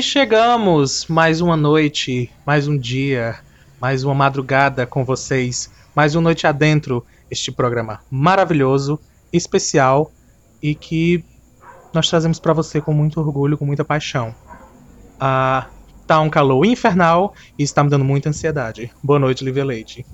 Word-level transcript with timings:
E 0.00 0.02
chegamos 0.02 1.04
mais 1.08 1.42
uma 1.42 1.58
noite, 1.58 2.32
mais 2.46 2.66
um 2.66 2.74
dia, 2.74 3.38
mais 3.78 4.02
uma 4.02 4.14
madrugada 4.14 4.86
com 4.86 5.04
vocês, 5.04 5.70
mais 5.94 6.14
uma 6.14 6.22
noite 6.22 6.46
adentro, 6.46 7.04
este 7.30 7.52
programa 7.52 8.00
maravilhoso, 8.10 8.98
especial 9.30 10.10
e 10.62 10.74
que 10.74 11.22
nós 11.92 12.08
trazemos 12.08 12.40
para 12.40 12.54
você 12.54 12.80
com 12.80 12.94
muito 12.94 13.20
orgulho, 13.20 13.58
com 13.58 13.66
muita 13.66 13.84
paixão. 13.84 14.34
Ah, 15.20 15.66
tá 16.06 16.18
um 16.20 16.30
calor 16.30 16.64
infernal 16.64 17.34
e 17.58 17.62
está 17.62 17.84
me 17.84 17.90
dando 17.90 18.06
muita 18.06 18.30
ansiedade. 18.30 18.90
Boa 19.02 19.18
noite, 19.18 19.44
Lívia 19.44 19.66
Leite. 19.66 20.06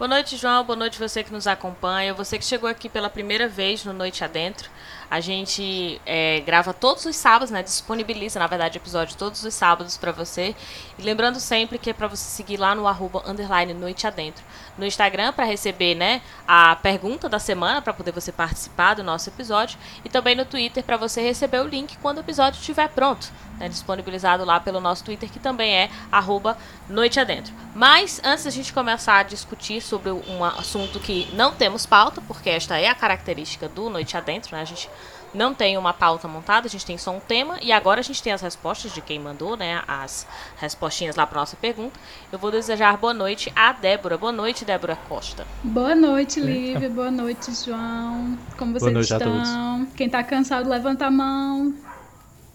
Boa 0.00 0.08
noite, 0.08 0.36
João. 0.38 0.64
Boa 0.64 0.78
noite 0.78 0.98
você 0.98 1.22
que 1.22 1.30
nos 1.30 1.46
acompanha. 1.46 2.14
Você 2.14 2.38
que 2.38 2.44
chegou 2.44 2.70
aqui 2.70 2.88
pela 2.88 3.10
primeira 3.10 3.46
vez 3.46 3.84
no 3.84 3.92
Noite 3.92 4.24
Adentro. 4.24 4.70
A 5.10 5.18
gente 5.18 6.00
é, 6.06 6.40
grava 6.40 6.72
todos 6.72 7.04
os 7.04 7.16
sábados, 7.16 7.50
né? 7.50 7.64
Disponibiliza, 7.64 8.38
na 8.38 8.46
verdade, 8.46 8.78
episódio 8.78 9.16
todos 9.16 9.42
os 9.42 9.52
sábados 9.52 9.96
para 9.96 10.12
você. 10.12 10.54
E 10.96 11.02
lembrando 11.02 11.40
sempre 11.40 11.78
que 11.78 11.90
é 11.90 11.92
para 11.92 12.06
você 12.06 12.22
seguir 12.22 12.56
lá 12.58 12.76
no 12.76 12.86
arroba 12.86 13.22
underline 13.26 13.74
Noite 13.74 14.06
Adentro. 14.06 14.44
No 14.78 14.86
Instagram 14.86 15.32
para 15.32 15.44
receber, 15.44 15.96
né, 15.96 16.22
a 16.46 16.76
pergunta 16.76 17.28
da 17.28 17.40
semana 17.40 17.82
para 17.82 17.92
poder 17.92 18.12
você 18.12 18.30
participar 18.30 18.94
do 18.94 19.02
nosso 19.02 19.28
episódio. 19.28 19.78
E 20.04 20.08
também 20.08 20.36
no 20.36 20.44
Twitter 20.44 20.84
para 20.84 20.96
você 20.96 21.20
receber 21.20 21.58
o 21.58 21.66
link 21.66 21.98
quando 21.98 22.18
o 22.18 22.20
episódio 22.20 22.60
estiver 22.60 22.88
pronto 22.88 23.32
né, 23.60 23.68
disponibilizado 23.68 24.44
lá 24.44 24.58
pelo 24.58 24.80
nosso 24.80 25.04
Twitter, 25.04 25.30
que 25.30 25.38
também 25.38 25.72
é 25.72 25.90
arroba 26.10 26.56
Noite 26.88 27.20
Adentro. 27.20 27.52
Mas 27.74 28.20
antes 28.24 28.44
da 28.44 28.50
gente 28.50 28.72
começar 28.72 29.18
a 29.18 29.22
discutir 29.22 29.82
sobre 29.82 30.10
um 30.10 30.42
assunto 30.42 30.98
que 30.98 31.28
não 31.34 31.52
temos 31.52 31.84
pauta, 31.84 32.22
porque 32.22 32.48
esta 32.48 32.78
é 32.78 32.88
a 32.88 32.94
característica 32.94 33.68
do 33.68 33.90
Noite 33.90 34.16
Adentro, 34.16 34.56
né? 34.56 34.62
A 34.62 34.64
gente 34.64 34.88
não 35.32 35.54
tem 35.54 35.78
uma 35.78 35.92
pauta 35.92 36.26
montada, 36.26 36.66
a 36.66 36.70
gente 36.70 36.84
tem 36.84 36.98
só 36.98 37.12
um 37.12 37.20
tema 37.20 37.56
e 37.62 37.70
agora 37.70 38.00
a 38.00 38.02
gente 38.02 38.22
tem 38.22 38.32
as 38.32 38.42
respostas 38.42 38.92
de 38.92 39.00
quem 39.00 39.18
mandou, 39.18 39.56
né? 39.56 39.82
As 39.86 40.26
respostinhas 40.56 41.14
lá 41.14 41.26
para 41.26 41.38
nossa 41.38 41.56
pergunta. 41.56 41.98
Eu 42.32 42.38
vou 42.38 42.50
desejar 42.50 42.96
boa 42.96 43.14
noite 43.14 43.52
a 43.54 43.72
Débora. 43.72 44.18
Boa 44.18 44.32
noite, 44.32 44.64
Débora 44.64 44.96
Costa. 45.08 45.46
Boa 45.62 45.94
noite, 45.94 46.40
Lívia. 46.40 46.90
Boa 46.90 47.10
noite, 47.10 47.52
João. 47.64 48.36
Como 48.58 48.72
vocês 48.72 48.92
noite 48.92 49.12
estão? 49.12 49.86
Quem 49.96 50.08
tá 50.08 50.22
cansado, 50.24 50.68
levanta 50.68 51.06
a 51.06 51.10
mão. 51.10 51.74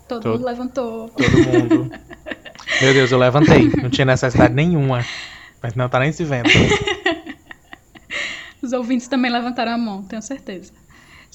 Todo, 0.08 0.22
todo 0.22 0.34
mundo 0.34 0.46
levantou. 0.46 1.10
Todo 1.10 1.32
mundo. 1.32 1.92
Meu 2.82 2.94
Deus, 2.94 3.12
eu 3.12 3.18
levantei. 3.18 3.72
Não 3.82 3.90
tinha 3.90 4.06
necessidade 4.06 4.54
nenhuma. 4.54 5.06
Mas 5.64 5.76
não 5.76 5.88
tá 5.88 6.00
nem 6.00 6.12
se 6.12 6.26
vendo. 6.26 6.48
Os 8.62 8.74
ouvintes 8.74 9.08
também 9.08 9.32
levantaram 9.32 9.74
a 9.74 9.78
mão, 9.78 10.04
tenho 10.04 10.22
certeza. 10.22 10.74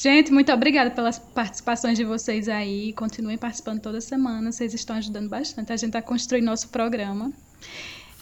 Gente, 0.03 0.33
muito 0.33 0.51
obrigada 0.51 0.91
pelas 0.91 1.19
participações 1.19 1.99
de 1.99 2.05
vocês 2.07 2.49
aí. 2.49 2.95
Continuem 2.95 3.37
participando 3.37 3.83
toda 3.83 4.01
semana. 4.01 4.51
Vocês 4.51 4.73
estão 4.73 4.97
ajudando 4.97 5.29
bastante. 5.29 5.75
A 5.75 5.77
gente 5.77 5.89
está 5.89 6.01
construindo 6.01 6.47
nosso 6.47 6.71
programa. 6.71 7.31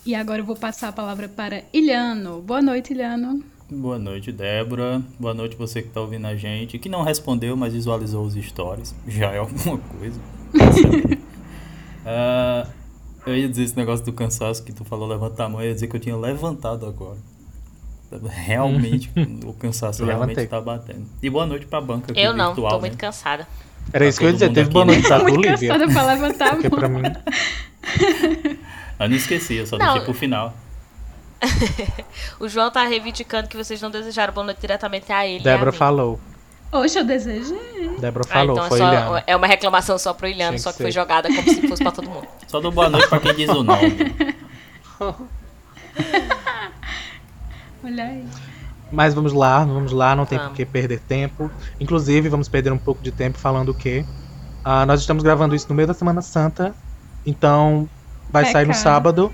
E 0.04 0.12
agora 0.12 0.40
eu 0.40 0.44
vou 0.44 0.56
passar 0.56 0.88
a 0.88 0.92
palavra 0.92 1.28
para 1.28 1.62
Ilhano. 1.72 2.42
Boa 2.42 2.60
noite, 2.60 2.92
Ilhano. 2.92 3.44
Boa 3.70 3.96
noite, 3.96 4.32
Débora. 4.32 5.00
Boa 5.20 5.32
noite 5.32 5.54
você 5.54 5.80
que 5.80 5.86
está 5.86 6.00
ouvindo 6.00 6.26
a 6.26 6.34
gente, 6.34 6.80
que 6.80 6.88
não 6.88 7.04
respondeu, 7.04 7.56
mas 7.56 7.74
visualizou 7.74 8.26
os 8.26 8.34
stories. 8.34 8.92
Já 9.06 9.30
é 9.30 9.38
alguma 9.38 9.78
coisa. 9.78 10.20
uh, 12.02 12.68
eu 13.24 13.36
ia 13.36 13.48
dizer 13.48 13.62
esse 13.62 13.76
negócio 13.76 14.04
do 14.04 14.12
cansaço 14.12 14.64
que 14.64 14.72
tu 14.72 14.84
falou 14.84 15.06
levantar 15.06 15.44
a 15.44 15.48
mão, 15.48 15.60
eu 15.60 15.68
ia 15.68 15.74
dizer 15.74 15.86
que 15.86 15.94
eu 15.94 16.00
tinha 16.00 16.16
levantado 16.16 16.86
agora. 16.86 17.37
Realmente, 18.30 19.10
o 19.44 19.52
cansaço 19.52 20.04
realmente 20.04 20.46
tá 20.46 20.60
batendo. 20.60 21.06
E 21.22 21.28
boa 21.30 21.46
noite 21.46 21.66
pra 21.66 21.80
banca 21.80 22.10
aqui 22.12 22.20
Eu 22.20 22.32
não, 22.32 22.46
virtual, 22.48 22.70
tô 22.70 22.76
né? 22.76 22.80
muito 22.82 22.96
cansada. 22.98 23.46
Era 23.92 24.04
Tá 24.04 24.08
isso 24.08 24.18
que 24.18 24.24
eu 24.24 24.28
ia 24.30 24.32
todo 24.38 24.48
dizer, 24.48 24.54
teve 24.54 24.70
boa 24.70 24.84
né? 24.84 24.92
noite 24.92 25.08
pra 25.08 25.18
tu, 25.20 25.24
Muito 25.24 25.48
Lívia. 25.48 25.68
cansada 25.78 25.92
pra 25.92 26.06
levantar 26.12 26.48
a 26.48 26.52
mão. 26.56 26.70
pra 26.70 26.88
mim. 26.88 27.02
Eu 29.00 29.08
não 29.08 29.16
esqueci, 29.16 29.54
eu 29.54 29.64
só 29.66 29.78
Não. 29.78 29.84
deixei 29.86 30.02
pro 30.04 30.12
final. 30.12 30.52
o 32.40 32.48
João 32.48 32.68
tá 32.68 32.84
reivindicando 32.84 33.46
que 33.48 33.56
vocês 33.56 33.80
não 33.80 33.90
desejaram 33.92 34.32
boa 34.34 34.44
noite 34.46 34.60
diretamente 34.60 35.12
a 35.12 35.24
ele. 35.24 35.44
Débora 35.44 35.70
a 35.70 35.72
falou. 35.72 36.18
Hoje 36.72 36.98
eu 36.98 37.04
desejei. 37.04 37.96
Débora 38.00 38.24
Ah, 38.28 38.32
falou, 38.32 38.52
então 38.56 38.66
é, 38.66 38.68
foi 38.68 38.78
só- 38.78 38.88
Ilhano. 38.88 39.22
é 39.24 39.36
uma 39.36 39.46
reclamação 39.46 39.96
só 39.98 40.12
pro 40.12 40.26
Ilhano, 40.26 40.50
Tinha 40.50 40.58
só 40.58 40.70
que 40.72 40.78
que 40.78 40.82
foi 40.82 40.90
jogada 40.90 41.28
como 41.28 41.42
se 41.48 41.68
fosse 41.68 41.80
pra 41.82 41.92
todo 41.92 42.10
mundo. 42.10 42.26
Só 42.48 42.58
dou 42.60 42.72
boa 42.72 42.88
noite 42.90 43.06
pra 43.08 43.20
quem 43.20 43.34
diz 43.36 43.48
o 43.50 43.62
nome. 43.62 43.96
Olha 47.82 48.04
aí. 48.04 48.26
Mas 48.90 49.12
vamos 49.12 49.32
lá, 49.32 49.64
vamos 49.64 49.92
lá, 49.92 50.16
não 50.16 50.24
tem 50.24 50.38
por 50.38 50.52
que 50.52 50.64
perder 50.64 51.00
tempo. 51.00 51.50
Inclusive, 51.78 52.28
vamos 52.28 52.48
perder 52.48 52.72
um 52.72 52.78
pouco 52.78 53.02
de 53.02 53.12
tempo 53.12 53.38
falando 53.38 53.70
o 53.70 53.74
quê? 53.74 54.04
Ah, 54.64 54.86
nós 54.86 55.00
estamos 55.00 55.22
gravando 55.22 55.54
isso 55.54 55.66
no 55.68 55.74
meio 55.74 55.86
da 55.86 55.94
Semana 55.94 56.22
Santa, 56.22 56.74
então 57.24 57.88
vai 58.30 58.46
sair 58.46 58.66
no 58.66 58.74
sábado. 58.74 59.32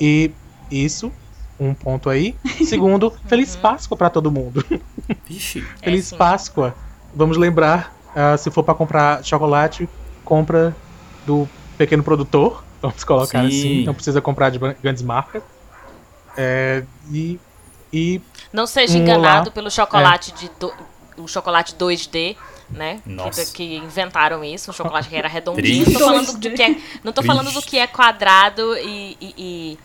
E 0.00 0.32
isso, 0.70 1.12
um 1.58 1.72
ponto 1.72 2.10
aí. 2.10 2.36
Segundo, 2.64 3.12
Feliz 3.26 3.54
Páscoa 3.56 3.96
pra 3.96 4.10
todo 4.10 4.30
mundo. 4.30 4.64
Vixe. 5.24 5.62
Feliz 5.82 6.06
sim. 6.06 6.16
Páscoa. 6.16 6.74
Vamos 7.14 7.36
lembrar, 7.36 7.94
ah, 8.14 8.36
se 8.36 8.50
for 8.50 8.62
pra 8.62 8.74
comprar 8.74 9.24
chocolate, 9.24 9.88
compra 10.24 10.74
do 11.24 11.48
pequeno 11.78 12.02
produtor. 12.02 12.64
Vamos 12.82 13.04
colocar 13.04 13.40
Sim. 13.40 13.46
assim, 13.46 13.84
não 13.84 13.94
precisa 13.94 14.20
comprar 14.20 14.50
de 14.50 14.58
grandes 14.58 15.02
marcas. 15.02 15.42
É, 16.36 16.84
e, 17.10 17.40
e 17.96 18.20
Não 18.52 18.66
seja 18.66 18.96
Um 18.98 19.02
enganado 19.02 19.42
olá. 19.46 19.50
pelo 19.50 19.70
chocolate 19.70 20.32
de 20.32 20.50
do- 20.60 20.72
o 21.18 21.26
chocolate 21.26 21.74
2D, 21.74 22.36
né? 22.68 23.00
Nossa. 23.06 23.44
Que, 23.46 23.52
que 23.52 23.76
inventaram 23.76 24.44
isso, 24.44 24.70
um 24.70 24.74
chocolate 24.74 25.08
que 25.08 25.16
era 25.16 25.28
redondinho. 25.28 25.84
Não 25.86 25.92
tô 25.92 25.98
falando 26.00 26.26
do 26.32 26.38
2D. 26.38 26.54
que 26.56 26.62
é, 26.62 26.76
não 27.02 27.12
tô 27.12 27.22
falando 27.22 27.50
do 27.52 27.62
que 27.62 27.78
é 27.78 27.86
quadrado 27.86 28.76
e, 28.76 29.16
e- 29.20 29.34
e 29.38 29.78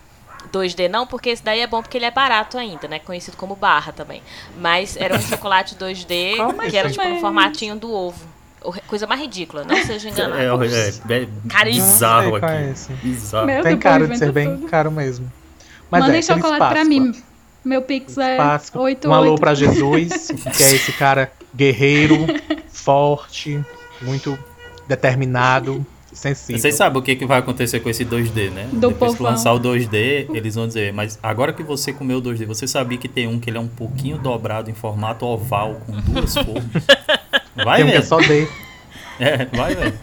2D 0.51 0.89
não, 0.89 1.07
porque 1.07 1.29
esse 1.29 1.41
daí 1.43 1.61
é 1.61 1.67
bom 1.67 1.81
porque 1.81 1.97
ele 1.97 2.05
é 2.05 2.11
barato 2.11 2.57
ainda, 2.57 2.87
né? 2.87 2.99
Conhecido 2.99 3.37
como 3.37 3.55
barra 3.55 3.91
também. 3.93 4.21
Mas 4.59 4.97
era 4.97 5.15
um 5.15 5.21
chocolate 5.21 5.75
2D 5.75 6.35
Como 6.43 6.59
que 6.69 6.75
era 6.75 6.89
assim? 6.89 6.97
tipo 6.99 7.09
no 7.13 7.19
formatinho 7.21 7.75
do 7.77 7.91
ovo. 7.93 8.19
Coisa 8.87 9.07
mais 9.07 9.19
ridícula, 9.21 9.63
não 9.63 9.75
seja 9.85 10.09
enganado. 10.09 10.63
É, 10.63 11.15
é, 11.15 11.23
é 11.23 11.27
Caríssimo. 11.49 11.85
bizarro 11.93 12.37
é 12.37 12.39
aqui. 12.39 12.71
esse. 12.71 12.93
Bizarro. 12.93 13.45
Meu 13.47 13.63
Tem 13.63 13.71
Deus, 13.71 13.83
cara 13.83 14.07
de 14.07 14.17
ser 14.17 14.31
bem 14.31 14.55
tudo. 14.57 14.67
caro 14.67 14.91
mesmo. 14.91 15.31
Mas 15.89 16.01
Mandem 16.03 16.19
é, 16.19 16.21
chocolate 16.21 16.73
pra 16.73 16.83
mim. 16.85 17.11
Meu 17.63 17.81
pix 17.81 18.17
é 18.17 18.37
Páscoa. 18.37 18.81
88. 18.81 19.09
Um 19.09 19.13
alô 19.13 19.35
pra 19.35 19.53
Jesus, 19.53 20.31
que 20.57 20.63
é 20.63 20.73
esse 20.73 20.91
cara 20.93 21.31
guerreiro, 21.55 22.17
forte, 22.69 23.63
muito 24.01 24.37
determinado, 24.87 25.85
sensível. 26.11 26.59
Vocês 26.59 26.75
sabem 26.75 26.99
o 26.99 27.03
que, 27.03 27.15
que 27.15 27.25
vai 27.25 27.39
acontecer 27.39 27.79
com 27.79 27.89
esse 27.89 28.03
2D, 28.03 28.49
né? 28.49 28.67
Do 28.71 28.89
Depois 28.89 29.11
que 29.11 29.17
povão. 29.19 29.33
lançar 29.33 29.53
o 29.53 29.59
2D, 29.59 30.27
eles 30.33 30.55
vão 30.55 30.67
dizer, 30.67 30.91
mas 30.91 31.19
agora 31.21 31.53
que 31.53 31.61
você 31.63 31.93
comeu 31.93 32.17
o 32.17 32.21
2D, 32.21 32.45
você 32.45 32.67
sabia 32.67 32.97
que 32.97 33.07
tem 33.07 33.27
um 33.27 33.39
que 33.39 33.49
ele 33.49 33.57
é 33.57 33.61
um 33.61 33.67
pouquinho 33.67 34.17
dobrado 34.17 34.69
em 34.69 34.73
formato 34.73 35.25
oval 35.25 35.81
com 35.85 35.93
duas 35.93 36.33
formas? 36.33 36.83
Vai, 37.63 37.77
Tem 37.81 37.85
um 37.85 37.91
que 37.91 37.97
é 37.97 38.01
só 38.01 38.17
D. 38.17 38.47
É, 39.19 39.45
vai, 39.45 39.75
velho. 39.75 39.93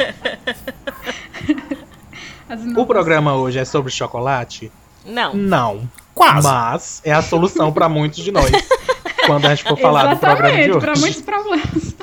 O 2.77 2.87
programa 2.87 3.35
hoje 3.35 3.59
é 3.59 3.65
sobre 3.65 3.91
chocolate? 3.91 4.71
Não. 5.05 5.35
Não. 5.35 5.91
Quase. 6.19 6.47
Mas 6.49 7.01
é 7.05 7.13
a 7.13 7.23
solução 7.23 7.73
pra 7.73 7.89
muitos 7.89 8.23
de 8.25 8.33
nós. 8.33 8.51
Quando 9.27 9.47
a 9.47 9.55
gente 9.55 9.69
for 9.69 9.79
falar 9.79 10.15
do 10.15 10.19
programa 10.19 10.51
de 10.51 10.61
Exatamente, 10.63 10.71
hoje. 10.77 10.81
pra 10.81 10.95
muitos 10.97 11.23
problemas. 11.23 11.95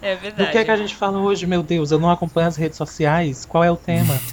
É 0.00 0.16
Do 0.16 0.20
verdade. 0.20 0.50
que 0.50 0.58
é 0.58 0.64
que 0.64 0.70
a 0.70 0.76
gente 0.76 0.94
fala 0.96 1.18
hoje, 1.18 1.46
meu 1.46 1.62
Deus? 1.62 1.90
Eu 1.90 1.98
não 2.00 2.10
acompanho 2.10 2.48
as 2.48 2.56
redes 2.56 2.76
sociais. 2.78 3.44
Qual 3.44 3.62
é 3.62 3.70
o 3.70 3.76
tema? 3.76 4.18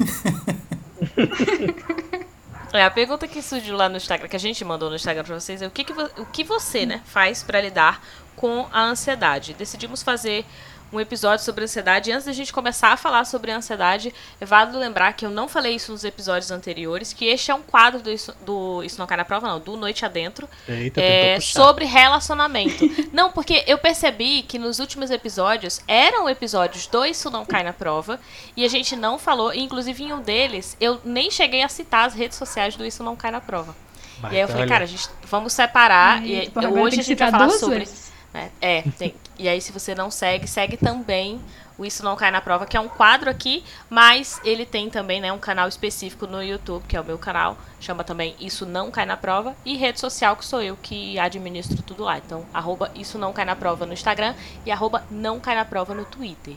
É, 2.72 2.84
a 2.84 2.92
pergunta 2.92 3.28
que 3.28 3.42
surgiu 3.42 3.76
lá 3.76 3.90
no 3.90 3.98
Instagram, 3.98 4.28
que 4.28 4.36
a 4.36 4.40
gente 4.40 4.64
mandou 4.64 4.92
no 4.92 4.96
Instagram 4.96 5.24
pra 5.24 5.40
vocês, 5.40 5.60
é 5.60 5.66
o 5.66 5.72
que, 5.72 5.84
que, 5.84 5.92
vo- 5.92 6.08
o 6.20 6.26
que 6.28 6.44
você 6.44 6.86
né, 6.86 7.02
faz 7.04 7.42
pra 7.42 7.60
lidar 7.60 8.00
com 8.36 8.68
a 8.72 8.84
ansiedade? 8.84 9.56
Decidimos 9.56 10.04
fazer 10.04 10.46
um 10.92 11.00
episódio 11.00 11.44
sobre 11.44 11.64
ansiedade. 11.64 12.10
E 12.10 12.14
antes 12.14 12.26
da 12.26 12.34
gente 12.34 12.52
começar 12.52 12.92
a 12.92 12.98
falar 12.98 13.26
sobre 13.26 13.52
ansiedade, 13.52 14.14
é 14.40 14.46
válido 14.46 14.78
lembrar 14.78 15.14
que 15.14 15.26
eu 15.26 15.30
não 15.30 15.48
falei 15.48 15.76
isso 15.76 15.92
nos 15.92 16.04
episódios 16.04 16.52
anteriores, 16.52 17.14
que 17.14 17.26
este 17.26 17.52
é 17.52 17.56
um 17.56 17.62
quadro 17.62 18.02
do 18.02 18.12
Isso, 18.12 18.36
do 18.46 18.84
isso 18.84 19.00
Não 19.00 19.08
Cai 19.08 19.18
na 19.18 19.26
Prova, 19.26 19.48
não, 19.48 19.60
do 19.60 19.78
Noite 19.78 20.06
Adentro, 20.06 20.50
Eita, 20.68 21.02
é, 21.02 21.40
sobre 21.40 21.86
relacionamento. 21.86 22.84
não, 23.14 23.32
porque 23.32 23.64
eu 23.68 23.78
percebi 23.78 24.42
que 24.44 24.58
nos 24.58 24.80
últimos 24.80 25.12
episódios 25.12 25.82
eram 25.88 26.30
episódios 26.30 26.88
do 26.88 27.06
Isso 27.06 27.30
Não 27.30 27.46
Cai 27.46 27.64
na 27.64 27.74
Prova 27.74 28.20
e 28.56 28.66
a 28.66 28.68
gente 28.68 28.96
não 28.96 29.20
falou, 29.20 29.54
inclusive 29.54 30.04
em 30.04 30.14
um 30.14 30.22
deles 30.22 30.76
eu 30.80 31.00
nem 31.04 31.30
cheguei 31.30 31.64
a 31.64 31.70
citar 31.70 32.08
as 32.08 32.14
redes 32.14 32.38
sociais 32.38 32.76
do 32.76 32.86
Isso 32.86 33.04
Não 33.04 33.16
Cai 33.16 33.32
na 33.32 33.42
Prova. 33.42 33.76
Vai, 34.20 34.34
e 34.34 34.36
aí 34.36 34.42
eu 34.42 34.46
então, 34.46 34.56
falei, 34.56 34.64
olha, 34.64 34.70
cara, 34.70 34.84
a 34.84 34.88
gente, 34.88 35.10
vamos 35.24 35.54
separar 35.54 36.20
Ai, 36.20 36.28
e 36.28 36.52
agora 36.54 36.70
hoje 36.70 37.00
a 37.00 37.04
gente 37.04 37.18
vai 37.18 37.32
falar 37.32 37.50
sobre. 37.52 37.80
vezes. 37.80 38.12
É, 38.34 38.50
é 38.62 38.82
tem, 38.98 39.16
e 39.38 39.48
aí 39.48 39.60
se 39.62 39.72
você 39.72 39.96
não 39.96 40.12
segue, 40.12 40.48
segue 40.48 40.78
também 40.78 41.42
o 41.80 41.86
Isso 41.86 42.04
Não 42.04 42.16
Cai 42.18 42.30
na 42.30 42.42
Prova, 42.42 42.66
que 42.66 42.76
é 42.76 42.80
um 42.80 42.90
quadro 42.90 43.30
aqui, 43.30 43.64
mas 43.90 44.40
ele 44.44 44.66
tem 44.66 44.90
também 44.90 45.22
né, 45.22 45.32
um 45.32 45.40
canal 45.40 45.68
específico 45.68 46.28
no 46.28 46.44
YouTube, 46.44 46.84
que 46.86 46.96
é 46.96 47.02
o 47.02 47.06
meu 47.06 47.18
canal, 47.18 47.58
chama 47.80 48.04
também 48.04 48.36
Isso 48.40 48.66
Não 48.66 48.92
Cai 48.92 49.06
na 49.06 49.16
Prova, 49.16 49.56
e 49.66 49.78
rede 49.78 50.00
social, 50.00 50.36
que 50.36 50.46
sou 50.46 50.62
eu 50.62 50.76
que 50.76 51.18
administro 51.18 51.82
tudo 51.82 52.04
lá. 52.04 52.18
Então, 52.18 52.46
arroba 52.54 52.92
Isso 52.94 53.18
Não 53.18 53.32
Cai 53.32 53.46
na 53.46 53.56
Prova 53.56 53.86
no 53.86 53.94
Instagram 53.94 54.36
e 54.66 54.72
arroba 54.72 55.06
Não 55.10 55.40
Cai 55.40 55.56
na 55.56 55.64
Prova 55.64 55.96
no 55.96 56.04
Twitter. 56.04 56.56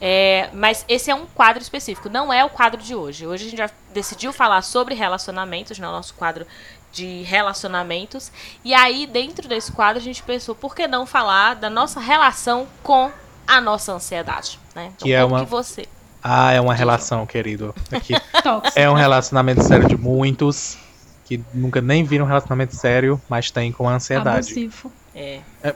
É, 0.00 0.48
mas 0.54 0.84
esse 0.88 1.10
é 1.10 1.14
um 1.14 1.26
quadro 1.26 1.62
específico, 1.62 2.08
não 2.08 2.32
é 2.32 2.42
o 2.42 2.50
quadro 2.50 2.82
de 2.82 2.94
hoje. 2.94 3.26
Hoje 3.26 3.46
a 3.46 3.50
gente 3.50 3.58
já 3.58 3.70
decidiu 3.92 4.32
falar 4.32 4.62
sobre 4.62 4.94
relacionamentos, 4.94 5.78
né, 5.78 5.86
nosso 5.86 6.14
quadro 6.14 6.46
de 6.92 7.22
relacionamentos. 7.22 8.30
E 8.64 8.74
aí, 8.74 9.06
dentro 9.06 9.48
desse 9.48 9.72
quadro, 9.72 10.00
a 10.00 10.04
gente 10.04 10.22
pensou, 10.22 10.54
por 10.54 10.74
que 10.74 10.86
não 10.86 11.06
falar 11.06 11.54
da 11.54 11.70
nossa 11.70 11.98
relação 11.98 12.66
com 12.82 13.10
a 13.46 13.60
nossa 13.60 13.92
ansiedade, 13.92 14.58
né? 14.74 14.92
Então, 14.94 15.06
que 15.06 15.12
é 15.12 15.24
uma... 15.24 15.44
que 15.44 15.50
você... 15.50 15.86
Ah, 16.22 16.52
é 16.52 16.60
uma 16.60 16.74
relação, 16.74 17.26
querido. 17.26 17.74
Aqui. 17.90 18.14
é 18.76 18.88
um 18.88 18.94
relacionamento 18.94 19.62
sério 19.64 19.88
de 19.88 19.96
muitos 19.96 20.78
que 21.24 21.42
nunca 21.52 21.80
nem 21.80 22.04
viram 22.04 22.24
um 22.24 22.28
relacionamento 22.28 22.76
sério, 22.76 23.20
mas 23.28 23.50
tem 23.50 23.72
com 23.72 23.88
a 23.88 23.94
ansiedade. 23.94 24.46
Abusivo. 24.46 24.92
É. 25.14 25.40
É, 25.62 25.74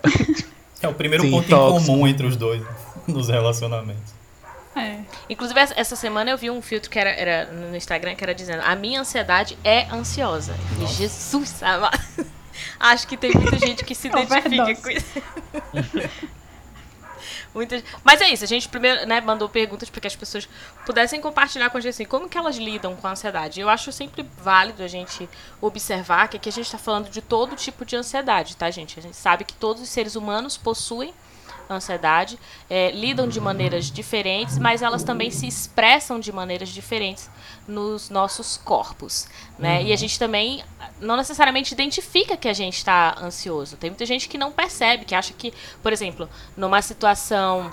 é 0.83 0.89
o 0.89 0.95
primeiro 0.95 1.25
Sim, 1.25 1.31
ponto 1.31 1.49
tóxico. 1.49 1.83
em 1.83 1.87
comum 1.87 2.07
entre 2.07 2.27
os 2.27 2.37
dois 2.37 2.63
nos 3.07 3.29
relacionamentos. 3.29 4.16
É. 4.77 5.01
Inclusive, 5.31 5.59
essa 5.75 5.97
semana 5.97 6.31
eu 6.31 6.37
vi 6.37 6.51
um 6.51 6.61
filtro 6.61 6.91
que 6.91 6.99
era, 6.99 7.09
era 7.11 7.51
no 7.51 7.75
Instagram 7.75 8.15
que 8.15 8.23
era 8.23 8.35
dizendo: 8.35 8.63
A 8.63 8.77
minha 8.77 9.01
ansiedade 9.01 9.59
é 9.65 9.87
ansiosa. 9.91 10.55
E 10.83 10.87
Jesus 10.87 11.63
amado. 11.63 11.99
Acho 12.79 13.07
que 13.07 13.17
tem 13.17 13.33
muita 13.33 13.59
gente 13.59 13.85
que 13.85 13.95
se 13.95 14.09
identifica 14.09 14.77
com 14.77 14.91
isso. 14.91 15.23
Muitas... 17.55 17.83
Mas 18.05 18.21
é 18.21 18.29
isso, 18.29 18.45
a 18.45 18.47
gente 18.47 18.69
primeiro 18.69 19.07
né, 19.07 19.19
mandou 19.19 19.49
perguntas 19.49 19.89
para 19.89 19.99
que 20.03 20.07
as 20.07 20.15
pessoas 20.15 20.47
pudessem 20.85 21.23
compartilhar 21.23 21.71
com 21.71 21.79
a 21.79 21.81
gente 21.81 21.89
assim, 21.89 22.05
como 22.05 22.29
que 22.29 22.37
elas 22.37 22.57
lidam 22.59 22.95
com 22.95 23.07
a 23.07 23.13
ansiedade. 23.13 23.61
Eu 23.61 23.71
acho 23.71 23.91
sempre 23.93 24.29
válido 24.43 24.83
a 24.83 24.87
gente 24.87 25.27
observar 25.59 26.29
que 26.29 26.37
aqui 26.37 26.51
a 26.51 26.53
gente 26.53 26.67
está 26.67 26.77
falando 26.77 27.09
de 27.09 27.23
todo 27.23 27.57
tipo 27.57 27.83
de 27.87 27.97
ansiedade, 27.97 28.59
tá, 28.59 28.71
gente? 28.71 28.99
A 28.99 29.03
gente 29.03 29.17
sabe 29.17 29.45
que 29.45 29.55
todos 29.55 29.81
os 29.81 29.89
seres 29.89 30.17
humanos 30.17 30.59
possuem 30.59 31.15
ansiedade, 31.69 32.39
é, 32.69 32.91
lidam 32.91 33.29
de 33.29 33.41
maneiras 33.41 33.91
diferentes, 33.91 34.59
mas 34.59 34.83
elas 34.83 35.03
também 35.03 35.31
se 35.31 35.47
expressam 35.47 36.21
de 36.21 36.33
maneiras 36.33 36.69
diferentes 36.69 37.31
nos 37.67 38.11
nossos 38.11 38.57
corpos, 38.57 39.29
né? 39.59 39.83
E 39.83 39.93
a 39.93 39.97
gente 39.97 40.19
também 40.19 40.63
não 41.01 41.17
necessariamente 41.17 41.73
identifica 41.75 42.37
que 42.37 42.49
a 42.49 42.53
gente 42.53 42.77
está 42.77 43.17
ansioso. 43.21 43.77
Tem 43.77 43.91
muita 43.91 44.07
gente 44.07 44.29
que 44.29 44.39
não 44.39 44.53
percebe, 44.53 45.05
que 45.05 45.15
acha 45.15 45.33
que, 45.33 45.53
por 45.83 45.93
exemplo, 45.93 46.29
numa 46.57 46.81
situação 46.83 47.71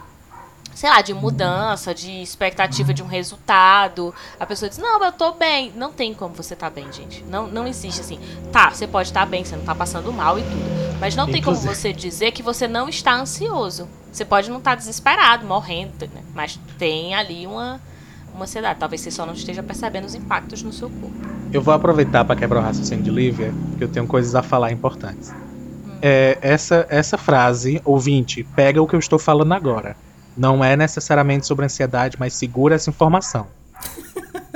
sei 0.75 0.90
lá, 0.90 1.02
de 1.02 1.14
mudança, 1.14 1.94
de 1.94 2.22
expectativa 2.22 2.94
de 2.94 3.04
um 3.04 3.08
resultado. 3.08 4.14
A 4.40 4.46
pessoa 4.46 4.70
diz, 4.70 4.78
não, 4.78 5.04
eu 5.04 5.12
tô 5.12 5.34
bem. 5.34 5.72
Não 5.75 5.92
tem 5.92 6.14
como 6.14 6.34
você 6.34 6.56
tá 6.56 6.70
bem, 6.70 6.92
gente. 6.92 7.24
Não, 7.24 7.48
não 7.48 7.68
existe 7.68 8.02
assim. 8.02 8.20
Tá, 8.52 8.70
você 8.70 8.88
pode 8.88 9.10
estar 9.10 9.22
tá 9.22 9.25
bem, 9.25 9.44
você 9.44 9.56
não 9.56 9.64
tá 9.64 9.75
passando 9.75 10.12
mal 10.12 10.38
e 10.40 10.44
tudo. 10.44 11.00
Mas 11.00 11.16
não 11.16 11.25
Inclusive. 11.25 11.34
tem 11.34 11.42
como 11.42 11.75
você 11.75 11.94
dizer 11.94 12.31
que 12.31 12.44
você 12.44 12.68
não 12.68 12.88
está 12.88 13.14
ansioso. 13.14 13.88
Você 14.12 14.24
pode 14.24 14.50
não 14.50 14.58
estar 14.58 14.72
tá 14.72 14.75
desesperado, 14.75 15.46
morrendo, 15.46 16.08
né? 16.14 16.22
Mas 16.34 16.60
tem 16.78 17.16
ali 17.16 17.48
uma 17.48 17.80
uma 18.34 18.44
ansiedade. 18.44 18.80
Talvez 18.80 19.02
você 19.02 19.12
só 19.12 19.25
não 19.25 19.34
esteja 19.34 19.62
percebendo 19.62 20.06
os 20.06 20.16
impactos 20.16 20.64
no 20.64 20.74
seu 20.74 20.90
corpo. 20.90 21.16
Eu 21.52 21.62
vou 21.62 21.74
aproveitar 21.74 22.25
para 22.25 22.36
quebrar 22.36 22.60
o 22.60 22.64
raciocínio 22.64 23.04
de 23.04 23.12
Lívia, 23.12 23.54
porque 23.70 23.84
eu 23.84 23.88
tenho 23.88 24.08
coisas 24.08 24.34
a 24.36 24.42
falar 24.42 24.72
importantes. 24.72 25.30
Hum. 25.31 25.98
É, 26.02 26.38
essa, 26.42 26.86
essa 26.90 27.18
frase, 27.18 27.81
ouvinte, 27.86 28.44
pega 28.56 28.81
o 28.81 28.88
que 28.88 28.96
eu 28.96 29.00
estou 29.00 29.20
falando 29.20 29.54
agora. 29.54 29.96
Não 30.36 30.64
é 30.64 30.76
necessariamente 30.76 31.46
sobre 31.46 31.66
ansiedade, 31.66 32.18
mas 32.20 32.34
segura 32.34 32.76
essa 32.76 32.90
informação. 32.90 33.48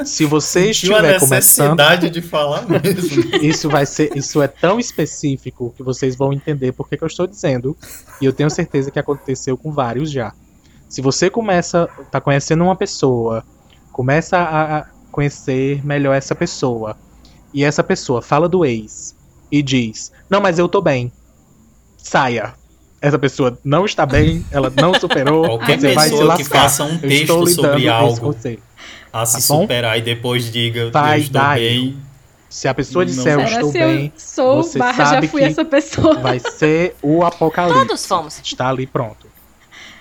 Se 0.05 0.25
você 0.25 0.69
estiver 0.69 1.15
a 1.15 1.19
começando, 1.19 1.77
de 2.09 2.21
falar 2.21 2.67
mesmo. 2.67 3.35
Isso 3.41 3.69
vai 3.69 3.85
ser, 3.85 4.15
isso 4.15 4.41
é 4.41 4.47
tão 4.47 4.79
específico 4.79 5.73
que 5.75 5.83
vocês 5.83 6.15
vão 6.15 6.31
entender 6.31 6.71
por 6.71 6.87
que, 6.87 6.97
que 6.97 7.03
eu 7.03 7.07
estou 7.07 7.25
dizendo. 7.25 7.75
E 8.21 8.25
eu 8.25 8.33
tenho 8.33 8.49
certeza 8.49 8.91
que 8.91 8.99
aconteceu 8.99 9.57
com 9.57 9.71
vários 9.71 10.11
já. 10.11 10.33
Se 10.87 11.01
você 11.01 11.29
começa, 11.29 11.89
tá 12.11 12.21
conhecendo 12.21 12.63
uma 12.63 12.75
pessoa 12.75 13.43
começa 13.97 14.37
a 14.37 14.85
conhecer 15.11 15.83
melhor 15.83 16.13
essa 16.13 16.35
pessoa. 16.35 16.95
E 17.51 17.63
essa 17.63 17.83
pessoa 17.83 18.21
fala 18.21 18.47
do 18.47 18.63
ex 18.63 19.15
e 19.51 19.63
diz: 19.63 20.11
Não, 20.29 20.39
mas 20.39 20.59
eu 20.59 20.69
tô 20.69 20.79
bem. 20.79 21.11
Saia. 21.97 22.53
Essa 22.99 23.19
pessoa 23.19 23.57
não 23.63 23.85
está 23.85 24.05
bem, 24.05 24.45
ela 24.51 24.71
não 24.75 24.93
superou. 24.93 25.45
Qualquer 25.59 25.79
você 25.79 25.93
vai 25.93 26.09
se 26.09 26.15
lascar. 26.15 26.37
que 26.37 26.43
faça 26.43 26.83
um 26.83 26.97
texto 26.97 27.47
sobre 27.47 27.87
algo 27.87 28.35
a 29.13 29.25
se 29.25 29.33
tá 29.35 29.39
superar 29.41 29.97
e 29.97 30.01
depois 30.01 30.51
diga: 30.51 30.89
vai, 30.91 31.17
Eu 31.19 31.21
estou 31.23 31.41
daí. 31.41 31.69
bem. 31.69 31.97
Se 32.49 32.67
a 32.67 32.73
pessoa 32.73 33.05
disser 33.05 33.37
eu 33.37 33.45
estou 33.45 33.71
bem, 33.73 34.11
sou 34.15 34.63
você 34.63 34.79
barra, 34.79 35.05
sabe 35.05 35.27
já 35.27 35.31
fui 35.31 35.43
essa 35.43 35.65
pessoa. 35.65 36.17
Vai 36.19 36.39
ser 36.39 36.95
o 37.01 37.23
apocalipse. 37.23 37.79
Todos 37.79 38.05
fomos. 38.05 38.39
Está 38.41 38.69
ali 38.69 38.87
pronto. 38.87 39.27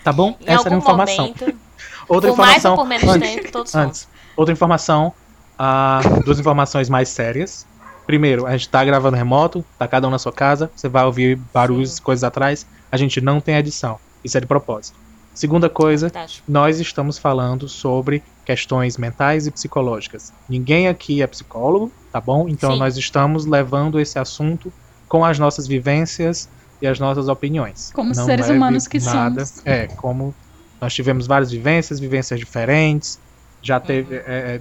Tá 0.05 0.13
bom? 0.13 0.37
Em 0.41 0.53
essa 0.53 0.69
era 0.69 0.77
a 0.77 0.79
informação. 0.79 1.25
Momento, 1.25 1.55
Outra 2.09 2.31
por 2.31 2.35
informação. 2.35 2.47
Mais 2.47 2.65
ou 2.65 2.77
por 2.77 2.87
menos 2.87 3.09
antes, 3.09 3.35
tempo, 3.35 3.53
todos 3.53 3.75
antes. 3.75 4.09
Outra 4.37 4.53
informação. 4.53 5.13
Uh, 5.59 6.23
duas 6.23 6.39
informações 6.39 6.89
mais 6.89 7.09
sérias. 7.09 7.67
Primeiro, 8.07 8.47
a 8.47 8.53
gente 8.53 8.69
tá 8.69 8.85
gravando 8.85 9.17
remoto, 9.17 9.65
tá 9.77 9.89
cada 9.89 10.07
um 10.07 10.11
na 10.11 10.19
sua 10.19 10.33
casa, 10.33 10.71
você 10.77 10.89
vai 10.89 11.05
ouvir 11.05 11.35
barulhos, 11.53 11.95
Sim. 11.95 12.03
coisas 12.03 12.23
atrás. 12.23 12.65
A 12.91 12.97
gente 12.97 13.21
não 13.21 13.41
tem 13.41 13.57
edição. 13.57 13.99
Isso 14.25 14.37
é 14.37 14.41
de 14.41 14.47
propósito. 14.47 14.99
Segunda 15.35 15.69
coisa, 15.69 16.11
nós 16.49 16.81
estamos 16.81 17.19
falando 17.19 17.69
sobre 17.69 18.23
questões 18.43 18.97
mentais 18.97 19.47
e 19.47 19.51
psicológicas. 19.51 20.33
Ninguém 20.49 20.89
aqui 20.89 21.21
é 21.21 21.27
psicólogo, 21.27 21.93
tá 22.11 22.19
bom? 22.19 22.49
Então 22.49 22.73
Sim. 22.73 22.79
nós 22.79 22.97
estamos 22.97 23.45
levando 23.45 24.01
esse 24.01 24.19
assunto 24.19 24.73
com 25.07 25.25
as 25.25 25.39
nossas 25.39 25.67
vivências 25.67 26.49
e 26.81 26.87
as 26.87 26.99
nossas 26.99 27.29
opiniões. 27.29 27.93
Como 27.95 28.15
não 28.15 28.25
seres 28.25 28.49
é 28.49 28.53
humanos 28.53 28.89
que 28.89 28.99
nada, 28.99 29.45
somos. 29.45 29.67
É, 29.67 29.87
como 29.89 30.35
nós 30.81 30.95
tivemos 30.95 31.27
várias 31.27 31.51
vivências, 31.51 32.01
vivências 32.01 32.41
diferentes. 32.41 33.21
Já 33.61 33.79
teve, 33.79 34.15
uhum. 34.15 34.23
é, 34.27 34.39
é, 34.57 34.61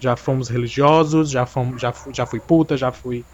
já 0.00 0.16
fomos 0.16 0.48
religiosos, 0.48 1.30
já 1.30 1.44
fomos, 1.44 1.80
já, 1.80 1.92
já 2.12 2.24
fui 2.24 2.40
puta, 2.40 2.76
já 2.76 2.92
fui 2.92 3.24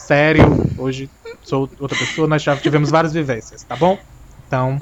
sério. 0.00 0.44
Hoje 0.78 1.08
sou 1.42 1.68
outra 1.78 1.98
pessoa. 1.98 2.26
Nós 2.26 2.42
já 2.42 2.56
tivemos 2.56 2.90
várias 2.90 3.12
vivências, 3.12 3.62
tá 3.62 3.76
bom? 3.76 3.98
Então, 4.46 4.78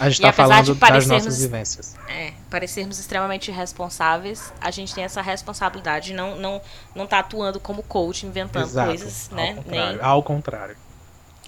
a 0.00 0.08
gente 0.08 0.14
está 0.24 0.32
falando 0.32 0.74
das 0.74 1.06
nossas 1.06 1.40
vivências. 1.40 1.94
É, 2.08 2.32
parecermos 2.48 2.98
extremamente 2.98 3.50
responsáveis, 3.50 4.52
a 4.60 4.70
gente 4.70 4.94
tem 4.94 5.04
essa 5.04 5.20
responsabilidade, 5.20 6.14
não 6.14 6.36
não 6.36 6.60
não 6.94 7.06
tá 7.06 7.18
atuando 7.18 7.60
como 7.60 7.82
coach 7.82 8.24
inventando 8.24 8.64
Exato, 8.64 8.88
coisas, 8.88 9.28
né? 9.30 9.50
Ao 9.50 9.56
contrário, 9.56 9.96
Nem... 9.96 10.00
ao 10.00 10.22
contrário. 10.22 10.76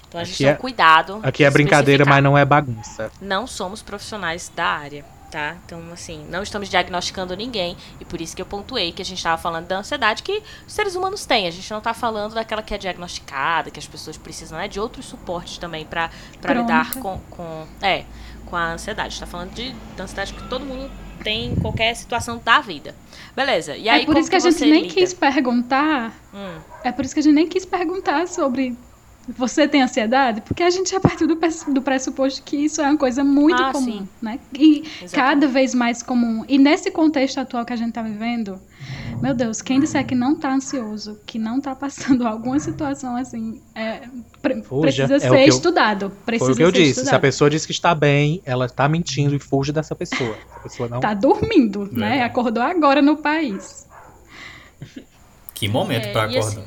Então 0.08 0.20
a 0.20 0.24
gente 0.24 0.34
aqui 0.34 0.44
tem 0.44 0.48
um 0.48 0.54
é, 0.54 0.56
cuidado. 0.56 1.20
Aqui 1.22 1.44
é 1.44 1.50
brincadeira, 1.50 2.04
mas 2.04 2.22
não 2.22 2.36
é 2.36 2.44
bagunça. 2.44 3.10
Não 3.20 3.46
somos 3.46 3.80
profissionais 3.80 4.50
da 4.54 4.66
área, 4.66 5.04
tá? 5.30 5.56
Então, 5.64 5.80
assim, 5.92 6.26
não 6.28 6.42
estamos 6.42 6.68
diagnosticando 6.68 7.36
ninguém. 7.36 7.76
E 8.00 8.04
por 8.04 8.20
isso 8.20 8.34
que 8.34 8.42
eu 8.42 8.46
pontuei 8.46 8.92
que 8.92 9.00
a 9.00 9.04
gente 9.04 9.18
estava 9.18 9.40
falando 9.40 9.66
da 9.66 9.78
ansiedade 9.78 10.22
que 10.22 10.42
os 10.66 10.72
seres 10.72 10.94
humanos 10.96 11.24
têm. 11.24 11.46
A 11.46 11.50
gente 11.50 11.70
não 11.70 11.78
está 11.78 11.94
falando 11.94 12.34
daquela 12.34 12.62
que 12.62 12.74
é 12.74 12.78
diagnosticada, 12.78 13.70
que 13.70 13.78
as 13.78 13.86
pessoas 13.86 14.16
precisam, 14.16 14.58
né? 14.58 14.68
De 14.68 14.80
outros 14.80 15.06
suportes 15.06 15.58
também 15.58 15.84
para 15.84 16.10
lidar 16.48 16.94
com, 16.94 17.18
com. 17.30 17.66
É, 17.80 18.04
com 18.46 18.56
a 18.56 18.72
ansiedade. 18.72 19.14
está 19.14 19.26
falando 19.26 19.52
de, 19.52 19.72
de 19.72 20.02
ansiedade 20.02 20.34
que 20.34 20.42
todo 20.48 20.64
mundo 20.64 20.90
tem 21.22 21.52
em 21.52 21.56
qualquer 21.56 21.94
situação 21.94 22.40
da 22.44 22.60
vida. 22.60 22.94
Beleza. 23.36 23.76
E 23.76 23.88
é 23.88 23.92
aí, 23.92 24.02
é 24.02 24.06
por 24.06 24.16
isso 24.16 24.30
que, 24.30 24.38
que 24.38 24.46
a 24.46 24.50
gente 24.50 24.64
nem 24.64 24.82
lida? 24.82 24.94
quis 24.94 25.14
perguntar. 25.14 26.12
Hum. 26.34 26.58
É 26.82 26.90
por 26.90 27.04
isso 27.04 27.14
que 27.14 27.20
a 27.20 27.22
gente 27.22 27.34
nem 27.34 27.46
quis 27.46 27.64
perguntar 27.64 28.26
sobre 28.26 28.76
você 29.36 29.68
tem 29.68 29.82
ansiedade? 29.82 30.40
Porque 30.40 30.62
a 30.62 30.70
gente 30.70 30.90
já 30.90 31.00
partiu 31.00 31.26
do, 31.26 31.38
do 31.72 31.82
pressuposto 31.82 32.42
que 32.42 32.56
isso 32.56 32.80
é 32.80 32.88
uma 32.88 32.96
coisa 32.96 33.22
muito 33.22 33.62
ah, 33.62 33.72
comum, 33.72 34.00
sim. 34.00 34.08
né? 34.20 34.38
E 34.52 34.80
Exatamente. 34.80 35.12
cada 35.12 35.46
vez 35.46 35.74
mais 35.74 36.02
comum. 36.02 36.44
E 36.48 36.58
nesse 36.58 36.90
contexto 36.90 37.38
atual 37.38 37.64
que 37.64 37.72
a 37.72 37.76
gente 37.76 37.90
está 37.90 38.02
vivendo, 38.02 38.60
meu 39.20 39.34
Deus, 39.34 39.62
quem 39.62 39.80
disser 39.80 40.06
que 40.06 40.14
não 40.14 40.32
está 40.32 40.52
ansioso, 40.52 41.18
que 41.26 41.38
não 41.38 41.58
está 41.58 41.74
passando 41.74 42.26
alguma 42.28 42.58
situação 42.58 43.16
assim, 43.16 43.60
é, 43.74 44.02
pre 44.40 44.62
fuja, 44.62 45.06
precisa 45.06 45.16
é 45.16 45.20
ser 45.20 45.48
estudado. 45.48 46.10
Precisa 46.24 46.46
foi 46.46 46.54
o 46.54 46.56
que 46.56 46.62
eu 46.62 46.72
disse. 46.72 46.90
Estudado. 46.90 47.10
Se 47.10 47.14
a 47.14 47.20
pessoa 47.20 47.50
diz 47.50 47.66
que 47.66 47.72
está 47.72 47.94
bem, 47.94 48.42
ela 48.44 48.66
está 48.66 48.88
mentindo 48.88 49.34
e 49.34 49.38
fuja 49.38 49.72
dessa 49.72 49.94
pessoa. 49.94 50.36
A 50.56 50.60
pessoa 50.60 50.88
não. 50.88 51.00
Tá 51.00 51.14
dormindo, 51.14 51.88
né? 51.92 52.22
Acordou 52.22 52.62
agora 52.62 53.00
no 53.00 53.16
país. 53.16 53.86
Que 55.54 55.68
momento 55.68 56.06
é, 56.06 56.12
para 56.12 56.24
acordar. 56.24 56.48
Assim... 56.48 56.64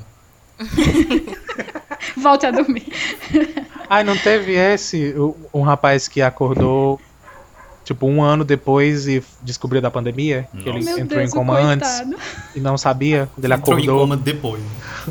Volte 2.18 2.46
a 2.46 2.52
dormir. 2.52 2.88
Ai, 3.90 4.04
não 4.04 4.18
teve 4.18 4.54
esse? 4.54 5.14
Um 5.54 5.62
rapaz 5.62 6.08
que 6.08 6.22
acordou, 6.22 7.00
tipo, 7.84 8.08
um 8.08 8.24
ano 8.24 8.44
depois 8.44 9.08
e 9.08 9.24
descobriu 9.42 9.82
da 9.82 9.92
pandemia? 9.92 10.48
Que 10.52 10.70
ele 10.70 10.84
Meu 10.84 10.98
entrou 10.98 11.20
Deus, 11.20 11.32
em 11.32 11.36
coma 11.36 11.60
antes 11.60 12.04
e 12.56 12.60
não 12.60 12.78
sabia. 12.78 13.30
Ele 13.42 13.54
acordou. 13.54 13.80
Entrou 13.80 13.98
em 13.98 14.00
coma 14.00 14.18
depois. 14.18 14.64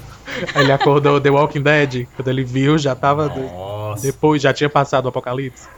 ele 0.55 0.73
acordou 0.73 1.21
The 1.21 1.31
Walking 1.31 1.63
Dead. 1.63 2.07
Quando 2.17 2.29
ele 2.29 2.45
viu, 2.45 2.79
já 2.79 2.95
tava. 2.95 3.29
Nossa. 3.29 3.83
Nossa. 3.93 4.07
Depois 4.07 4.43
já 4.43 4.53
tinha 4.53 4.71
passado 4.71 5.07
o 5.07 5.09
apocalipse. 5.09 5.69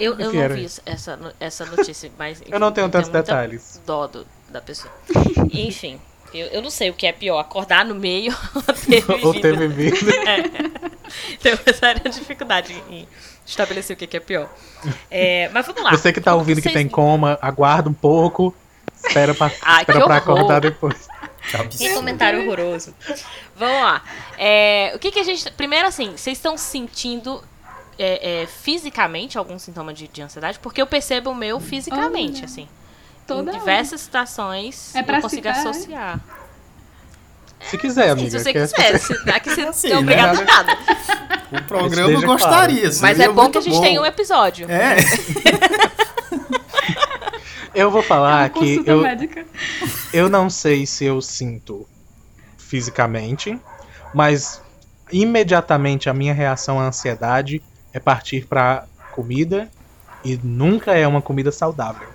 eu, 0.00 0.18
eu 0.18 0.32
não 0.32 0.48
vi 0.54 0.66
essa, 0.86 1.34
essa 1.38 1.66
notícia, 1.66 2.10
mas. 2.18 2.40
Enfim, 2.40 2.50
eu 2.52 2.58
não 2.58 2.72
tenho 2.72 2.88
tantos 2.88 3.10
detalhes. 3.10 3.80
Dó 3.86 4.06
do, 4.06 4.26
da 4.48 4.60
pessoa. 4.60 4.92
Enfim. 5.52 6.00
Eu, 6.38 6.46
eu 6.48 6.62
não 6.62 6.70
sei 6.70 6.90
o 6.90 6.94
que 6.94 7.06
é 7.06 7.12
pior, 7.12 7.38
acordar 7.38 7.84
no 7.84 7.94
meio 7.94 8.34
ou 8.54 8.62
ter 8.62 9.00
vivido. 9.00 9.26
ou 9.26 9.40
ter 9.40 9.56
vivido. 9.56 10.10
é. 10.26 10.42
Tenho 11.40 11.58
uma 11.64 11.72
séria 11.72 12.10
dificuldade 12.10 12.72
em 12.90 13.06
estabelecer 13.46 13.96
o 13.96 13.98
que 13.98 14.16
é 14.16 14.20
pior. 14.20 14.48
É, 15.10 15.48
mas 15.52 15.66
vamos 15.66 15.82
lá. 15.82 15.90
Você 15.90 16.12
que 16.12 16.20
tá 16.20 16.34
ouvindo 16.34 16.62
que 16.62 16.70
tem 16.70 16.88
coma, 16.88 17.38
aguarda 17.42 17.88
um 17.88 17.94
pouco, 17.94 18.54
espera 19.04 19.34
pra, 19.34 19.50
Ai, 19.62 19.82
espera 19.82 20.04
pra 20.04 20.16
acordar 20.16 20.60
depois. 20.60 21.08
Que 21.70 21.92
comentário 21.92 22.42
horroroso. 22.42 22.94
Vamos 23.56 23.82
lá. 23.82 24.02
É, 24.38 24.92
o 24.94 24.98
que, 24.98 25.10
que 25.10 25.18
a 25.18 25.24
gente. 25.24 25.50
Primeiro, 25.52 25.88
assim, 25.88 26.12
vocês 26.16 26.38
estão 26.38 26.56
sentindo 26.56 27.42
é, 27.98 28.42
é, 28.42 28.46
fisicamente 28.46 29.36
algum 29.36 29.58
sintoma 29.58 29.92
de, 29.92 30.06
de, 30.06 30.22
ansiedade? 30.22 30.58
Porque 30.60 30.80
eu 30.80 30.86
percebo 30.86 31.30
o 31.30 31.34
meu 31.34 31.58
fisicamente, 31.58 32.42
oh, 32.42 32.44
assim. 32.44 32.68
Toda 33.36 33.50
em 33.50 33.58
diversas 33.58 33.92
hora. 33.92 33.98
situações 33.98 34.94
é 34.94 35.00
eu 35.00 35.04
consigo 35.04 35.30
citar, 35.30 35.52
associar. 35.58 36.20
Se 37.60 37.78
quiser, 37.78 38.10
amiga. 38.10 38.30
Se 38.30 38.38
você 38.38 38.52
quiser, 38.52 38.98
se, 38.98 39.30
aqui 39.30 39.50
você 39.50 39.60
assim, 39.62 39.88
não 39.88 39.96
é 39.96 40.00
obrigado 40.00 40.38
né? 40.38 40.44
nada. 40.44 40.78
O 41.52 41.62
programa 41.64 42.20
gostaria. 42.20 42.82
Claro. 42.82 42.98
Mas 43.00 43.20
é 43.20 43.28
bom 43.28 43.50
que 43.50 43.58
a 43.58 43.60
gente 43.60 43.74
bom. 43.74 43.82
tenha 43.82 44.00
um 44.00 44.06
episódio. 44.06 44.66
É. 44.70 44.96
eu 47.74 47.90
vou 47.90 48.02
falar 48.02 48.46
é 48.46 48.48
que 48.48 48.82
eu, 48.84 49.02
eu 50.12 50.28
não 50.28 50.50
sei 50.50 50.86
se 50.86 51.04
eu 51.04 51.20
sinto 51.20 51.86
fisicamente, 52.58 53.58
mas 54.14 54.62
imediatamente 55.10 56.08
a 56.08 56.14
minha 56.14 56.32
reação 56.32 56.80
à 56.80 56.84
ansiedade 56.84 57.62
é 57.92 58.00
partir 58.00 58.46
para 58.46 58.86
comida 59.12 59.70
e 60.24 60.38
nunca 60.42 60.94
é 60.94 61.06
uma 61.06 61.20
comida 61.20 61.52
saudável. 61.52 62.11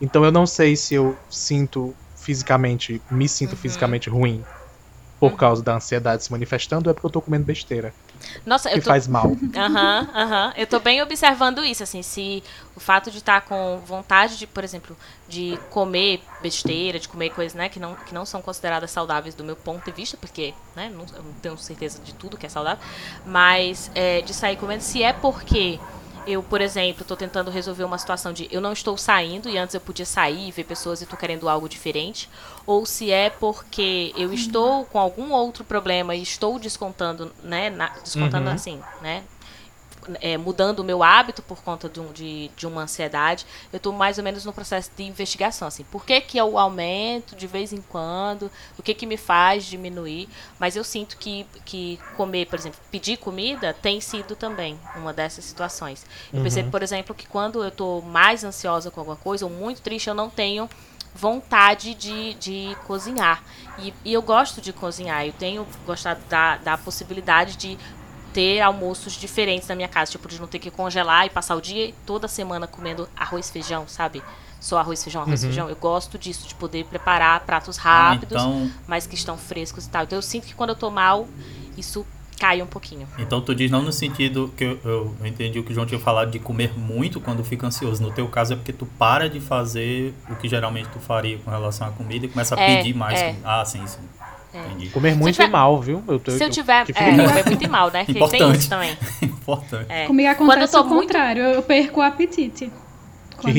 Então 0.00 0.24
eu 0.24 0.32
não 0.32 0.46
sei 0.46 0.76
se 0.76 0.94
eu 0.94 1.16
sinto 1.28 1.94
fisicamente, 2.16 3.00
me 3.10 3.28
sinto 3.28 3.52
uhum. 3.52 3.56
fisicamente 3.56 4.08
ruim 4.08 4.44
por 5.20 5.32
uhum. 5.32 5.36
causa 5.36 5.62
da 5.62 5.74
ansiedade 5.74 6.24
se 6.24 6.32
manifestando 6.32 6.88
ou 6.88 6.90
é 6.90 6.94
porque 6.94 7.06
eu 7.06 7.10
tô 7.10 7.20
comendo 7.20 7.44
besteira. 7.44 7.92
Nossa, 8.44 8.70
que 8.70 8.78
eu 8.78 8.82
tô... 8.82 8.88
faz 8.88 9.06
mal. 9.06 9.26
Aham, 9.54 10.00
uhum, 10.00 10.20
aham. 10.20 10.46
Uhum. 10.46 10.52
Eu 10.56 10.66
tô 10.66 10.80
bem 10.80 11.02
observando 11.02 11.62
isso, 11.62 11.82
assim, 11.82 12.02
se 12.02 12.42
o 12.74 12.80
fato 12.80 13.10
de 13.10 13.18
estar 13.18 13.42
tá 13.42 13.46
com 13.46 13.78
vontade 13.84 14.38
de, 14.38 14.46
por 14.46 14.64
exemplo, 14.64 14.96
de 15.28 15.58
comer 15.68 16.22
besteira, 16.42 16.98
de 16.98 17.06
comer 17.06 17.30
coisas, 17.30 17.54
né, 17.54 17.68
que 17.68 17.78
não, 17.78 17.94
que 17.94 18.14
não 18.14 18.24
são 18.24 18.40
consideradas 18.40 18.90
saudáveis 18.90 19.34
do 19.34 19.44
meu 19.44 19.56
ponto 19.56 19.84
de 19.84 19.92
vista, 19.92 20.16
porque, 20.16 20.54
né, 20.74 20.90
não, 20.90 21.04
eu 21.14 21.22
não 21.22 21.32
tenho 21.42 21.58
certeza 21.58 22.00
de 22.02 22.14
tudo 22.14 22.38
que 22.38 22.46
é 22.46 22.48
saudável, 22.48 22.82
mas 23.26 23.90
é, 23.94 24.22
de 24.22 24.32
sair 24.32 24.56
comendo, 24.56 24.82
se 24.82 25.02
é 25.02 25.12
porque 25.12 25.78
eu, 26.26 26.42
por 26.42 26.60
exemplo, 26.60 27.02
estou 27.02 27.16
tentando 27.16 27.50
resolver 27.50 27.84
uma 27.84 27.98
situação 27.98 28.32
de 28.32 28.48
eu 28.50 28.60
não 28.60 28.72
estou 28.72 28.96
saindo 28.96 29.48
e 29.48 29.56
antes 29.58 29.74
eu 29.74 29.80
podia 29.80 30.06
sair 30.06 30.48
e 30.48 30.50
ver 30.50 30.64
pessoas 30.64 31.00
e 31.00 31.04
estou 31.04 31.18
querendo 31.18 31.48
algo 31.48 31.68
diferente, 31.68 32.28
ou 32.66 32.84
se 32.86 33.10
é 33.10 33.30
porque 33.30 34.12
eu 34.16 34.32
estou 34.32 34.84
com 34.84 34.98
algum 34.98 35.32
outro 35.32 35.64
problema 35.64 36.14
e 36.14 36.22
estou 36.22 36.58
descontando, 36.58 37.32
né, 37.42 37.70
na, 37.70 37.88
descontando 38.02 38.48
uhum. 38.48 38.54
assim, 38.54 38.80
né, 39.00 39.24
é, 40.20 40.36
mudando 40.36 40.80
o 40.80 40.84
meu 40.84 41.02
hábito 41.02 41.42
por 41.42 41.62
conta 41.62 41.88
de, 41.88 42.00
um, 42.00 42.12
de, 42.12 42.50
de 42.56 42.66
uma 42.66 42.82
ansiedade, 42.82 43.46
eu 43.72 43.76
estou 43.76 43.92
mais 43.92 44.18
ou 44.18 44.24
menos 44.24 44.44
no 44.44 44.52
processo 44.52 44.90
de 44.96 45.04
investigação, 45.04 45.68
assim, 45.68 45.84
por 45.84 46.04
que 46.04 46.20
que 46.20 46.38
eu 46.38 46.58
aumento 46.58 47.36
de 47.36 47.46
vez 47.46 47.72
em 47.72 47.80
quando, 47.80 48.50
o 48.78 48.82
que 48.82 48.94
que 48.94 49.06
me 49.06 49.16
faz 49.16 49.64
diminuir, 49.64 50.28
mas 50.58 50.76
eu 50.76 50.84
sinto 50.84 51.16
que, 51.16 51.46
que 51.64 51.98
comer, 52.16 52.46
por 52.46 52.58
exemplo, 52.58 52.78
pedir 52.90 53.16
comida 53.16 53.74
tem 53.74 54.00
sido 54.00 54.36
também 54.36 54.78
uma 54.96 55.12
dessas 55.12 55.44
situações. 55.44 56.04
Eu 56.32 56.38
uhum. 56.38 56.42
percebo, 56.42 56.70
por 56.70 56.82
exemplo, 56.82 57.14
que 57.14 57.26
quando 57.26 57.62
eu 57.62 57.68
estou 57.68 58.02
mais 58.02 58.44
ansiosa 58.44 58.90
com 58.90 59.00
alguma 59.00 59.16
coisa, 59.16 59.44
ou 59.44 59.50
muito 59.50 59.80
triste, 59.80 60.08
eu 60.08 60.14
não 60.14 60.30
tenho 60.30 60.68
vontade 61.14 61.94
de, 61.94 62.34
de 62.34 62.76
cozinhar. 62.86 63.42
E, 63.78 63.92
e, 64.04 64.12
eu 64.12 64.22
gosto 64.22 64.60
de 64.60 64.72
cozinhar, 64.72 65.26
eu 65.26 65.32
tenho 65.32 65.66
gostado 65.86 66.20
da, 66.28 66.56
da 66.56 66.78
possibilidade 66.78 67.56
de 67.56 67.78
ter 68.32 68.60
almoços 68.60 69.14
diferentes 69.14 69.68
na 69.68 69.74
minha 69.74 69.88
casa, 69.88 70.12
tipo, 70.12 70.28
de 70.28 70.40
não 70.40 70.46
ter 70.46 70.58
que 70.58 70.70
congelar 70.70 71.26
e 71.26 71.30
passar 71.30 71.56
o 71.56 71.60
dia 71.60 71.92
toda 72.06 72.28
semana 72.28 72.66
comendo 72.66 73.08
arroz 73.16 73.48
e 73.48 73.52
feijão, 73.52 73.86
sabe? 73.88 74.22
Só 74.60 74.78
arroz, 74.78 75.02
feijão, 75.02 75.22
arroz, 75.22 75.42
uhum. 75.42 75.48
feijão. 75.48 75.68
Eu 75.68 75.76
gosto 75.76 76.18
disso, 76.18 76.46
de 76.46 76.54
poder 76.54 76.84
preparar 76.84 77.40
pratos 77.40 77.76
rápidos, 77.76 78.36
ah, 78.36 78.46
então... 78.46 78.70
mas 78.86 79.06
que 79.06 79.14
estão 79.14 79.36
frescos 79.36 79.86
e 79.86 79.90
tal. 79.90 80.04
Então 80.04 80.18
eu 80.18 80.22
sinto 80.22 80.46
que 80.46 80.54
quando 80.54 80.70
eu 80.70 80.76
tô 80.76 80.90
mal, 80.90 81.26
isso 81.76 82.06
cai 82.40 82.62
um 82.62 82.66
pouquinho. 82.66 83.06
Então 83.18 83.40
tu 83.40 83.54
diz 83.54 83.70
não 83.70 83.82
no 83.82 83.92
sentido 83.92 84.52
que 84.56 84.64
eu, 84.64 84.78
eu, 84.82 85.16
eu, 85.20 85.26
entendi 85.26 85.58
o 85.58 85.62
que 85.62 85.72
o 85.72 85.74
João 85.74 85.86
tinha 85.86 86.00
falado 86.00 86.30
de 86.30 86.38
comer 86.38 86.76
muito 86.76 87.20
quando 87.20 87.44
fica 87.44 87.66
ansioso. 87.66 88.02
No 88.02 88.10
teu 88.10 88.26
caso 88.28 88.54
é 88.54 88.56
porque 88.56 88.72
tu 88.72 88.86
para 88.86 89.28
de 89.28 89.40
fazer 89.40 90.14
o 90.28 90.34
que 90.36 90.48
geralmente 90.48 90.88
tu 90.88 90.98
faria 90.98 91.38
com 91.38 91.50
relação 91.50 91.86
à 91.86 91.90
comida 91.90 92.24
e 92.24 92.28
começa 92.28 92.54
a 92.54 92.60
é, 92.60 92.78
pedir 92.78 92.94
mais. 92.94 93.20
É. 93.20 93.36
Ah, 93.44 93.62
sim, 93.64 93.86
sim. 93.86 94.00
É. 94.52 94.88
Comer 94.88 95.14
muito 95.14 95.36
tiver... 95.36 95.48
e 95.48 95.50
mal, 95.50 95.80
viu? 95.80 96.02
Eu 96.08 96.18
tô, 96.18 96.32
se 96.32 96.42
eu 96.42 96.50
tiver. 96.50 96.84
Eu, 96.88 96.94
é, 96.96 97.28
comer 97.28 97.46
muito 97.46 97.64
e 97.64 97.68
mal, 97.68 97.90
né? 97.90 98.04
Que 98.04 98.14
tem 98.28 98.50
isso 98.52 98.68
também. 98.68 98.96
Importante. 99.22 99.86
É. 99.88 100.06
Comigo 100.06 100.28
acontece 100.28 100.76
o 100.76 100.84
contrário, 100.84 101.42
muito... 101.44 101.56
eu 101.56 101.62
perco 101.62 102.00
o 102.00 102.02
apetite. 102.02 102.72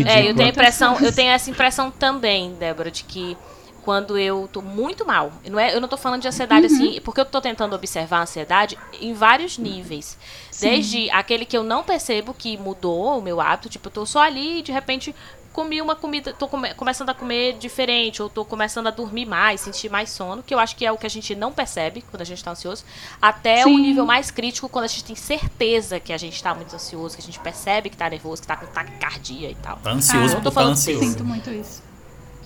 É, 0.05 0.29
eu 0.29 0.35
tenho 0.35 0.49
impressão, 0.49 0.97
eu 0.99 1.11
tenho 1.11 1.31
essa 1.31 1.49
impressão 1.49 1.89
também, 1.89 2.53
Débora, 2.53 2.91
de 2.91 3.03
que 3.03 3.35
quando 3.83 4.17
eu 4.17 4.47
tô 4.51 4.61
muito 4.61 5.05
mal, 5.05 5.31
não 5.49 5.59
é, 5.59 5.73
eu 5.73 5.81
não 5.81 5.87
tô 5.87 5.97
falando 5.97 6.21
de 6.21 6.27
ansiedade 6.27 6.67
uhum. 6.67 6.73
assim, 6.73 7.01
porque 7.01 7.19
eu 7.19 7.25
tô 7.25 7.41
tentando 7.41 7.75
observar 7.75 8.19
a 8.19 8.21
ansiedade 8.21 8.77
em 8.99 9.13
vários 9.13 9.57
níveis. 9.57 10.17
Sim. 10.51 10.69
Desde 10.69 11.09
aquele 11.09 11.45
que 11.45 11.57
eu 11.57 11.63
não 11.63 11.83
percebo 11.83 12.33
que 12.33 12.57
mudou 12.57 13.17
o 13.17 13.21
meu 13.21 13.41
hábito, 13.41 13.69
tipo, 13.69 13.87
eu 13.87 13.91
tô 13.91 14.05
só 14.05 14.19
ali 14.19 14.59
e 14.59 14.61
de 14.61 14.71
repente 14.71 15.15
comi 15.53 15.81
uma 15.81 15.95
comida, 15.95 16.33
tô 16.33 16.47
come, 16.47 16.73
começando 16.73 17.09
a 17.09 17.13
comer 17.13 17.57
diferente, 17.57 18.21
ou 18.21 18.29
tô 18.29 18.45
começando 18.45 18.87
a 18.87 18.91
dormir 18.91 19.25
mais, 19.25 19.61
sentir 19.61 19.89
mais 19.89 20.09
sono, 20.09 20.41
que 20.41 20.53
eu 20.53 20.59
acho 20.59 20.75
que 20.75 20.85
é 20.85 20.91
o 20.91 20.97
que 20.97 21.05
a 21.05 21.09
gente 21.09 21.35
não 21.35 21.51
percebe 21.51 22.03
quando 22.09 22.21
a 22.21 22.25
gente 22.25 22.43
tá 22.43 22.51
ansioso, 22.51 22.83
até 23.21 23.65
o 23.65 23.77
nível 23.77 24.05
mais 24.05 24.31
crítico, 24.31 24.69
quando 24.69 24.85
a 24.85 24.87
gente 24.87 25.03
tem 25.03 25.15
certeza 25.15 25.99
que 25.99 26.13
a 26.13 26.17
gente 26.17 26.41
tá 26.41 26.53
muito 26.53 26.75
ansioso, 26.75 27.15
que 27.15 27.21
a 27.21 27.25
gente 27.25 27.39
percebe 27.39 27.89
que 27.89 27.97
tá 27.97 28.09
nervoso, 28.09 28.41
que 28.41 28.47
tá 28.47 28.55
com 28.55 28.65
taquicardia 28.67 29.49
e 29.49 29.55
tal. 29.55 29.77
Tá 29.77 29.91
ansioso, 29.91 30.35
ah, 30.35 30.39
eu 30.39 30.43
tô 30.43 30.51
falando 30.51 30.71
ansioso. 30.71 31.03
Sinto 31.03 31.23
muito 31.23 31.49
isso. 31.49 31.83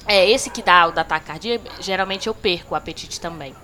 É, 0.08 0.30
esse 0.30 0.50
que 0.50 0.62
dá 0.62 0.88
o 0.88 0.92
da 0.92 1.04
taquicardia, 1.04 1.62
geralmente 1.80 2.28
eu 2.28 2.34
perco 2.34 2.74
o 2.74 2.78
apetite 2.78 3.20
também. 3.20 3.56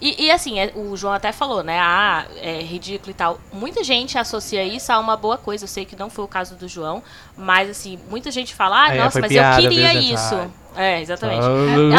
E, 0.00 0.26
e, 0.26 0.30
assim, 0.30 0.58
é, 0.58 0.72
o 0.74 0.96
João 0.96 1.12
até 1.12 1.30
falou, 1.30 1.62
né? 1.62 1.78
Ah, 1.78 2.24
é 2.40 2.62
ridículo 2.62 3.10
e 3.10 3.14
tal. 3.14 3.38
Muita 3.52 3.84
gente 3.84 4.16
associa 4.16 4.64
isso 4.64 4.90
a 4.90 4.98
uma 4.98 5.14
boa 5.16 5.36
coisa. 5.36 5.64
Eu 5.64 5.68
sei 5.68 5.84
que 5.84 5.94
não 5.94 6.08
foi 6.08 6.24
o 6.24 6.28
caso 6.28 6.54
do 6.54 6.66
João, 6.66 7.02
mas 7.36 7.68
assim, 7.68 7.98
muita 8.08 8.30
gente 8.30 8.54
fala, 8.54 8.84
ah, 8.84 8.94
é, 8.94 8.98
nossa, 8.98 9.20
mas 9.20 9.30
piada, 9.30 9.60
eu 9.60 9.68
queria 9.68 9.94
isso. 9.94 10.50
É, 10.74 11.02
exatamente. 11.02 11.44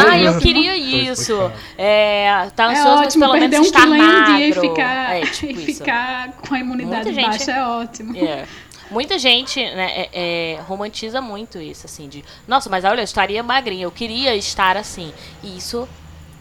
Ah, 0.04 0.18
eu 0.18 0.38
queria 0.38 0.76
isso. 0.76 1.52
É, 1.78 2.50
tá 2.56 2.64
é 2.64 2.66
ansioso, 2.72 3.02
é 3.02 3.06
ótimo, 3.06 3.20
mas 3.20 3.30
pelo 3.30 3.40
menos 3.40 3.58
um 3.58 3.62
estar 3.62 3.86
magro. 3.86 4.42
E 4.42 4.52
ficar, 4.52 5.16
é, 5.16 5.20
tipo 5.30 5.60
e 5.60 5.74
ficar 5.74 6.32
com 6.32 6.54
a 6.54 6.58
imunidade 6.58 7.12
Muita 7.12 7.22
baixa 7.22 7.38
gente, 7.38 7.50
é 7.50 7.64
ótimo. 7.64 8.16
É. 8.16 8.46
Muita 8.90 9.18
gente 9.18 9.58
né, 9.58 9.90
é, 9.96 10.10
é, 10.12 10.60
romantiza 10.62 11.20
muito 11.20 11.58
isso, 11.58 11.86
assim, 11.86 12.08
de 12.08 12.22
nossa, 12.46 12.68
mas 12.68 12.84
olha, 12.84 13.00
eu 13.00 13.04
estaria 13.04 13.42
magrinha, 13.42 13.84
eu 13.84 13.90
queria 13.90 14.36
estar 14.36 14.76
assim. 14.76 15.12
E 15.42 15.56
isso 15.56 15.88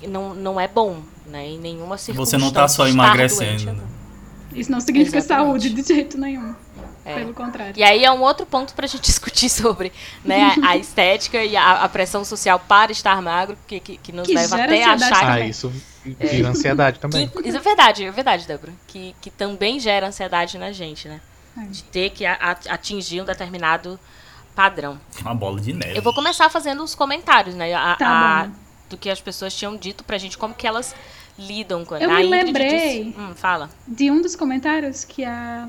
não, 0.08 0.34
não 0.34 0.60
é 0.60 0.68
bom, 0.68 1.02
né? 1.32 1.48
Em 1.48 1.58
nenhuma 1.58 1.98
circunstância. 1.98 2.38
Você 2.38 2.44
não 2.44 2.52
tá 2.52 2.68
só 2.68 2.88
emagrecendo. 2.88 3.66
Doente, 3.66 3.66
né? 3.66 3.84
Isso 4.54 4.72
não 4.72 4.82
significa 4.82 5.18
Exatamente. 5.18 5.48
saúde 5.48 5.70
de 5.70 5.82
jeito 5.82 6.18
nenhum. 6.18 6.54
É. 7.04 7.16
Pelo 7.16 7.34
contrário. 7.34 7.74
E 7.76 7.84
aí 7.84 8.06
é 8.06 8.12
um 8.12 8.22
outro 8.22 8.46
ponto 8.46 8.74
para 8.76 8.86
a 8.86 8.88
gente 8.88 9.02
discutir 9.10 9.50
sobre 9.50 9.92
né, 10.24 10.54
a, 10.62 10.70
a 10.70 10.78
estética 10.78 11.44
e 11.44 11.56
a, 11.56 11.84
a, 11.84 11.90
pressão 11.90 12.24
social 12.24 12.60
para 12.60 12.92
estar 12.92 13.20
magro, 13.22 13.58
que, 13.66 13.80
que, 13.80 13.98
que 13.98 14.12
nos 14.12 14.28
que 14.28 14.36
leva 14.36 14.56
até 14.56 14.84
a 14.84 14.94
achar. 14.94 15.32
Ah, 15.32 15.40
isso 15.40 15.72
vira 16.04 16.48
é. 16.48 16.50
ansiedade 16.50 17.00
também. 17.00 17.28
Que, 17.28 17.48
isso 17.48 17.58
é 17.58 17.62
verdade, 17.62 18.06
é 18.06 18.12
verdade, 18.12 18.46
Débora. 18.46 18.74
Que, 18.88 19.16
que 19.20 19.32
também 19.32 19.80
gera 19.80 20.08
ansiedade 20.08 20.58
na 20.58 20.72
gente, 20.72 21.08
né? 21.08 21.22
É. 21.58 21.62
De 21.62 21.84
ter 21.84 22.12
que 22.12 22.26
a, 22.26 22.36
atingir 22.70 23.22
um 23.22 23.26
determinado 23.26 24.00
padrão. 24.54 25.00
Uma 25.22 25.34
bola 25.34 25.60
de 25.60 25.74
neve. 25.74 25.98
Eu 25.98 26.04
vou 26.04 26.14
começar 26.14 26.50
fazendo 26.50 26.84
os 26.84 26.94
comentários, 26.94 27.56
né? 27.56 27.74
A, 27.74 27.96
tá 27.96 28.52
do 28.92 28.98
que 28.98 29.10
as 29.10 29.22
pessoas 29.22 29.56
tinham 29.56 29.76
dito 29.76 30.04
pra 30.04 30.18
gente, 30.18 30.38
como 30.38 30.54
que 30.54 30.68
elas 30.68 30.94
lidam 31.48 31.84
com 31.86 31.96
Eu 31.96 32.10
a 32.10 32.16
me 32.16 32.26
Ingrid 32.26 32.46
lembrei 32.46 33.04
disse, 33.06 33.20
hum, 33.20 33.34
fala. 33.36 33.70
de 33.88 34.10
um 34.12 34.22
dos 34.22 34.36
comentários 34.36 35.04
que 35.04 35.24
a. 35.26 35.68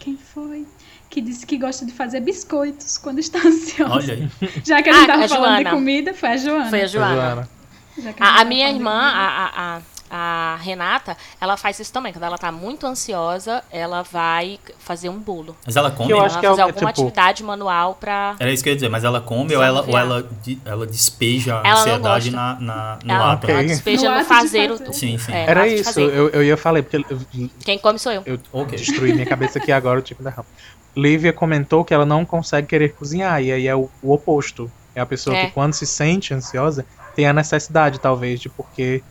Quem 0.00 0.16
foi? 0.16 0.66
Que 1.08 1.20
disse 1.20 1.46
que 1.46 1.58
gosta 1.58 1.84
de 1.84 1.92
fazer 1.92 2.20
biscoitos 2.20 2.96
quando 2.98 3.18
está 3.18 3.38
ansiosa. 3.46 3.92
Olha 3.92 4.14
aí. 4.14 4.28
Já 4.64 4.82
que 4.82 4.88
a 4.90 4.92
gente 4.92 5.10
ah, 5.10 5.28
falando 5.28 5.28
Joana. 5.28 5.64
de 5.64 5.70
comida, 5.70 6.14
foi 6.14 6.28
a 6.30 6.36
Joana. 6.36 6.70
Foi 6.70 6.82
a 6.82 6.86
Joana. 6.86 7.48
Foi 7.94 8.02
a, 8.02 8.12
Joana. 8.12 8.16
a, 8.18 8.40
a 8.40 8.44
minha 8.44 8.68
irmã, 8.70 8.90
a, 8.90 9.76
a, 9.76 9.82
a 10.14 10.58
Renata, 10.60 11.16
ela 11.40 11.56
faz 11.56 11.80
isso 11.80 11.90
também. 11.90 12.12
Quando 12.12 12.24
ela 12.24 12.36
tá 12.36 12.52
muito 12.52 12.86
ansiosa, 12.86 13.64
ela 13.70 14.02
vai 14.02 14.60
fazer 14.78 15.08
um 15.08 15.18
bolo. 15.18 15.56
Mas 15.64 15.74
ela 15.74 15.90
come? 15.90 16.10
Eu 16.12 16.18
Ela 16.18 16.26
acho 16.26 16.34
vai 16.34 16.40
que 16.40 16.46
é 16.46 16.50
fazer 16.50 16.60
é 16.60 16.64
alguma 16.64 16.92
tipo- 16.92 17.02
atividade 17.06 17.42
manual 17.42 17.94
pra. 17.94 18.36
Era 18.38 18.52
isso 18.52 18.62
que 18.62 18.68
eu 18.68 18.72
ia 18.72 18.76
dizer, 18.76 18.90
mas 18.90 19.04
ela 19.04 19.22
come 19.22 19.56
ou 19.56 19.62
ela, 19.62 19.82
ou 19.88 19.96
ela, 19.98 20.28
ela 20.66 20.86
despeja 20.86 21.56
a 21.64 21.72
ansiedade 21.72 22.30
na, 22.30 22.54
na, 22.60 22.98
no 23.02 23.10
ela, 23.12 23.32
ato. 23.32 23.50
ela 23.50 23.64
despeja 23.64 24.02
No 24.08 24.10
no, 24.10 24.20
ato 24.20 24.22
de 24.22 24.28
fazer 24.28 24.70
o. 24.70 24.76
fazer. 24.78 24.92
Sim, 24.92 25.16
sim. 25.16 25.32
É, 25.32 25.46
Era 25.50 25.66
isso, 25.66 25.84
fazer. 25.84 26.02
eu, 26.02 26.28
eu 26.28 26.44
ia 26.44 26.56
falar, 26.58 26.82
porque 26.82 26.96
eu, 26.98 27.48
Quem 27.64 27.78
come 27.78 27.98
sou 27.98 28.12
eu. 28.12 28.22
eu 28.26 28.38
Ok. 28.52 28.76
destruí 28.78 29.14
minha 29.14 29.24
cabeça 29.26 29.58
aqui 29.58 29.72
agora, 29.72 29.98
o 29.98 30.02
tipo 30.02 30.22
da 30.22 30.28
rama. 30.28 30.46
Lívia 30.94 31.32
comentou 31.32 31.84
que 31.86 31.94
ela 31.94 32.04
não 32.04 32.22
consegue 32.22 32.66
querer 32.66 32.92
cozinhar, 32.92 33.42
e 33.42 33.50
aí 33.50 33.66
é 33.66 33.74
o, 33.74 33.88
o 34.02 34.12
oposto. 34.12 34.70
É 34.94 35.00
a 35.00 35.06
pessoa 35.06 35.34
É. 35.34 35.46
que 35.46 35.52
quando 35.52 35.72
se 35.72 35.86
sente 35.86 36.34
ansiosa, 36.34 36.84
tem 37.16 37.26
a 37.26 37.32
necessidade, 37.32 37.98
talvez, 37.98 38.40
de 38.40 38.50
porque 38.50 39.02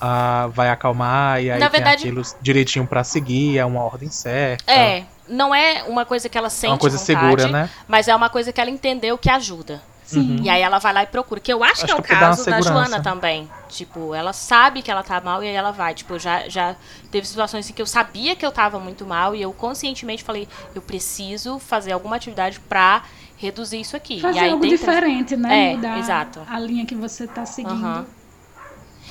ah, 0.00 0.48
vai 0.52 0.68
acalmar, 0.70 1.42
e 1.42 1.50
aí 1.50 1.58
Na 1.58 1.70
tem 1.70 1.80
verdade- 1.80 2.04
aquilo 2.04 2.22
direitinho 2.40 2.86
pra 2.86 3.02
seguir, 3.04 3.58
é 3.58 3.64
uma 3.64 3.82
ordem 3.82 4.10
certa. 4.10 4.70
É, 4.70 5.04
não 5.28 5.54
é 5.54 5.84
uma 5.84 6.04
coisa 6.04 6.28
que 6.28 6.36
ela 6.36 6.50
sente 6.50 6.66
É 6.66 6.72
uma 6.72 6.78
coisa 6.78 6.98
vontade, 6.98 7.20
segura, 7.20 7.48
né? 7.48 7.70
mas 7.88 8.08
é 8.08 8.14
uma 8.14 8.28
coisa 8.28 8.52
que 8.52 8.60
ela 8.60 8.70
entendeu 8.70 9.16
que 9.18 9.30
ajuda. 9.30 9.82
Sim. 10.06 10.36
E 10.42 10.50
aí 10.50 10.60
ela 10.60 10.78
vai 10.78 10.92
lá 10.92 11.02
e 11.02 11.06
procura. 11.06 11.40
Que 11.40 11.50
eu 11.50 11.64
acho, 11.64 11.76
que 11.76 11.84
Acho 11.84 11.92
é 11.94 11.96
o 11.96 12.02
que 12.02 12.12
é 12.12 12.16
dar 12.16 12.26
uma 12.32 12.36
caso 12.36 12.50
da. 12.50 12.60
Joana 12.60 13.02
também. 13.02 13.48
Tipo, 13.70 14.14
ela 14.14 14.34
sabe 14.34 14.82
que 14.82 14.90
ela 14.90 15.02
tá 15.02 15.18
mal 15.18 15.42
e 15.42 15.48
aí 15.48 15.54
ela 15.54 15.70
vai. 15.70 15.94
Tipo, 15.94 16.18
já, 16.18 16.46
já 16.46 16.76
teve 17.10 17.26
situações 17.26 17.68
em 17.70 17.72
que 17.72 17.80
eu 17.80 17.86
sabia 17.86 18.36
que 18.36 18.44
eu 18.44 18.52
tava 18.52 18.78
muito 18.78 19.06
mal 19.06 19.34
e 19.34 19.40
eu 19.40 19.50
conscientemente 19.54 20.22
falei, 20.22 20.46
eu 20.74 20.82
preciso 20.82 21.58
fazer 21.58 21.92
alguma 21.92 22.16
atividade 22.16 22.60
pra 22.60 23.02
reduzir 23.38 23.80
isso 23.80 23.96
aqui. 23.96 24.20
Fazer 24.20 24.36
e 24.36 24.42
aí 24.42 24.50
algo 24.50 24.60
dentro- 24.62 24.76
diferente, 24.76 25.36
né? 25.38 25.72
É, 25.72 25.74
Mudar 25.76 25.98
exato. 25.98 26.42
a 26.50 26.58
linha 26.60 26.84
que 26.84 26.94
você 26.94 27.26
tá 27.26 27.46
seguindo. 27.46 27.72
Aham. 27.82 28.06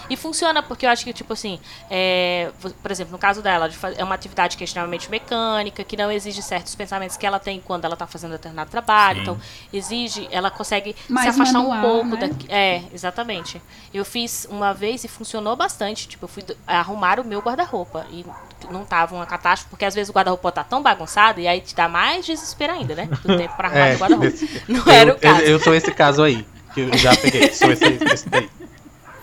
E 0.10 0.16
funciona 0.18 0.62
porque 0.62 0.86
eu 0.86 0.90
acho 0.90 1.04
que, 1.04 1.14
tipo 1.14 1.34
assim, 1.34 1.60
é, 1.90 2.52
por 2.82 2.92
exemplo, 2.92 3.12
no 3.12 3.18
caso 3.18 3.42
dela, 3.42 3.70
é 3.98 4.04
uma 4.04 4.16
atividade 4.16 4.58
que 4.58 4.64
é 4.64 4.66
extremamente 4.66 5.10
mecânica, 5.10 5.84
que 5.84 5.96
não 5.96 6.12
exige 6.12 6.42
certos 6.42 6.76
pensamentos 6.76 7.18
que 7.18 7.26
ela 7.26 7.40
tem 7.40 7.60
quando 7.60 7.86
ela 7.86 7.94
está 7.94 8.06
fazendo 8.08 8.32
determinado 8.32 8.70
trabalho. 8.70 9.18
Sim. 9.18 9.22
Então, 9.24 9.40
exige, 9.72 10.28
ela 10.32 10.52
consegue 10.52 10.96
se 11.06 11.12
Mais 11.12 11.30
afastar 11.30 11.60
um 11.60 11.70
manual, 11.70 11.82
pouco 11.92 12.16
né? 12.16 12.28
daqui. 12.28 12.48
É, 12.50 12.82
exatamente. 12.94 13.62
Eu 13.94 14.04
fiz 14.04 14.48
uma 14.50 14.74
vez 14.74 15.04
e 15.04 15.08
funcionou 15.08 15.56
bastante. 15.56 16.08
Tipo, 16.08 16.26
eu 16.26 16.30
fui 16.30 16.44
arrumar 16.68 17.20
o 17.20 17.24
meu 17.24 17.40
guarda-roupa. 17.40 18.06
E 18.12 18.26
não 18.70 18.86
tava 18.86 19.16
uma 19.16 19.26
catástrofe, 19.26 19.70
porque 19.70 19.86
às 19.86 19.94
vezes 19.94 20.10
o 20.10 20.14
guarda-roupa 20.14 20.52
tá 20.52 20.64
tão 20.64 20.82
bagunçado 20.82 21.40
e 21.40 21.48
aí 21.48 21.62
te 21.62 21.76
dá 21.76 21.88
mais 21.88 22.26
desespero 22.26 22.74
ainda, 22.74 22.96
né? 22.96 23.10
Do 23.24 23.38
tempo 23.38 23.56
pra 23.56 23.68
arrumar 23.68 23.88
É, 23.88 23.96
o 23.96 24.00
guarda-roupa. 24.00 24.38
Não 24.68 24.86
eu, 24.86 24.92
era 24.92 25.14
o 25.14 25.20
caso. 25.20 25.42
Eu, 25.42 25.48
eu 25.48 25.60
sou 25.60 25.74
esse 25.74 25.92
caso 25.92 26.24
aí, 26.24 26.46
que 26.74 26.82
eu 26.82 26.98
já 26.98 27.16
peguei. 27.16 27.52
Sou 27.54 27.72
esse, 27.72 27.84
esse 27.86 28.30
daí. 28.30 28.50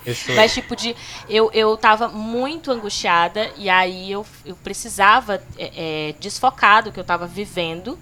Eu. 0.05 0.15
Mas, 0.35 0.55
tipo, 0.55 0.75
de. 0.75 0.97
Eu, 1.29 1.51
eu 1.53 1.77
tava 1.77 2.09
muito 2.09 2.71
angustiada 2.71 3.51
e 3.57 3.69
aí 3.69 4.11
eu, 4.11 4.27
eu 4.45 4.57
precisava 4.57 5.43
é, 5.59 6.09
é, 6.09 6.15
desfocar 6.19 6.83
do 6.83 6.93
que 6.93 6.99
eu 6.99 7.05
tava 7.05 7.27
vivendo. 7.27 7.99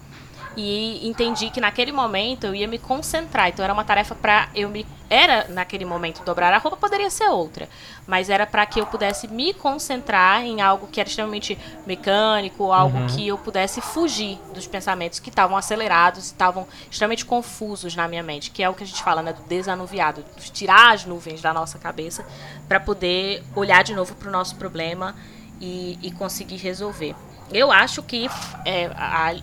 E 0.61 1.07
entendi 1.09 1.50
que 1.50 1.61
naquele 1.61 1.93
momento 1.93 2.45
eu 2.45 2.53
ia 2.55 2.67
me 2.67 2.79
concentrar. 2.79 3.49
Então 3.49 3.65
era 3.65 3.73
uma 3.73 3.85
tarefa 3.85 4.17
pra 4.17 4.49
eu 4.57 4.69
me. 4.69 4.85
Era 5.09 5.47
naquele 5.49 5.85
momento 5.85 6.23
dobrar 6.25 6.53
a 6.53 6.59
roupa, 6.59 6.77
poderia 6.77 7.09
ser 7.11 7.29
outra. 7.29 7.69
Mas 8.09 8.29
era 8.29 8.45
pra 8.45 8.67
que 8.67 8.81
eu 8.81 8.85
pudesse 8.87 9.29
me 9.29 9.55
concentrar 9.55 10.43
em 10.45 10.61
algo 10.61 10.88
que 10.88 10.99
era 11.00 11.09
extremamente 11.09 11.57
mecânico, 11.87 12.73
algo 12.73 12.99
Uhum. 12.99 13.07
que 13.07 13.29
eu 13.29 13.38
pudesse 13.38 13.81
fugir 13.81 14.37
dos 14.53 14.67
pensamentos 14.67 15.21
que 15.21 15.31
estavam 15.31 15.57
acelerados, 15.57 16.27
estavam 16.27 16.67
extremamente 16.91 17.25
confusos 17.25 17.95
na 17.95 18.09
minha 18.09 18.23
mente, 18.23 18.50
que 18.50 18.61
é 18.62 18.69
o 18.69 18.75
que 18.75 18.83
a 18.83 18.87
gente 18.87 19.03
fala, 19.03 19.23
né, 19.23 19.33
do 19.33 19.43
desanuviado, 19.43 20.25
de 20.37 20.50
tirar 20.50 20.93
as 20.93 21.05
nuvens 21.05 21.41
da 21.41 21.55
nossa 21.55 21.79
cabeça 21.79 22.27
para 22.69 22.81
poder 22.81 23.43
olhar 23.55 23.83
de 23.85 23.95
novo 23.95 24.15
para 24.17 24.29
o 24.29 24.33
nosso 24.33 24.57
problema 24.57 25.15
e, 25.61 25.99
e 26.03 26.11
conseguir 26.11 26.57
resolver. 26.57 27.15
Eu 27.50 27.73
acho 27.73 28.03
que 28.03 28.29
é, 28.67 28.87
a- 28.95 29.35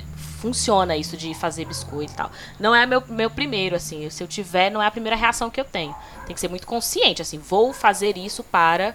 funciona 0.45 0.95
isso 0.95 1.17
de 1.17 1.33
fazer 1.33 1.65
biscoito 1.65 2.13
e 2.13 2.15
tal. 2.15 2.29
Não 2.59 2.75
é 2.75 2.85
meu, 2.85 3.01
meu 3.07 3.29
primeiro, 3.31 3.75
assim. 3.75 4.07
Se 4.11 4.21
eu 4.23 4.27
tiver, 4.27 4.69
não 4.69 4.79
é 4.81 4.85
a 4.85 4.91
primeira 4.91 5.15
reação 5.15 5.49
que 5.49 5.59
eu 5.59 5.65
tenho. 5.65 5.95
Tem 6.27 6.35
que 6.35 6.39
ser 6.39 6.47
muito 6.49 6.67
consciente, 6.67 7.19
assim. 7.21 7.39
Vou 7.39 7.73
fazer 7.73 8.15
isso 8.15 8.43
para 8.43 8.93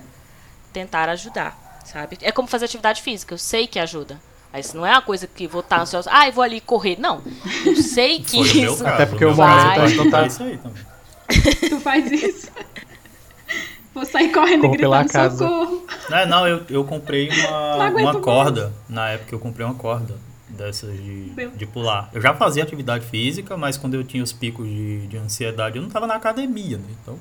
tentar 0.73 1.08
ajudar, 1.08 1.80
sabe? 1.84 2.19
É 2.23 2.30
como 2.30 2.47
fazer 2.47 2.67
atividade 2.67 3.02
física. 3.02 3.34
Eu 3.34 3.39
sei 3.39 3.67
que 3.67 3.80
ajuda. 3.80 4.21
Mas 4.52 4.73
não 4.73 4.86
é 4.86 4.91
uma 4.93 5.02
coisa 5.02 5.26
que 5.26 5.47
vou 5.49 5.60
estar 5.60 5.80
ansiosa. 5.80 6.08
Ah, 6.13 6.28
eu 6.28 6.32
vou 6.32 6.43
ali 6.45 6.60
correr. 6.60 6.97
Não. 7.00 7.21
Eu 7.67 7.75
sei 7.82 8.21
que 8.21 8.36
Foi 8.45 8.63
isso. 8.63 8.84
caso. 8.84 8.86
Até 8.86 9.06
porque 9.06 9.25
meu 9.25 9.34
o 9.34 9.36
momento 9.36 9.97
não 9.97 10.10
tá- 10.10 10.23
é 10.23 10.26
isso 10.28 10.43
aí 10.45 10.56
também. 10.58 10.82
Tu 11.69 11.80
faz 11.80 12.10
isso. 12.13 12.49
Vou 13.93 14.04
sair 14.06 14.30
correndo 14.32 14.63
Corro 14.63 14.75
e 14.76 14.78
pela 14.78 15.02
gritando 15.02 15.23
casa. 15.23 15.36
socorro. 15.39 15.84
Não, 16.08 16.26
não 16.26 16.47
eu, 16.47 16.63
eu 16.71 16.84
comprei 16.84 17.28
uma, 17.28 17.75
uma 17.89 18.13
mais. 18.13 18.25
corda. 18.25 18.73
Na 18.89 19.08
época 19.10 19.34
eu 19.34 19.39
comprei 19.41 19.67
uma 19.67 19.75
corda 19.75 20.15
dessas 20.50 20.97
de, 20.97 21.32
Meu. 21.34 21.50
de 21.50 21.67
pular. 21.67 22.10
Eu 22.13 22.21
já 22.21 22.34
fazia 22.34 22.63
atividade 22.63 23.06
física, 23.06 23.56
mas 23.56 23.76
quando 23.76 23.95
eu 23.95 24.04
tinha 24.04 24.23
os 24.23 24.32
picos 24.32 24.67
de, 24.67 25.06
de 25.06 25.17
ansiedade, 25.17 25.76
eu 25.76 25.82
não 25.82 25.91
tava 25.91 26.06
na 26.06 26.15
academia, 26.15 26.78
né? 26.78 26.84
Então, 27.02 27.19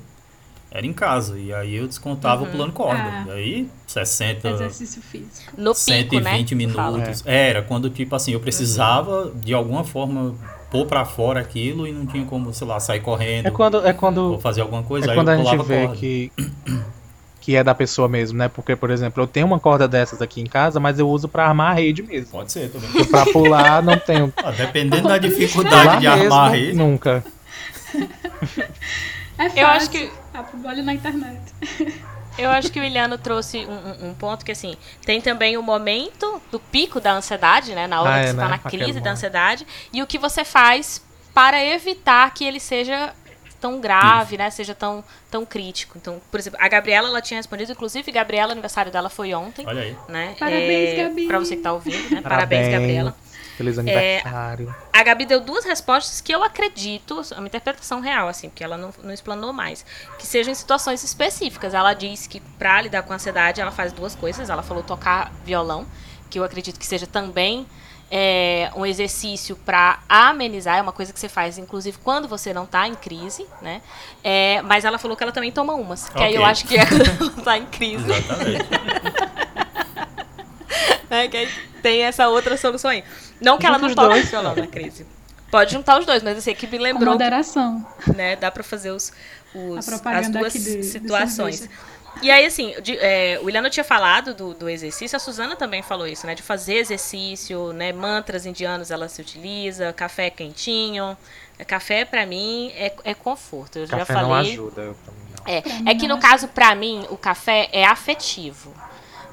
era 0.70 0.86
em 0.86 0.92
casa. 0.92 1.38
E 1.38 1.52
aí 1.52 1.74
eu 1.74 1.86
descontava 1.86 2.46
pulando 2.46 2.72
corda. 2.72 3.02
Ah. 3.02 3.24
E 3.28 3.30
aí, 3.30 3.68
60, 3.86 4.48
Exercício 4.48 5.02
físico. 5.02 5.52
No 5.56 5.74
pico, 5.74 6.20
né? 6.20 6.36
120 6.36 6.72
Fala. 6.72 6.98
minutos. 6.98 7.22
Era, 7.26 7.62
quando, 7.62 7.90
tipo 7.90 8.14
assim, 8.14 8.32
eu 8.32 8.40
precisava 8.40 9.32
de 9.34 9.52
alguma 9.52 9.82
forma 9.82 10.34
pôr 10.70 10.86
pra 10.86 11.04
fora 11.04 11.40
aquilo 11.40 11.86
e 11.86 11.92
não 11.92 12.06
tinha 12.06 12.24
como, 12.24 12.54
sei 12.54 12.66
lá, 12.66 12.78
sair 12.78 13.00
correndo. 13.00 13.46
É 13.46 13.50
quando, 13.50 13.84
é 13.84 13.92
quando, 13.92 14.32
Ou 14.32 14.38
fazer 14.38 14.60
alguma 14.60 14.84
coisa, 14.84 15.08
é 15.08 15.10
aí 15.10 15.16
quando 15.16 15.28
eu 15.28 15.34
a 15.34 15.36
gente 15.36 15.50
pulava 15.50 15.64
vê 15.64 15.86
corda. 15.86 15.96
que, 15.96 16.32
que 17.50 17.56
é 17.56 17.64
da 17.64 17.74
pessoa 17.74 18.08
mesmo, 18.08 18.38
né? 18.38 18.48
Porque, 18.48 18.76
por 18.76 18.90
exemplo, 18.90 19.20
eu 19.22 19.26
tenho 19.26 19.44
uma 19.46 19.58
corda 19.58 19.88
dessas 19.88 20.22
aqui 20.22 20.40
em 20.40 20.46
casa, 20.46 20.78
mas 20.78 20.98
eu 21.00 21.08
uso 21.08 21.28
pra 21.28 21.46
armar 21.46 21.72
a 21.72 21.74
rede 21.74 22.00
mesmo. 22.00 22.30
Pode 22.30 22.52
ser 22.52 22.70
também. 22.70 22.88
Porque 22.90 23.04
pra 23.10 23.26
pular 23.26 23.82
não 23.82 23.98
tenho. 23.98 24.32
Ah, 24.42 24.52
dependendo 24.52 25.08
da 25.08 25.18
dificuldade 25.18 25.82
Pular 25.82 25.98
de 26.00 26.06
armar 26.06 26.18
mesmo, 26.20 26.34
a 26.34 26.48
rede. 26.48 26.72
nunca. 26.76 27.24
É 29.38 29.48
fácil. 29.48 29.60
Eu 29.60 29.66
acho 29.66 29.90
que- 29.90 30.10
Ah, 30.32 30.44
Olha 30.64 30.82
na 30.82 30.94
internet. 30.94 31.40
Eu 32.38 32.48
acho 32.50 32.70
que 32.70 32.78
o 32.78 32.84
Iliano 32.84 33.18
trouxe 33.18 33.66
um, 33.66 34.06
um- 34.06 34.10
um 34.10 34.14
ponto 34.14 34.44
que, 34.44 34.52
assim, 34.52 34.74
tem 35.04 35.20
também 35.20 35.56
o 35.58 35.62
momento 35.62 36.40
do 36.50 36.58
pico 36.60 37.00
da 37.00 37.12
ansiedade, 37.12 37.74
né? 37.74 37.86
Na 37.88 38.00
hora 38.00 38.10
Ah, 38.10 38.18
que 38.20 38.24
é, 38.24 38.26
você 38.30 38.36
tá 38.36 38.42
né? 38.44 38.48
na 38.48 38.54
Aquele 38.54 38.84
crise 38.84 39.00
da 39.00 39.00
momento. 39.00 39.12
ansiedade. 39.16 39.66
E 39.92 40.00
o 40.02 40.06
que 40.06 40.16
você 40.16 40.44
faz 40.44 41.02
para 41.34 41.62
evitar 41.62 42.32
que 42.32 42.44
ele 42.44 42.60
seja 42.60 43.12
tão 43.60 43.80
grave, 43.80 44.36
né? 44.38 44.50
Seja 44.50 44.74
tão, 44.74 45.04
tão 45.30 45.44
crítico. 45.44 45.98
Então, 45.98 46.20
por 46.30 46.40
exemplo, 46.40 46.58
a 46.60 46.68
Gabriela, 46.68 47.08
ela 47.08 47.20
tinha 47.20 47.38
respondido. 47.38 47.72
Inclusive, 47.72 48.10
Gabriela, 48.10 48.48
o 48.48 48.52
aniversário 48.52 48.90
dela 48.90 49.08
foi 49.10 49.34
ontem, 49.34 49.66
Olha 49.66 49.82
aí. 49.82 49.96
né? 50.08 50.34
Parabéns, 50.38 50.90
é, 50.90 51.02
Gabi. 51.04 51.26
Pra 51.26 51.38
você 51.38 51.56
que 51.56 51.62
tá 51.62 51.72
ouvindo, 51.72 52.14
né? 52.14 52.20
Parabéns, 52.22 52.68
Gabriela. 52.68 53.14
Feliz 53.56 53.76
É, 53.76 53.80
aniversário. 53.80 54.74
A 54.90 55.02
Gabi 55.02 55.26
deu 55.26 55.38
duas 55.38 55.66
respostas 55.66 56.22
que 56.22 56.34
eu 56.34 56.42
acredito, 56.42 57.20
é 57.30 57.34
uma 57.38 57.46
interpretação 57.46 58.00
real, 58.00 58.26
assim, 58.26 58.48
porque 58.48 58.64
ela 58.64 58.78
não, 58.78 58.90
não 59.02 59.12
explanou 59.12 59.52
mais, 59.52 59.84
que 60.18 60.26
sejam 60.26 60.50
em 60.50 60.54
situações 60.54 61.04
específicas. 61.04 61.74
Ela 61.74 61.92
disse 61.92 62.26
que 62.26 62.40
pra 62.58 62.80
lidar 62.80 63.02
com 63.02 63.12
a 63.12 63.16
ansiedade, 63.16 63.60
ela 63.60 63.70
faz 63.70 63.92
duas 63.92 64.14
coisas. 64.14 64.48
Ela 64.48 64.62
falou 64.62 64.82
tocar 64.82 65.30
violão, 65.44 65.86
que 66.30 66.38
eu 66.38 66.44
acredito 66.44 66.78
que 66.78 66.86
seja 66.86 67.06
também 67.06 67.66
é, 68.10 68.70
um 68.74 68.84
exercício 68.84 69.54
para 69.56 70.00
amenizar, 70.08 70.78
é 70.78 70.82
uma 70.82 70.92
coisa 70.92 71.12
que 71.12 71.20
você 71.20 71.28
faz, 71.28 71.58
inclusive, 71.58 71.96
quando 72.02 72.26
você 72.26 72.52
não 72.52 72.66
tá 72.66 72.88
em 72.88 72.94
crise, 72.94 73.46
né? 73.62 73.80
É, 74.24 74.60
mas 74.62 74.84
ela 74.84 74.98
falou 74.98 75.16
que 75.16 75.22
ela 75.22 75.32
também 75.32 75.52
toma 75.52 75.74
umas, 75.74 76.08
que 76.08 76.22
aí 76.22 76.34
eu 76.34 76.44
acho 76.44 76.66
que 76.66 76.76
é 76.76 76.80
ela 76.80 77.30
tá 77.44 77.56
em 77.56 77.66
crise. 77.66 78.04
Exatamente. 78.10 78.70
né? 81.08 81.28
Que 81.28 81.36
aí 81.36 81.48
tem 81.82 82.02
essa 82.02 82.28
outra 82.28 82.56
solução 82.56 82.90
aí. 82.90 83.02
Não 83.40 83.58
que 83.58 83.66
ela 83.66 83.78
não 83.78 83.92
toque 83.94 84.08
dois. 84.14 84.30
violão 84.30 84.54
na 84.54 84.66
crise. 84.66 85.06
Pode 85.50 85.72
juntar 85.72 85.98
os 85.98 86.06
dois, 86.06 86.22
mas 86.22 86.38
assim, 86.38 86.54
que 86.54 86.66
me 86.66 86.78
Com 86.78 86.84
lembrou, 86.84 87.12
moderação. 87.14 87.84
né? 88.14 88.36
Dá 88.36 88.50
pra 88.50 88.62
fazer 88.62 88.92
os, 88.92 89.12
os- 89.52 89.88
as 89.88 90.28
duas 90.28 90.46
aqui 90.54 90.58
de- 90.60 90.76
de 90.76 90.82
situações. 90.84 91.68
E 92.22 92.30
aí, 92.30 92.44
assim, 92.46 92.74
de- 92.82 92.98
é, 92.98 93.38
o 93.42 93.48
Iliano 93.48 93.70
tinha 93.70 93.84
falado 93.84 94.34
do, 94.34 94.52
do 94.54 94.68
exercício, 94.68 95.16
a 95.16 95.18
Suzana 95.18 95.56
também 95.56 95.82
falou 95.82 96.06
isso, 96.06 96.26
né? 96.26 96.34
De 96.34 96.42
fazer 96.42 96.74
exercício, 96.74 97.72
né? 97.72 97.92
Mantras 97.92 98.44
indianos 98.46 98.90
ela 98.90 99.08
se 99.08 99.20
utiliza, 99.20 99.92
café 99.92 100.28
quentinho. 100.30 101.16
Café, 101.66 102.04
pra 102.06 102.24
mim, 102.24 102.72
é, 102.74 102.92
é 103.04 103.12
conforto. 103.14 103.78
Eu 103.80 103.86
já 103.86 103.98
Café 103.98 104.14
não 104.14 104.20
falei. 104.30 104.52
ajuda, 104.52 104.80
eu 104.82 104.96
não. 105.06 105.20
É, 105.46 105.62
é 105.90 105.94
que 105.94 106.06
não 106.08 106.16
no 106.16 106.22
caso, 106.22 106.48
pra 106.48 106.74
mim, 106.74 107.06
o 107.10 107.16
café 107.18 107.68
é 107.72 107.84
afetivo. 107.84 108.72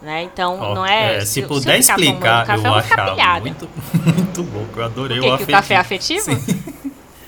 Né? 0.01 0.23
Então, 0.23 0.59
Ó, 0.59 0.75
não 0.75 0.85
é. 0.85 1.17
é, 1.17 1.25
se 1.25 1.39
eu- 1.39 1.47
puder 1.47 1.75
eu 1.75 1.79
explicar, 1.79 2.45
café, 2.45 2.59
eu 2.59 2.61
vou 2.71 2.75
achar 2.75 3.39
muito, 3.41 3.67
muito 4.15 4.43
bom, 4.43 4.65
eu 4.75 4.83
adorei 4.85 5.19
O 5.19 5.33
o, 5.33 5.37
quê? 5.37 5.45
Que 5.45 5.51
afetivo. 5.51 5.51
o 5.51 5.55
café 5.55 5.73
é 5.73 5.77
afetivo? 5.77 6.31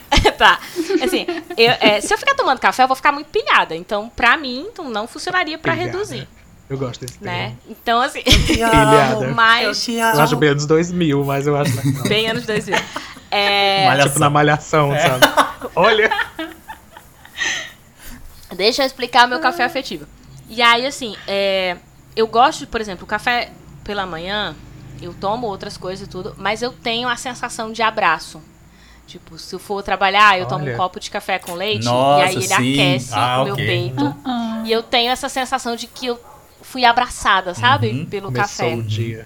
tá. 0.37 0.59
Assim, 1.03 1.25
eu- 1.57 1.73
é, 1.79 2.01
se 2.01 2.13
eu 2.13 2.17
ficar 2.17 2.35
tomando 2.35 2.59
café, 2.59 2.83
eu 2.83 2.87
vou 2.87 2.95
ficar 2.95 3.11
muito 3.11 3.27
pilhada. 3.27 3.75
Então, 3.75 4.09
pra 4.15 4.35
mim, 4.37 4.67
então, 4.71 4.89
não 4.89 5.07
funcionaria 5.07 5.57
pra 5.57 5.73
Pilhada. 5.73 5.91
reduzir. 5.91 6.27
Eu 6.69 6.77
gosto 6.77 7.01
desse 7.03 7.17
Né? 7.23 7.31
termo. 7.47 7.57
Então, 7.69 8.01
assim. 8.01 8.21
Pilhada. 8.21 9.27
mas. 9.33 9.87
Eu 9.87 10.21
acho 10.21 10.35
bem 10.35 10.49
anos 10.49 10.65
2000, 10.65 11.23
mas 11.25 11.47
eu 11.47 11.55
acho. 11.57 11.71
Bem 12.07 12.29
anos 12.29 12.45
2000. 12.45 12.77
É, 13.31 13.85
Malhação. 13.85 14.07
Tipo 14.09 14.19
na 14.19 14.29
malhação, 14.29 14.91
sabe? 14.91 15.69
Olha. 15.75 16.09
Deixa 18.55 18.81
eu 18.81 18.85
explicar 18.87 19.27
meu 19.27 19.39
café 19.39 19.63
afetivo. 19.63 20.05
E 20.49 20.61
aí, 20.61 20.85
assim, 20.85 21.15
é, 21.27 21.77
eu 22.15 22.25
gosto, 22.27 22.65
por 22.65 22.81
exemplo, 22.81 23.03
o 23.03 23.07
café 23.07 23.51
pela 23.83 24.05
manhã, 24.05 24.55
eu 25.01 25.13
tomo 25.13 25.45
outras 25.47 25.77
coisas 25.77 26.07
e 26.07 26.09
tudo, 26.09 26.35
mas 26.37 26.61
eu 26.63 26.71
tenho 26.71 27.07
a 27.07 27.15
sensação 27.15 27.71
de 27.71 27.81
abraço. 27.83 28.41
Tipo, 29.09 29.39
se 29.39 29.55
eu 29.55 29.59
for 29.59 29.81
trabalhar, 29.81 30.37
eu 30.37 30.45
Olha. 30.45 30.49
tomo 30.49 30.69
um 30.69 30.77
copo 30.77 30.99
de 30.99 31.09
café 31.09 31.39
com 31.39 31.55
leite 31.55 31.83
Nossa, 31.83 32.25
e 32.25 32.27
aí 32.27 32.35
ele 32.35 32.47
sim. 32.47 32.53
aquece 32.53 33.13
ah, 33.13 33.41
o 33.41 33.45
meu 33.45 33.53
okay. 33.55 33.65
peito. 33.65 34.05
Uh 34.05 34.09
-uh. 34.09 34.65
E 34.67 34.71
eu 34.71 34.83
tenho 34.83 35.11
essa 35.11 35.27
sensação 35.27 35.75
de 35.75 35.87
que 35.87 36.05
eu 36.05 36.19
fui 36.61 36.85
abraçada, 36.85 37.55
sabe? 37.55 37.89
Uhum. 37.89 38.05
Pelo 38.05 38.31
Começou 38.31 38.67
café. 38.67 38.75
O 38.75 38.83
dia. 38.83 39.25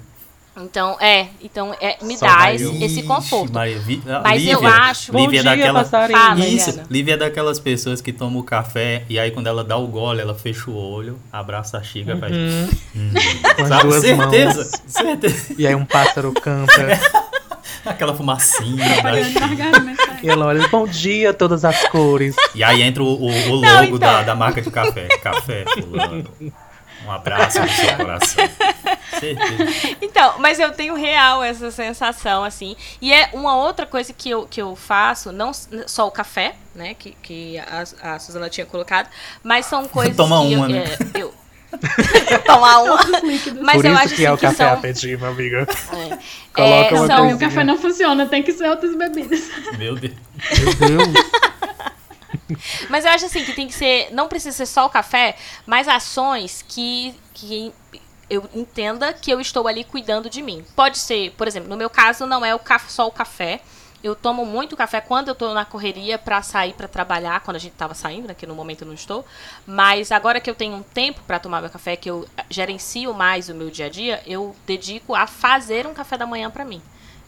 Então, 0.55 0.95
é, 1.01 1.27
então 1.41 1.75
é, 1.81 1.97
me 2.01 2.15
Só 2.15 2.27
dá 2.27 2.53
esse, 2.53 2.81
esse, 2.81 3.03
conforto. 3.03 3.51
Maria, 3.51 3.77
vi, 3.79 4.01
Mas 4.23 4.39
Lívia, 4.39 4.53
eu 4.53 4.67
acho. 4.67 5.11
Lívia 5.11 5.25
Bom 5.25 5.31
dia, 5.31 5.43
daquela, 5.43 5.83
Fala, 5.83 6.39
Isso. 6.45 6.81
Lívia 6.89 7.13
é 7.15 7.17
daquelas 7.17 7.59
pessoas 7.59 7.99
que 7.99 8.13
tomam 8.13 8.39
o 8.39 8.43
café 8.43 9.03
e 9.09 9.19
aí 9.19 9.31
quando 9.31 9.47
ela 9.47 9.65
dá 9.65 9.75
o 9.75 9.87
gole, 9.87 10.21
ela 10.21 10.35
fecha 10.35 10.71
o 10.71 10.75
olho, 10.75 11.19
abraça 11.29 11.77
a 11.77 11.83
xícara 11.83 12.17
e 12.17 12.21
faz. 12.21 12.33
Uhum. 12.33 12.69
Hum. 12.95 13.13
Com 13.55 13.63
as 13.63 13.67
Sabe? 13.67 13.83
duas 13.83 14.01
certeza, 14.01 14.57
mãos. 14.59 14.81
certeza. 14.87 15.55
E 15.57 15.67
aí 15.67 15.75
um 15.75 15.85
pássaro 15.85 16.31
canta. 16.31 16.71
Aquela 17.85 18.15
fumacinha. 18.15 18.99
Apagando 18.99 19.33
da- 19.33 19.47
garganta, 19.55 20.19
e 20.23 20.29
ela 20.29 20.45
olha, 20.45 20.67
bom 20.69 20.87
dia, 20.87 21.33
todas 21.33 21.65
as 21.65 21.83
cores. 21.89 22.35
E 22.55 22.63
aí 22.63 22.81
entra 22.81 23.03
o, 23.03 23.07
o- 23.07 23.25
o 23.49 23.55
logo 23.55 23.61
Não, 23.65 23.83
então. 23.83 23.99
da, 23.99 24.21
da 24.23 24.35
marca 24.35 24.61
de 24.61 24.71
café. 24.71 25.07
Café 25.21 25.65
fulano. 25.73 26.31
Um 27.05 27.11
abraço 27.11 27.59
no 27.59 27.67
seu 27.67 27.97
coração. 27.97 28.49
Certeza. 29.19 29.97
Então, 30.01 30.35
mas 30.39 30.57
eu 30.59 30.71
tenho 30.71 30.95
real 30.95 31.43
essa 31.43 31.69
sensação, 31.69 32.43
assim. 32.45 32.75
E 33.01 33.11
é 33.13 33.29
uma 33.33 33.57
outra 33.57 33.85
coisa 33.85 34.13
que 34.13 34.29
eu, 34.29 34.47
que 34.47 34.61
eu 34.61 34.75
faço, 34.75 35.31
não 35.31 35.51
só 35.85 36.07
o 36.07 36.11
café, 36.11 36.55
né? 36.73 36.93
Que, 36.93 37.11
que 37.21 37.57
a, 37.59 38.13
a 38.15 38.19
Suzana 38.19 38.49
tinha 38.49 38.65
colocado, 38.65 39.09
mas 39.43 39.65
são 39.65 39.85
coisas 39.87 40.15
Toma 40.15 40.41
que 40.47 40.55
uma, 40.55 40.65
eu, 40.65 40.69
né? 40.69 40.83
é, 41.15 41.21
eu 41.21 41.32
tomar 42.45 42.79
uma. 42.79 42.97
Mas 43.61 43.75
Por 43.75 43.85
eu 43.85 43.93
isso 43.93 44.01
acho 44.03 44.15
que 44.15 44.25
é 44.25 44.31
o 44.31 44.37
café 44.37 44.55
são, 44.65 44.73
apetitivo, 44.73 45.25
amiga. 45.25 45.67
é, 45.69 46.17
Coloca 46.53 46.95
é, 46.95 46.99
uma 46.99 47.07
são- 47.07 47.25
Não, 47.27 47.35
o 47.35 47.39
café 47.39 47.63
não 47.63 47.77
funciona, 47.77 48.25
tem 48.25 48.43
que 48.43 48.53
ser 48.53 48.69
outras 48.69 48.95
bebidas. 48.95 49.49
Meu 49.77 49.95
Deus. 49.95 50.13
Meu 50.79 51.07
Deus. 51.07 51.25
Mas 52.89 53.05
eu 53.05 53.11
acho 53.11 53.25
assim 53.25 53.43
que 53.43 53.53
tem 53.53 53.67
que 53.67 53.73
ser. 53.73 54.09
Não 54.11 54.27
precisa 54.27 54.55
ser 54.55 54.65
só 54.65 54.85
o 54.85 54.89
café, 54.89 55.35
mas 55.65 55.87
ações 55.87 56.63
que, 56.67 57.15
que 57.33 57.73
eu 58.29 58.47
entenda 58.53 59.13
que 59.13 59.31
eu 59.31 59.39
estou 59.39 59.67
ali 59.67 59.83
cuidando 59.83 60.29
de 60.29 60.41
mim. 60.41 60.63
Pode 60.75 60.97
ser, 60.97 61.31
por 61.31 61.47
exemplo, 61.47 61.69
no 61.69 61.77
meu 61.77 61.89
caso, 61.89 62.25
não 62.25 62.43
é 62.45 62.53
o 62.55 62.59
só 62.87 63.07
o 63.07 63.11
café. 63.11 63.61
Eu 64.03 64.15
tomo 64.15 64.45
muito 64.45 64.75
café 64.75 64.99
quando 64.99 65.29
eu 65.29 65.35
tô 65.35 65.53
na 65.53 65.63
correria 65.63 66.17
pra 66.17 66.41
sair 66.41 66.73
pra 66.73 66.87
trabalhar, 66.87 67.39
quando 67.39 67.55
a 67.55 67.59
gente 67.59 67.73
tava 67.73 67.93
saindo, 67.93 68.27
né, 68.27 68.33
que 68.33 68.45
no 68.45 68.53
momento 68.53 68.81
eu 68.81 68.87
não 68.87 68.93
estou. 68.93 69.25
Mas 69.65 70.11
agora 70.11 70.41
que 70.41 70.49
eu 70.49 70.55
tenho 70.55 70.75
um 70.75 70.83
tempo 70.83 71.21
pra 71.25 71.39
tomar 71.39 71.61
meu 71.61 71.69
café, 71.69 71.95
que 71.95 72.09
eu 72.09 72.27
gerencio 72.49 73.13
mais 73.13 73.47
o 73.47 73.55
meu 73.55 73.69
dia 73.69 73.85
a 73.85 73.89
dia, 73.89 74.21
eu 74.27 74.53
dedico 74.67 75.15
a 75.15 75.25
fazer 75.25 75.87
um 75.87 75.93
café 75.93 76.17
da 76.17 76.25
manhã 76.25 76.51
pra 76.51 76.65
mim. 76.65 76.81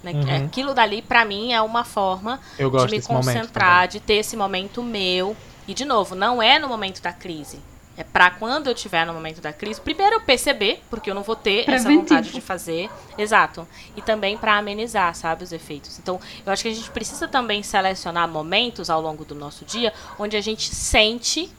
né? 0.03 0.11
Uhum. 0.11 0.45
Aquilo 0.45 0.73
dali, 0.73 1.01
pra 1.01 1.23
mim, 1.25 1.53
é 1.53 1.61
uma 1.61 1.83
forma 1.83 2.39
de 2.57 2.91
me 2.91 2.97
concentrar, 3.15 3.88
de 3.88 3.99
ter 3.99 4.15
esse 4.15 4.35
momento 4.38 4.83
meu. 4.83 5.35
E, 5.67 5.73
de 5.73 5.85
novo, 5.85 6.13
não 6.13 6.41
é 6.43 6.59
no 6.59 6.67
momento 6.67 7.01
da 7.01 7.11
crise. 7.11 7.59
É 7.97 8.03
pra 8.03 8.29
quando 8.29 8.67
eu 8.67 8.73
estiver 8.73 9.05
no 9.05 9.13
momento 9.13 9.39
da 9.39 9.53
crise, 9.53 9.79
primeiro 9.79 10.15
eu 10.15 10.21
perceber, 10.21 10.84
porque 10.89 11.10
eu 11.10 11.15
não 11.15 11.23
vou 11.23 11.36
ter 11.36 11.60
essa 11.62 11.84
Preventivo. 11.86 11.99
vontade 12.01 12.31
de 12.31 12.41
fazer. 12.41 12.89
Exato. 13.17 13.67
E 13.95 14.01
também 14.01 14.38
pra 14.38 14.58
amenizar, 14.58 15.15
sabe, 15.15 15.43
os 15.43 15.51
efeitos. 15.51 15.97
Então, 15.99 16.19
eu 16.45 16.51
acho 16.51 16.63
que 16.63 16.69
a 16.69 16.73
gente 16.73 16.91
precisa 16.91 17.27
também 17.27 17.63
selecionar 17.63 18.27
momentos 18.27 18.89
ao 18.89 19.01
longo 19.01 19.23
do 19.23 19.34
nosso 19.36 19.63
dia 19.63 19.93
onde 20.19 20.36
a 20.36 20.41
gente 20.41 20.73
sente 20.73 21.49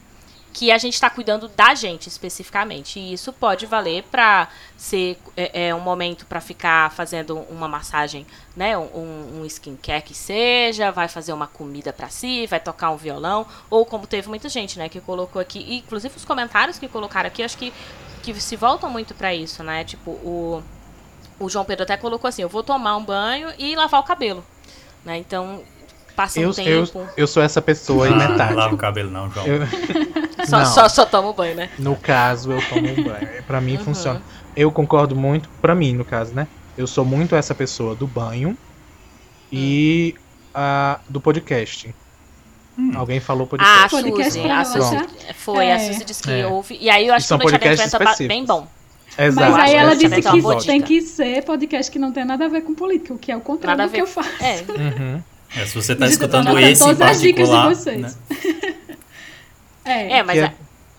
que 0.56 0.72
a 0.72 0.78
gente 0.78 0.94
está 0.94 1.10
cuidando 1.10 1.48
da 1.48 1.74
gente 1.74 2.08
especificamente. 2.08 2.98
E 2.98 3.12
isso 3.12 3.30
pode 3.30 3.66
valer 3.66 4.04
para 4.04 4.48
ser 4.74 5.18
é, 5.36 5.66
é, 5.66 5.74
um 5.74 5.80
momento 5.80 6.24
para 6.24 6.40
ficar 6.40 6.90
fazendo 6.92 7.36
uma 7.50 7.68
massagem, 7.68 8.26
né? 8.56 8.76
Um, 8.78 9.40
um 9.42 9.44
skincare 9.44 10.02
que 10.02 10.14
seja, 10.14 10.90
vai 10.90 11.08
fazer 11.08 11.34
uma 11.34 11.46
comida 11.46 11.92
para 11.92 12.08
si, 12.08 12.46
vai 12.46 12.58
tocar 12.58 12.90
um 12.90 12.96
violão, 12.96 13.46
ou 13.68 13.84
como 13.84 14.06
teve 14.06 14.30
muita 14.30 14.48
gente, 14.48 14.78
né, 14.78 14.88
que 14.88 14.98
colocou 14.98 15.42
aqui, 15.42 15.76
inclusive 15.76 16.16
os 16.16 16.24
comentários 16.24 16.78
que 16.78 16.88
colocaram 16.88 17.26
aqui, 17.26 17.42
acho 17.42 17.58
que, 17.58 17.70
que 18.22 18.32
se 18.40 18.56
voltam 18.56 18.88
muito 18.88 19.14
para 19.14 19.34
isso, 19.34 19.62
né? 19.62 19.84
Tipo, 19.84 20.12
o, 20.12 20.62
o 21.38 21.50
João 21.50 21.66
Pedro 21.66 21.82
até 21.82 21.98
colocou 21.98 22.28
assim: 22.28 22.40
eu 22.40 22.48
vou 22.48 22.62
tomar 22.62 22.96
um 22.96 23.04
banho 23.04 23.52
e 23.58 23.76
lavar 23.76 24.00
o 24.00 24.04
cabelo. 24.04 24.42
Né? 25.04 25.18
Então, 25.18 25.62
passa 26.16 26.40
um 26.40 26.42
Eu, 26.44 26.48
eu, 26.48 26.54
tempo. 26.86 27.06
eu 27.16 27.26
sou 27.26 27.42
essa 27.42 27.60
pessoa 27.62 28.08
e 28.08 28.12
Ah, 28.12 28.16
metade. 28.16 28.54
Lava 28.54 28.74
o 28.74 28.78
cabelo 28.78 29.10
não, 29.10 29.30
João. 29.30 29.46
Eu- 29.46 29.60
Só, 30.46 30.58
não. 30.58 30.66
só, 30.66 30.88
só 30.88 31.04
toma 31.04 31.28
o 31.28 31.32
banho, 31.32 31.56
né? 31.56 31.70
No 31.78 31.96
caso, 31.96 32.52
eu 32.52 32.62
tomo 32.68 32.88
um 32.88 32.94
banho. 33.04 33.42
Pra 33.46 33.60
mim 33.60 33.76
Uhum. 33.76 33.84
funciona. 33.84 34.22
Eu 34.56 34.70
concordo 34.70 35.16
muito, 35.16 35.48
pra 35.60 35.74
mim, 35.74 35.92
no 35.92 36.04
caso, 36.04 36.32
né? 36.34 36.46
Eu 36.78 36.86
sou 36.86 37.04
muito 37.04 37.34
essa 37.34 37.52
pessoa 37.54 37.94
do 37.96 38.06
banho 38.06 38.56
e 39.52 40.14
a 40.54 41.00
do 41.08 41.20
podcast. 41.20 41.92
Hum. 42.78 42.92
Alguém 42.94 43.18
falou 43.20 43.48
Ah, 43.58 43.84
a 43.84 43.88
podcast. 43.88 43.96
Podcast 43.96 44.32
Suzy. 44.32 44.42
pra 44.46 44.60
A 44.60 44.64
Suzy 44.64 45.34
foi, 45.34 45.70
a 45.70 45.74
É. 45.74 45.78
Suzy 45.92 46.04
disse 46.04 46.22
que 46.22 46.30
É. 46.30 46.46
ouve. 46.46 46.76
E 46.80 46.90
aí 46.90 47.06
eu 47.08 47.14
acho 47.14 47.26
E 47.26 47.28
que 47.28 47.34
o 47.34 47.38
Noite 47.38 47.54
estar 47.56 47.72
específicos. 47.86 48.26
bem 48.28 48.44
bom. 48.44 48.68
Exato. 49.18 49.50
Mas 49.52 49.60
aí 49.64 49.74
ela 49.74 49.96
disse 49.96 50.14
é 50.14 50.20
que 50.22 50.66
tem 50.66 50.82
que 50.82 51.00
ser 51.00 51.42
podcast 51.44 51.90
que 51.90 51.98
não 51.98 52.12
tem 52.12 52.24
nada 52.24 52.44
a 52.44 52.48
ver 52.48 52.60
com 52.60 52.74
política, 52.74 53.14
o 53.14 53.18
que 53.18 53.32
é 53.32 53.36
o 53.36 53.40
contrário 53.40 53.78
Nada 53.78 53.88
a 53.88 53.92
do 53.92 53.94
que 53.94 54.00
eu 54.02 54.06
faço. 54.06 54.28
É. 54.42 54.62
Uhum. 54.68 55.22
É, 55.56 55.64
se 55.66 55.74
você 55.74 55.94
tá 55.96 56.04
tô 56.06 56.10
escutando 56.12 56.58
esse 56.58 56.82
em 56.82 56.86
todas 56.86 57.00
as 57.00 57.20
dicas 57.20 57.48
de 57.48 57.54
particular, 57.54 57.74
vocês. 57.74 58.00
né? 58.02 58.14
É. 59.84 60.18
É, 60.18 60.22
mas 60.22 60.38
Que 60.38 60.44
é. 60.44 60.52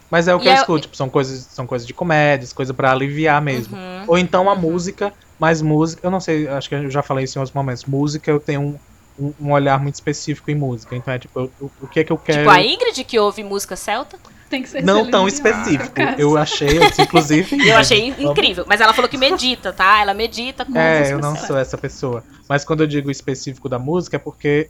Mas 0.10 0.28
é 0.30 0.34
o 0.36 0.39
que 0.39 0.46
E 0.46 0.48
eu 0.48 0.54
é- 0.54 0.56
escuto, 0.56 0.82
tipo, 0.84 0.96
são 0.96 1.10
coisas, 1.10 1.41
são 1.52 1.67
coisas 1.67 1.86
de 1.86 1.93
comédias, 1.93 2.54
coisa 2.54 2.74
pra 2.74 2.91
aliviar 2.93 3.41
mesmo. 3.41 3.76
Uhum. 3.76 4.04
Ou 4.08 4.17
então 4.17 4.50
a 4.50 4.56
música, 4.56 5.12
mas 5.38 5.62
música, 5.62 6.08
eu 6.08 6.10
não 6.10 6.22
sei, 6.22 6.48
acho 6.48 6.70
que 6.70 6.76
eu 6.76 6.89
já 6.89 7.04
falei 7.04 7.26
isso 7.26 7.38
em 7.38 7.41
outros 7.41 7.54
momentos. 7.54 7.84
Música 7.84 8.32
eu 8.32 8.39
tenho 8.39 8.62
um, 8.62 8.80
um, 9.20 9.34
um 9.41 9.52
olhar 9.52 9.78
muito 9.82 9.96
específico 9.96 10.50
em 10.50 10.56
música. 10.56 10.96
Então 10.96 11.13
é 11.13 11.20
tipo, 11.20 11.38
eu- 11.38 11.52
o, 11.60 11.70
o 11.82 11.88
que 11.88 12.00
é 12.00 12.04
que 12.06 12.12
eu 12.13 12.17
quero. 12.17 12.39
Tipo 12.39 12.50
a 12.50 12.63
Ingrid 12.63 13.04
que 13.04 13.20
ouve 13.20 13.43
música 13.43 13.76
celta. 13.76 14.17
Tem 14.50 14.62
que 14.62 14.70
ser 14.70 14.84
não 14.84 15.10
tão 15.10 15.28
específico. 15.28 15.94
caso. 15.94 16.16
Eu 16.20 16.38
achei, 16.38 16.80
disse, 16.80 17.02
inclusive. 17.02 17.68
Eu 17.68 17.78
achei 17.78 18.08
incrível. 18.18 18.66
Mas 18.68 18.80
ela 18.80 18.94
falou 18.94 19.10
que 19.10 19.18
medita, 19.18 19.74
tá? 19.74 20.02
Ela 20.02 20.14
medita 20.14 20.64
com 20.64 20.78
É, 20.78 21.12
eu 21.12 21.20
não 21.20 21.36
sou 21.36 21.58
essa 21.58 21.78
pessoa. 21.78 22.24
Mas 22.48 22.64
quando 22.64 22.82
eu 22.82 22.88
digo 22.88 23.12
específico 23.12 23.68
da 23.68 23.78
música, 23.78 24.16
é 24.16 24.20
porque 24.20 24.70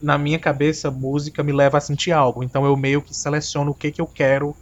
na 0.00 0.16
minha 0.16 0.38
cabeça, 0.38 0.90
música 0.90 1.42
me 1.42 1.52
leva 1.52 1.78
a 1.78 1.80
sentir 1.80 2.12
algo. 2.12 2.42
Então 2.42 2.64
eu 2.64 2.76
meio 2.76 3.02
que 3.02 3.14
seleciono 3.14 3.72
o 3.72 3.74
que, 3.74 3.90
que 3.90 4.00
eu 4.00 4.06
quero 4.06 4.54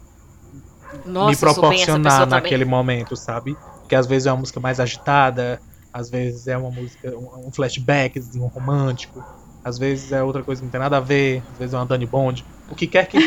Nossa, 1.05 1.29
me 1.29 1.35
proporcionar 1.37 2.03
pessoa 2.03 2.27
também. 2.27 2.41
naquele 2.41 2.65
momento, 2.65 3.15
sabe? 3.15 3.55
Porque 3.81 3.95
às 3.95 4.07
vezes 4.07 4.25
é 4.25 4.31
uma 4.31 4.39
música 4.39 4.59
mais 4.59 4.79
agitada, 4.79 5.61
às 5.93 6.09
vezes 6.09 6.47
é 6.47 6.57
uma 6.57 6.71
música, 6.71 7.15
um 7.15 7.47
um 7.47 7.51
flashback, 7.51 8.21
um 8.35 8.47
romântico, 8.47 9.23
às 9.63 9.77
vezes 9.77 10.11
é 10.11 10.23
outra 10.23 10.43
coisa 10.43 10.61
que 10.61 10.65
não 10.65 10.71
tem 10.71 10.79
nada 10.79 10.97
a 10.97 11.01
ver, 11.01 11.43
às 11.53 11.57
vezes 11.59 11.73
é 11.73 11.77
uma 11.77 11.85
Dani 11.85 12.05
Bond. 12.05 12.45
O 12.69 12.75
que 12.75 12.87
quer 12.87 13.07
que 13.07 13.17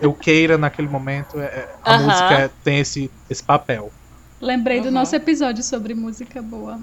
eu 0.00 0.12
queira 0.14 0.56
naquele 0.58 0.88
momento, 0.88 1.38
é, 1.40 1.44
é- 1.44 1.74
a 1.84 1.94
Aham. 1.94 2.04
música 2.06 2.50
tem 2.64 2.78
esse, 2.80 3.10
esse 3.28 3.42
papel. 3.42 3.90
Lembrei 4.40 4.80
do 4.80 4.86
Uhum. 4.86 4.92
nosso 4.94 5.14
episódio 5.16 5.62
sobre 5.62 5.94
música 5.94 6.40
boa. 6.42 6.78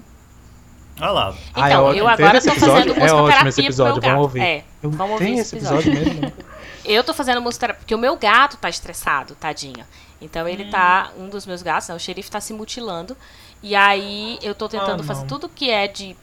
Olha 1.00 1.10
lá. 1.10 1.34
Ah, 1.54 1.68
é 1.68 1.72
Então, 1.72 1.84
ótimo. 1.84 2.00
eu 2.08 2.16
Teve 2.16 2.22
agora 2.24 2.38
episódio? 2.38 2.60
fazendo 2.60 2.92
É 2.92 3.00
música 3.00 3.14
ótimo 3.14 3.26
terapia 3.28 3.48
esse 3.48 3.56
pro 3.62 3.66
episódio, 3.66 4.02
vamos 4.02 4.20
ouvir. 4.22 4.40
É, 4.40 4.64
Eu 4.82 4.90
vamos 4.90 5.12
ouvir 5.12 5.24
tem 5.24 5.34
esse 5.38 5.42
esse 5.42 5.56
episódio 5.56 5.92
mesmo? 5.92 6.32
Eu 6.84 7.02
tô 7.04 7.12
fazendo 7.12 7.40
música 7.42 7.60
terapia, 7.66 7.80
porque 7.80 7.94
o 7.94 7.98
meu 7.98 8.16
gato 8.16 8.56
tá 8.56 8.68
estressado, 8.68 9.34
tadinho. 9.34 9.84
Então 10.20 10.46
ele 10.48 10.66
tá, 10.70 11.10
um 11.18 11.28
dos 11.28 11.44
meus 11.44 11.60
gatos, 11.60 11.88
né, 11.88 11.94
o 11.94 11.98
xerife 11.98 12.30
tá 12.30 12.40
se 12.40 12.52
mutilando. 12.54 13.16
E 13.62 13.74
aí 13.74 14.38
eu 14.40 14.54
tô 14.54 14.68
tentando 14.68 15.00
Ah, 15.02 15.04
fazer 15.04 15.26
tudo 15.26 15.48
que 15.48 15.68
é 15.68 15.88
de 15.88 16.16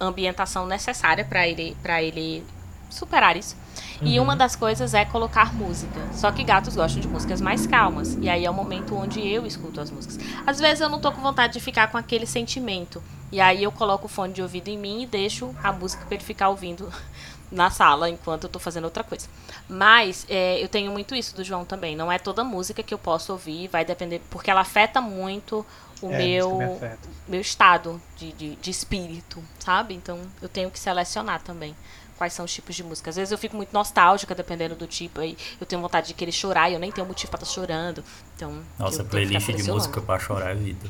ambientação 0.00 0.66
necessária 0.66 1.24
pra 1.24 1.46
ele, 1.46 1.76
para 1.82 2.02
ele 2.02 2.42
superar 2.88 3.36
isso. 3.36 3.54
E 4.00 4.18
Uhum. 4.18 4.24
uma 4.24 4.36
das 4.36 4.54
coisas 4.54 4.94
é 4.94 5.04
colocar 5.04 5.52
música. 5.54 6.00
Só 6.12 6.30
que 6.30 6.44
gatos 6.44 6.76
gostam 6.76 7.00
de 7.00 7.08
músicas 7.08 7.40
mais 7.40 7.66
calmas. 7.66 8.16
E 8.20 8.28
aí 8.28 8.44
é 8.44 8.50
o 8.50 8.54
momento 8.54 8.94
onde 8.96 9.26
eu 9.26 9.44
escuto 9.46 9.80
as 9.80 9.90
músicas. 9.90 10.18
Às 10.46 10.58
vezes 10.60 10.80
eu 10.80 10.88
não 10.88 11.00
tô 11.00 11.10
com 11.10 11.20
vontade 11.20 11.54
de 11.54 11.60
ficar 11.60 11.90
com 11.90 11.98
aquele 11.98 12.26
sentimento. 12.26 13.02
E 13.32 13.40
aí 13.40 13.62
eu 13.62 13.72
coloco 13.72 14.06
o 14.06 14.08
fone 14.08 14.32
de 14.32 14.40
ouvido 14.42 14.68
em 14.68 14.78
mim 14.78 15.02
e 15.02 15.06
deixo 15.06 15.54
a 15.62 15.72
música 15.72 16.04
pra 16.06 16.14
ele 16.14 16.24
ficar 16.24 16.48
ouvindo 16.48 16.90
na 17.50 17.70
sala 17.70 18.08
enquanto 18.08 18.44
eu 18.44 18.48
tô 18.50 18.58
fazendo 18.58 18.84
outra 18.84 19.02
coisa. 19.02 19.26
Mas 19.68 20.24
é, 20.28 20.62
eu 20.62 20.68
tenho 20.68 20.92
muito 20.92 21.14
isso 21.14 21.34
do 21.34 21.42
João 21.42 21.64
também. 21.64 21.96
Não 21.96 22.10
é 22.10 22.18
toda 22.18 22.44
música 22.44 22.82
que 22.82 22.94
eu 22.94 22.98
posso 22.98 23.32
ouvir, 23.32 23.68
vai 23.68 23.84
depender, 23.84 24.20
porque 24.30 24.50
ela 24.50 24.60
afeta 24.60 25.00
muito 25.00 25.66
o 26.00 26.12
É, 26.12 26.18
meu, 26.18 26.80
meu 27.26 27.40
estado 27.40 28.00
de, 28.16 28.32
de, 28.32 28.54
de 28.56 28.70
espírito, 28.70 29.42
sabe? 29.58 29.94
Então 29.94 30.20
eu 30.40 30.48
tenho 30.48 30.70
que 30.70 30.78
selecionar 30.78 31.42
também 31.42 31.74
quais 32.18 32.32
são 32.32 32.44
os 32.44 32.52
tipos 32.52 32.74
de 32.74 32.82
música. 32.82 33.08
Às 33.08 33.16
vezes 33.16 33.32
eu 33.32 33.38
fico 33.38 33.56
muito 33.56 33.72
nostálgica, 33.72 34.34
dependendo 34.34 34.74
do 34.74 34.86
tipo, 34.86 35.20
aí 35.20 35.36
eu 35.60 35.66
tenho 35.66 35.80
vontade 35.80 36.08
de 36.08 36.14
querer 36.14 36.32
chorar 36.32 36.68
e 36.68 36.74
eu 36.74 36.80
nem 36.80 36.90
tenho 36.92 37.06
motivo 37.06 37.30
pra 37.30 37.40
estar 37.40 37.50
chorando. 37.50 38.02
Então, 38.36 38.58
Nossa, 38.78 39.04
playlist 39.04 39.46
de 39.52 39.62
música 39.62 40.00
pra 40.00 40.18
chorar 40.18 40.50
é 40.50 40.54
vida. 40.54 40.86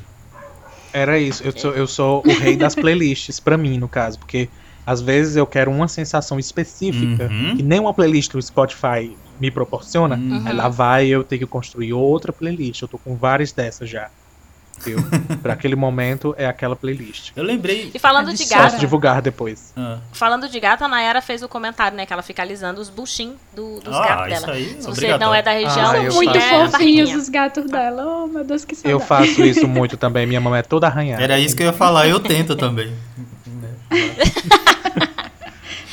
Era 0.91 1.19
isso. 1.19 1.43
Eu 1.43 1.57
sou, 1.57 1.71
eu 1.73 1.87
sou 1.87 2.23
o 2.25 2.33
rei 2.39 2.57
das 2.57 2.73
playlists, 2.73 3.39
pra 3.39 3.57
mim, 3.57 3.77
no 3.77 3.87
caso. 3.87 4.17
Porque 4.17 4.49
às 4.85 4.99
vezes 5.01 5.35
eu 5.35 5.45
quero 5.45 5.69
uma 5.69 5.87
sensação 5.87 6.39
específica 6.39 7.25
Uhum. 7.25 7.57
que 7.57 7.61
nem 7.63 7.79
uma 7.79 7.93
playlist 7.93 8.31
do 8.31 8.41
Spotify 8.41 9.15
me 9.39 9.51
proporciona. 9.51 10.15
Uhum. 10.15 10.43
Aí 10.47 10.53
lá 10.53 10.67
vai 10.67 11.07
eu 11.07 11.23
ter 11.23 11.37
que 11.37 11.45
construir 11.45 11.93
outra 11.93 12.33
playlist. 12.33 12.81
Eu 12.81 12.87
tô 12.87 12.97
com 12.97 13.15
várias 13.15 13.51
dessas 13.51 13.87
já. 13.87 14.09
Viu? 14.83 14.97
pra 15.41 15.53
aquele 15.53 15.75
momento 15.75 16.33
é 16.37 16.45
aquela 16.45 16.75
playlist. 16.75 17.31
Eu 17.35 17.43
lembrei. 17.43 17.91
E 17.93 17.99
falando 17.99 18.33
de 18.33 18.45
gato. 18.45 18.63
Posso 18.63 18.79
divulgar 18.79 19.21
depois. 19.21 19.73
Ah. 19.75 19.97
Falando 20.11 20.47
de 20.47 20.59
gato, 20.59 20.83
a 20.83 20.87
Nayara 20.87 21.21
fez 21.21 21.41
o 21.43 21.47
comentário, 21.47 21.97
né? 21.97 22.05
Que 22.05 22.13
ela 22.13 22.21
fica 22.21 22.41
alisando 22.41 22.79
os 22.81 22.89
buchinhos 22.89 23.37
do, 23.53 23.79
dos 23.79 23.95
ah, 23.95 24.05
gatos 24.07 24.41
dela. 24.41 24.53
Aí, 24.53 24.77
Se 24.79 24.87
você 24.87 25.17
não 25.17 25.33
é 25.33 25.41
da 25.41 25.51
região, 25.51 25.91
ah, 25.91 26.13
muito 26.13 26.37
é 26.37 26.67
fofinhos 26.67 27.13
os 27.13 27.29
gatos 27.29 27.65
dela. 27.65 28.05
Oh, 28.05 28.27
meu 28.27 28.43
Deus, 28.43 28.65
que 28.65 28.75
saudade. 28.75 28.91
Eu 28.91 28.99
faço 28.99 29.43
isso 29.43 29.67
muito 29.67 29.97
também. 29.97 30.25
Minha 30.25 30.41
mãe 30.41 30.59
é 30.59 30.63
toda 30.63 30.87
arranhada. 30.87 31.21
Era 31.23 31.39
isso 31.39 31.55
que 31.55 31.63
eu 31.63 31.67
ia 31.67 31.73
falar. 31.73 32.07
Eu 32.07 32.19
tento 32.19 32.55
também. 32.55 32.93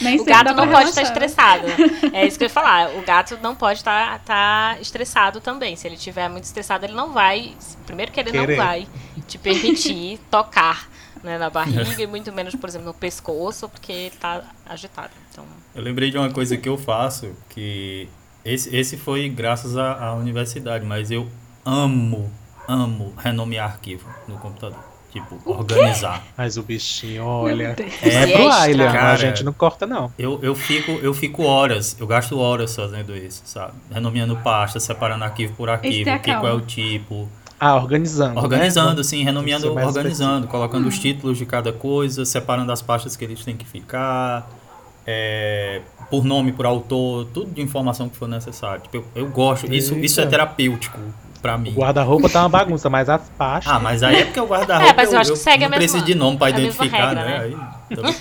Nem 0.00 0.20
o 0.20 0.24
gato 0.24 0.54
não 0.54 0.68
pode 0.68 0.90
estar 0.90 1.02
estressado. 1.02 1.66
É 2.12 2.26
isso 2.26 2.38
que 2.38 2.44
eu 2.44 2.46
ia 2.46 2.52
falar. 2.52 2.90
O 2.96 3.02
gato 3.02 3.38
não 3.42 3.54
pode 3.54 3.80
estar, 3.80 4.16
estar 4.16 4.80
estressado 4.80 5.40
também. 5.40 5.76
Se 5.76 5.86
ele 5.86 5.96
estiver 5.96 6.28
muito 6.28 6.44
estressado, 6.44 6.84
ele 6.84 6.94
não 6.94 7.12
vai. 7.12 7.54
Primeiro 7.86 8.12
que 8.12 8.20
ele 8.20 8.30
Querer. 8.30 8.56
não 8.56 8.64
vai 8.64 8.86
te 9.26 9.38
permitir 9.38 10.18
tocar 10.30 10.88
né, 11.22 11.38
na 11.38 11.50
barriga 11.50 12.00
e 12.00 12.06
muito 12.08 12.32
menos, 12.32 12.54
por 12.54 12.68
exemplo, 12.68 12.86
no 12.86 12.94
pescoço, 12.94 13.68
porque 13.68 13.92
ele 13.92 14.14
está 14.14 14.42
agitado. 14.64 15.10
Então... 15.30 15.44
Eu 15.74 15.82
lembrei 15.82 16.10
de 16.10 16.16
uma 16.16 16.30
coisa 16.30 16.56
que 16.56 16.68
eu 16.68 16.78
faço, 16.78 17.34
que 17.50 18.08
esse, 18.44 18.74
esse 18.74 18.96
foi 18.96 19.28
graças 19.28 19.76
à, 19.76 19.92
à 19.92 20.14
universidade, 20.14 20.84
mas 20.84 21.10
eu 21.10 21.28
amo, 21.64 22.32
amo 22.68 23.12
renomear 23.16 23.72
arquivo 23.72 24.08
no 24.28 24.38
computador. 24.38 24.95
Tipo, 25.16 25.40
organizar. 25.46 26.22
Mas 26.36 26.58
o 26.58 26.62
bichinho, 26.62 27.24
olha. 27.24 27.74
É 28.02 28.26
pro 28.26 28.52
Ayla, 28.52 28.90
a 28.90 29.16
gente 29.16 29.42
não 29.42 29.52
corta, 29.52 29.86
não. 29.86 30.12
Eu, 30.18 30.38
eu, 30.42 30.54
fico, 30.54 30.90
eu 30.90 31.14
fico 31.14 31.42
horas, 31.42 31.96
eu 31.98 32.06
gasto 32.06 32.38
horas 32.38 32.76
fazendo 32.76 33.16
isso, 33.16 33.42
sabe? 33.46 33.72
Renomeando 33.90 34.36
pasta, 34.36 34.78
separando 34.78 35.24
arquivo 35.24 35.54
por 35.54 35.70
arquivo, 35.70 36.10
é 36.10 36.18
que, 36.18 36.30
qual 36.30 36.48
é 36.48 36.52
o 36.52 36.60
tipo. 36.60 37.26
Ah, 37.58 37.76
organizando. 37.76 38.34
Né? 38.34 38.40
Organizando, 38.42 38.96
né? 38.96 39.02
sim, 39.02 39.24
renomeando, 39.24 39.72
organizando, 39.72 40.10
específico. 40.10 40.52
colocando 40.52 40.84
hum. 40.84 40.88
os 40.88 40.98
títulos 40.98 41.38
de 41.38 41.46
cada 41.46 41.72
coisa, 41.72 42.26
separando 42.26 42.70
as 42.70 42.82
pastas 42.82 43.16
que 43.16 43.24
eles 43.24 43.42
têm 43.42 43.56
que 43.56 43.64
ficar. 43.64 44.50
É, 45.06 45.80
por 46.10 46.24
nome, 46.24 46.52
por 46.52 46.66
autor, 46.66 47.24
tudo 47.32 47.50
de 47.52 47.62
informação 47.62 48.10
que 48.10 48.18
for 48.18 48.28
necessário. 48.28 48.82
Tipo, 48.82 48.96
eu, 48.98 49.06
eu 49.14 49.30
gosto, 49.30 49.72
isso, 49.72 49.94
isso 49.94 50.20
é 50.20 50.26
terapêutico 50.26 51.00
pra 51.36 51.56
mim. 51.58 51.70
O 51.70 51.80
guarda-roupa 51.80 52.28
tá 52.28 52.42
uma 52.42 52.48
bagunça, 52.48 52.88
mas 52.90 53.08
as 53.08 53.28
pastas. 53.30 53.72
Ah, 53.72 53.78
mas 53.78 54.02
aí 54.02 54.16
é 54.16 54.24
porque 54.24 54.40
o 54.40 54.46
guarda-roupa. 54.46 54.90
É, 54.90 54.96
mas 54.96 55.12
eu, 55.12 55.18
acho 55.18 55.32
que 55.32 55.38
segue 55.38 55.64
eu, 55.64 55.66
a 55.66 55.70
mesma. 55.70 55.80
Precisa 55.80 56.04
de 56.04 56.14
nome 56.14 56.38
pra 56.38 56.50
identificar, 56.50 57.08
regra, 57.08 57.24
né? 57.24 57.38
né? 57.38 57.56
Aí, 57.98 58.16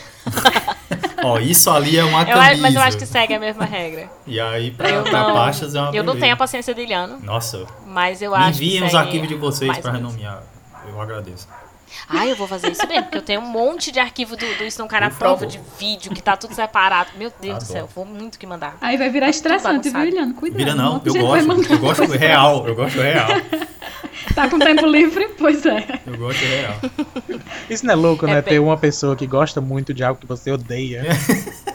Ó, 1.23 1.39
isso 1.39 1.71
ali 1.71 1.97
é 1.97 2.04
uma 2.04 2.23
camisa. 2.23 2.54
Eu, 2.54 2.58
mas 2.60 2.75
eu 2.75 2.82
acho 2.82 2.97
que 2.97 3.06
segue 3.06 3.34
a 3.34 3.39
mesma 3.39 3.65
regra. 3.65 4.10
E 4.28 4.39
aí, 4.39 4.69
pra, 4.71 4.89
eu 4.89 5.04
pra 5.04 5.23
não, 5.23 5.34
pastas 5.34 5.73
é 5.73 5.80
uma 5.80 5.88
Eu 5.88 5.91
beleza. 5.91 6.13
não 6.13 6.19
tenho 6.19 6.34
a 6.34 6.38
paciência 6.38 6.73
de 6.73 6.82
Iliano. 6.82 7.19
Nossa. 7.23 7.65
Mas 7.88 8.21
eu 8.21 8.36
acho 8.36 8.49
Enviem 8.49 8.84
os 8.84 8.93
arquivos 8.93 9.28
de 9.28 9.36
vocês 9.36 9.78
pra 9.80 9.91
renomear. 9.91 10.43
Eu 10.88 11.01
agradeço. 11.01 11.47
Ah, 12.08 12.27
eu 12.27 12.36
vou 12.36 12.47
fazer 12.47 12.71
isso 12.71 12.86
mesmo, 12.88 13.03
porque 13.03 13.17
eu 13.17 13.21
tenho 13.21 13.41
um 13.41 13.47
monte 13.47 13.91
de 13.91 13.99
arquivo 13.99 14.36
do, 14.36 14.58
do 14.58 14.63
Isso 14.63 14.79
Não 14.79 14.88
Cara 14.88 15.10
Prova 15.10 15.45
de 15.45 15.60
vídeo, 15.79 16.13
que 16.13 16.21
tá 16.21 16.38
tudo 16.38 16.53
separado. 16.53 17.12
Meu 17.17 17.31
Deus 17.41 17.55
Adoro. 17.55 17.65
do 17.65 17.71
céu, 17.71 17.89
vou 17.93 18.05
muito 18.05 18.38
que 18.38 18.45
mandar. 18.45 18.77
Aí 18.81 18.97
vai 18.97 19.10
virar 19.10 19.27
tá 19.27 19.29
estressante, 19.31 19.89
viu, 19.89 20.05
Juliano? 20.05 20.34
Cuidado. 20.34 20.58
Vira 20.58 20.75
não, 20.75 21.01
eu 21.03 21.13
gosto. 21.13 21.71
Eu 21.71 21.79
gosto 21.79 22.12
real, 22.12 22.67
eu 22.67 22.75
gosto 22.75 22.99
real. 23.01 23.27
Tá 24.34 24.49
com 24.49 24.60
tempo 24.60 24.86
livre? 24.86 25.30
Pois 25.38 25.65
é. 25.65 25.99
Eu 26.06 26.17
gosto 26.17 26.43
real. 26.43 26.75
Isso 27.69 27.86
não 27.86 27.93
é 27.93 27.95
louco, 27.95 28.25
é 28.25 28.30
né? 28.30 28.41
Bem... 28.41 28.54
Ter 28.54 28.60
uma 28.60 28.78
pessoa 28.78 29.15
que 29.15 29.28
gosta 29.28 29.62
muito 29.62 29.93
de 29.93 30.04
algo 30.04 30.19
que 30.19 30.28
você 30.28 30.51
odeia. 30.51 31.04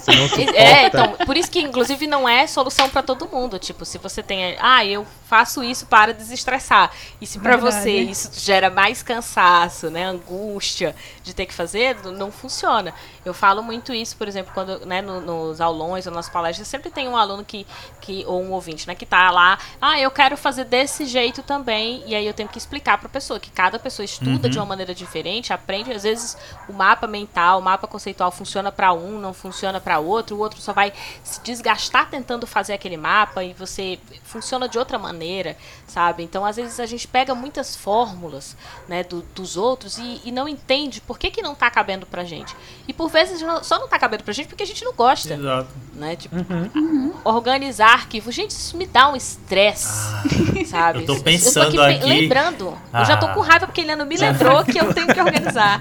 Você 0.01 0.13
não 0.13 0.29
suporta. 0.29 0.57
É, 0.57 0.87
então, 0.87 1.13
por 1.27 1.37
isso 1.37 1.51
que, 1.51 1.61
inclusive, 1.61 2.07
não 2.07 2.29
é 2.29 2.47
solução 2.47 2.89
para 2.89 3.03
todo 3.03 3.29
mundo. 3.29 3.59
Tipo, 3.59 3.85
se 3.85 3.99
você 3.99 4.23
tem. 4.23 4.57
Ah, 4.59 4.85
eu 4.85 5.07
faço 5.31 5.63
isso 5.63 5.87
para 5.87 6.13
desestressar. 6.13 6.91
E 7.21 7.27
se 7.27 7.39
para 7.39 7.57
você 7.57 7.99
isso 7.99 8.31
gera 8.41 8.69
mais 8.69 9.03
cansaço, 9.03 9.91
né? 9.91 10.05
Angústia 10.07 10.95
de 11.23 11.35
ter 11.35 11.47
que 11.47 11.55
fazer, 11.55 11.97
não 12.05 12.33
funciona. 12.33 12.93
Eu 13.25 13.35
falo 13.35 13.63
muito 13.63 13.93
isso, 13.93 14.17
por 14.17 14.27
exemplo, 14.27 14.53
quando, 14.53 14.85
né, 14.87 15.01
no, 15.01 15.21
nos 15.21 15.61
aulões 15.61 16.07
ou 16.07 16.13
nas 16.13 16.29
palestras, 16.29 16.67
sempre 16.67 16.91
tem 16.91 17.09
um 17.09 17.17
aluno 17.17 17.45
que, 17.45 17.67
que, 18.01 18.25
ou 18.27 18.43
um 18.43 18.51
ouvinte, 18.53 18.89
né, 18.89 18.95
que 18.95 19.07
tá 19.07 19.31
lá, 19.31 19.59
ah, 19.81 20.01
eu 20.01 20.11
quero 20.11 20.37
fazer 20.37 20.65
desse 20.65 21.05
jeito 21.05 21.43
também. 21.43 22.03
E 22.07 22.15
aí 22.15 22.27
eu 22.31 22.35
tenho 22.35 22.49
que 22.49 22.59
explicar 22.59 22.99
para 22.99 23.07
a 23.07 23.11
pessoa 23.11 23.39
que 23.39 23.51
cada 23.51 23.79
pessoa 23.79 24.05
estuda 24.05 24.47
uhum. 24.47 24.51
de 24.51 24.59
uma 24.59 24.67
maneira 24.67 24.95
diferente, 24.95 25.53
aprende, 25.53 25.93
às 25.93 26.03
vezes 26.03 26.37
o 26.69 26.73
mapa 26.73 27.07
mental, 27.07 27.61
o 27.61 27.63
mapa 27.63 27.87
conceitual 27.87 28.31
funciona 28.31 28.73
para 28.73 28.93
um, 28.93 29.19
não 29.19 29.35
funciona 29.35 29.81
para 29.81 29.99
outro, 29.99 30.37
o 30.37 30.39
outro 30.39 30.61
só 30.61 30.73
vai 30.73 30.93
se 31.23 31.41
desgastar 31.43 32.09
tentando 32.09 32.47
fazer 32.47 32.73
aquele 32.73 32.97
mapa 32.97 33.43
e 33.45 33.53
você 33.53 33.99
funciona 34.25 34.69
de 34.69 34.79
outra 34.79 34.99
maneira, 34.99 35.57
sabe? 35.87 36.23
Então, 36.23 36.45
às 36.45 36.57
vezes 36.57 36.81
a 36.81 36.87
gente 36.87 37.07
pega 37.07 37.35
muitas 37.35 37.77
fórmulas, 37.77 38.57
né, 38.89 39.03
do, 39.03 39.23
dos 39.35 39.57
outros 39.57 39.99
e, 39.99 40.21
e, 40.25 40.33
não 40.33 40.49
entende 40.49 41.01
por 41.01 41.19
que 41.19 41.31
que 41.31 41.43
não 41.43 41.55
tá 41.55 41.71
cabendo 41.71 42.07
pra 42.07 42.25
gente. 42.25 42.55
E 42.87 42.93
por 42.93 43.09
vezes 43.11 43.41
só 43.63 43.79
não 43.79 43.89
tá 43.89 43.99
cabendo 43.99 44.25
pra 44.25 44.33
gente 44.33 44.49
porque 44.49 44.63
a 44.63 44.67
gente 44.67 44.85
não 44.85 44.93
gosta. 44.93 45.35
Exato. 45.35 45.69
Né? 45.95 46.17
Tipo, 46.17 46.37
uhum. 46.37 47.13
organizar 47.25 47.93
arquivos. 47.93 48.35
Gente, 48.35 48.51
isso 48.51 48.77
me 48.77 48.87
dá 48.87 49.11
um 49.11 49.17
estresse, 49.17 49.89
ah, 49.89 50.23
sabe? 50.67 51.01
Eu 51.01 51.07
tô 51.07 51.21
pensando 51.21 51.67
eu 51.67 51.75
tô 51.75 51.83
aqui, 51.83 51.97
aqui... 51.97 52.20
lembrando. 52.21 52.79
Ah. 52.93 53.01
Eu 53.01 53.05
já 53.07 53.17
tô 53.17 53.29
com 53.29 53.41
raiva 53.41 53.67
porque 53.67 53.81
ele 53.81 53.97
não 53.97 54.07
me 54.07 54.17
lembrou 54.17 54.65
que 54.65 54.79
eu 54.79 54.93
tenho 54.93 55.07
que 55.07 55.21
organizar. 55.21 55.81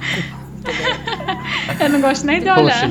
Eu 1.80 1.90
não 1.90 2.02
gosto 2.02 2.26
nem 2.26 2.42
de 2.42 2.50
olhar. 2.50 2.82
Poxa, 2.82 2.90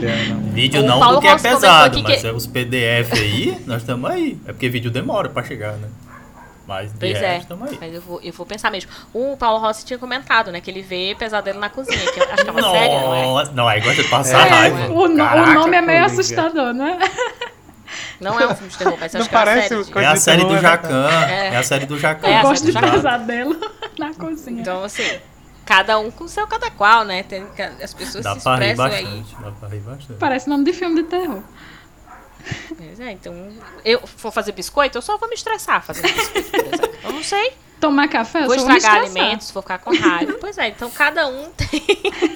vídeo 0.52 0.82
não, 0.82 0.98
Paulo 0.98 1.20
porque 1.20 1.28
é 1.28 1.38
pesado, 1.38 2.02
mas 2.02 2.20
que... 2.20 2.26
é 2.26 2.32
os 2.32 2.46
PDF 2.46 3.12
aí, 3.12 3.62
nós 3.66 3.82
estamos 3.82 4.10
aí. 4.10 4.38
É 4.46 4.52
porque 4.52 4.68
vídeo 4.68 4.90
demora 4.90 5.28
para 5.28 5.44
chegar, 5.44 5.72
né? 5.74 5.88
Mas 6.68 6.92
de 6.92 6.98
pois 6.98 7.16
é, 7.22 7.36
aí. 7.36 7.46
Mas 7.80 7.94
eu 7.94 8.02
vou, 8.02 8.20
eu 8.22 8.32
vou 8.32 8.44
pensar 8.44 8.70
mesmo. 8.70 8.90
O 9.14 9.38
Paulo 9.38 9.58
Rossi 9.58 9.86
tinha 9.86 9.98
comentado, 9.98 10.52
né? 10.52 10.60
Que 10.60 10.70
ele 10.70 10.82
vê 10.82 11.16
pesadelo 11.18 11.58
na 11.58 11.70
cozinha. 11.70 11.98
Que 12.12 12.20
acho 12.20 12.44
que 12.44 12.48
é 12.48 12.52
uma 12.52 12.70
série, 12.70 12.94
não 12.94 13.40
é? 13.40 13.44
Não, 13.54 13.66
aí 13.66 13.80
gosta 13.80 14.02
de 14.02 14.08
passar 14.10 14.46
é, 14.46 14.50
raiva. 14.50 14.92
O, 14.92 15.16
Caraca, 15.16 15.50
o 15.50 15.54
nome 15.54 15.76
é 15.78 15.80
meio 15.80 16.04
assustador, 16.04 16.74
né? 16.74 16.98
Não 18.20 18.38
é 18.38 18.46
um 18.46 18.54
filme 18.54 18.70
de 18.70 18.78
terror, 18.78 18.96
mas 18.98 19.12
não 19.12 19.20
acho 19.20 19.30
parece 19.30 19.68
que 19.68 19.74
é 19.74 19.76
uma 19.76 19.84
série. 19.84 20.04
É 20.04 20.08
a 20.08 20.16
série 20.16 20.44
do 20.44 20.58
Jacan. 20.58 21.08
É. 21.08 21.46
é. 21.54 21.56
a 21.56 21.62
série 21.62 21.86
do 21.86 21.98
Jacan. 21.98 22.26
É 22.26 22.38
eu 22.38 22.42
gosto 22.42 22.66
de 22.66 22.72
pesadelo 22.72 23.56
na 23.98 24.14
cozinha. 24.14 24.60
Então, 24.60 24.82
assim, 24.82 25.20
cada 25.64 25.98
um 25.98 26.10
com 26.10 26.24
o 26.24 26.28
seu 26.28 26.46
cada 26.46 26.70
qual, 26.70 27.04
né? 27.04 27.22
Tem, 27.22 27.46
as 27.82 27.94
pessoas 27.94 28.24
dá 28.24 28.32
se 28.32 28.38
expressam 28.38 28.86
aí. 28.86 29.24
Dá 29.40 29.50
pra 29.52 29.68
rir 29.68 29.80
bastante. 29.80 30.18
Parece 30.18 30.48
nome 30.48 30.64
de 30.64 30.72
filme 30.72 31.02
de 31.02 31.08
terror. 31.08 31.42
Pois 32.76 33.00
é, 33.00 33.12
então, 33.12 33.34
eu 33.84 34.00
for 34.06 34.32
fazer 34.32 34.52
biscoito, 34.52 34.96
eu 34.96 35.02
só 35.02 35.18
vou 35.18 35.28
me 35.28 35.34
estressar 35.34 35.84
fazendo 35.84 36.12
biscoito, 36.12 36.50
por 36.50 36.74
exemplo. 36.74 36.98
Eu 37.04 37.12
não 37.12 37.22
sei. 37.22 37.52
Tomar 37.80 38.08
café, 38.08 38.44
vou 38.44 38.54
estragar 38.54 38.96
alimentos, 38.96 39.50
vou 39.50 39.62
ficar 39.62 39.78
com 39.78 39.96
raiva. 39.96 40.36
Pois 40.40 40.56
é, 40.56 40.68
então 40.68 40.90
cada 40.90 41.26
um 41.26 41.50
tem. 41.50 41.82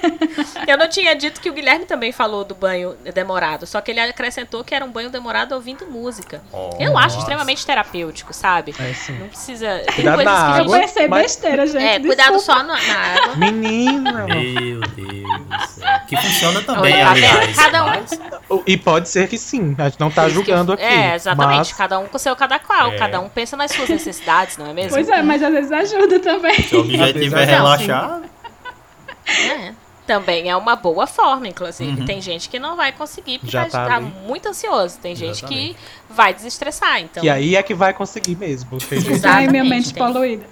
eu 0.67 0.77
não 0.77 0.87
tinha 0.89 1.15
dito 1.15 1.39
que 1.39 1.49
o 1.49 1.53
Guilherme 1.53 1.85
também 1.85 2.11
falou 2.11 2.43
do 2.43 2.53
banho 2.53 2.95
demorado, 3.13 3.65
só 3.65 3.81
que 3.81 3.91
ele 3.91 3.99
acrescentou 3.99 4.63
que 4.63 4.75
era 4.75 4.83
um 4.83 4.91
banho 4.91 5.09
demorado 5.09 5.53
ouvindo 5.53 5.85
música. 5.87 6.41
Oh, 6.51 6.71
eu 6.79 6.97
acho 6.97 7.17
extremamente 7.19 7.65
terapêutico, 7.65 8.33
sabe? 8.33 8.75
É, 8.79 8.93
sim. 8.93 9.17
Não 9.17 9.27
precisa. 9.29 9.83
Tem 9.95 9.95
cuidado 9.95 10.15
coisas 10.15 10.33
que 10.33 10.39
água, 10.59 10.77
a 10.77 10.87
gente. 10.87 11.07
Mas... 11.07 11.21
besteira, 11.23 11.67
gente. 11.67 11.83
É, 11.83 11.99
cuidado 11.99 12.39
só 12.39 12.63
na, 12.63 12.75
na 12.81 12.97
água. 12.97 13.35
Menina! 13.37 14.25
Que 16.07 16.17
funciona 16.17 16.61
também, 16.61 16.93
Olha, 16.93 17.09
aliás. 17.09 17.55
Cada 17.55 17.83
um. 17.83 17.87
Mas... 17.87 18.19
E 18.65 18.77
pode 18.77 19.09
ser 19.09 19.27
que 19.27 19.37
sim, 19.37 19.75
a 19.77 19.89
gente 19.89 19.99
não 19.99 20.11
tá 20.11 20.27
julgando 20.29 20.73
aqui. 20.73 20.83
É, 20.83 21.15
exatamente. 21.15 21.57
Mas... 21.57 21.73
Cada 21.73 21.99
um 21.99 22.07
com 22.07 22.17
o 22.17 22.19
seu 22.19 22.35
cada 22.35 22.59
qual. 22.59 22.91
É. 22.91 22.97
Cada 22.97 23.19
um 23.19 23.29
pensa 23.29 23.55
nas 23.57 23.71
suas 23.71 23.89
necessidades, 23.89 24.57
não 24.57 24.67
é 24.67 24.73
mesmo? 24.73 24.91
Pois 24.91 25.09
é, 25.09 25.21
mas 25.21 25.41
às 25.41 25.51
vezes 25.51 25.71
ajuda 25.71 26.19
também. 26.19 26.61
Se 26.61 26.75
o 26.75 26.81
objetivo 26.81 27.37
é 27.37 27.45
relaxar. 27.45 28.21
É. 29.25 29.73
Também 30.05 30.49
é 30.49 30.55
uma 30.55 30.75
boa 30.75 31.07
forma, 31.07 31.47
inclusive. 31.47 32.01
Uhum. 32.01 32.05
Tem 32.05 32.21
gente 32.21 32.49
que 32.49 32.59
não 32.59 32.75
vai 32.75 32.91
conseguir 32.91 33.39
porque 33.39 33.51
Já 33.51 33.65
tá, 33.67 33.85
tá 33.85 34.01
muito 34.01 34.49
ansioso. 34.49 34.99
Tem 34.99 35.15
gente 35.15 35.39
Exatamente. 35.39 35.73
que 35.73 35.77
vai 36.09 36.33
desestressar. 36.33 36.99
Então... 36.99 37.23
E 37.23 37.29
aí 37.29 37.55
é 37.55 37.63
que 37.63 37.73
vai 37.73 37.93
conseguir 37.93 38.35
mesmo. 38.35 38.77
Tem 38.79 38.99
gente... 38.99 39.25
Ai, 39.25 39.47
minha 39.47 39.63
mente 39.63 39.93
tem... 39.93 40.03
poluída. 40.03 40.45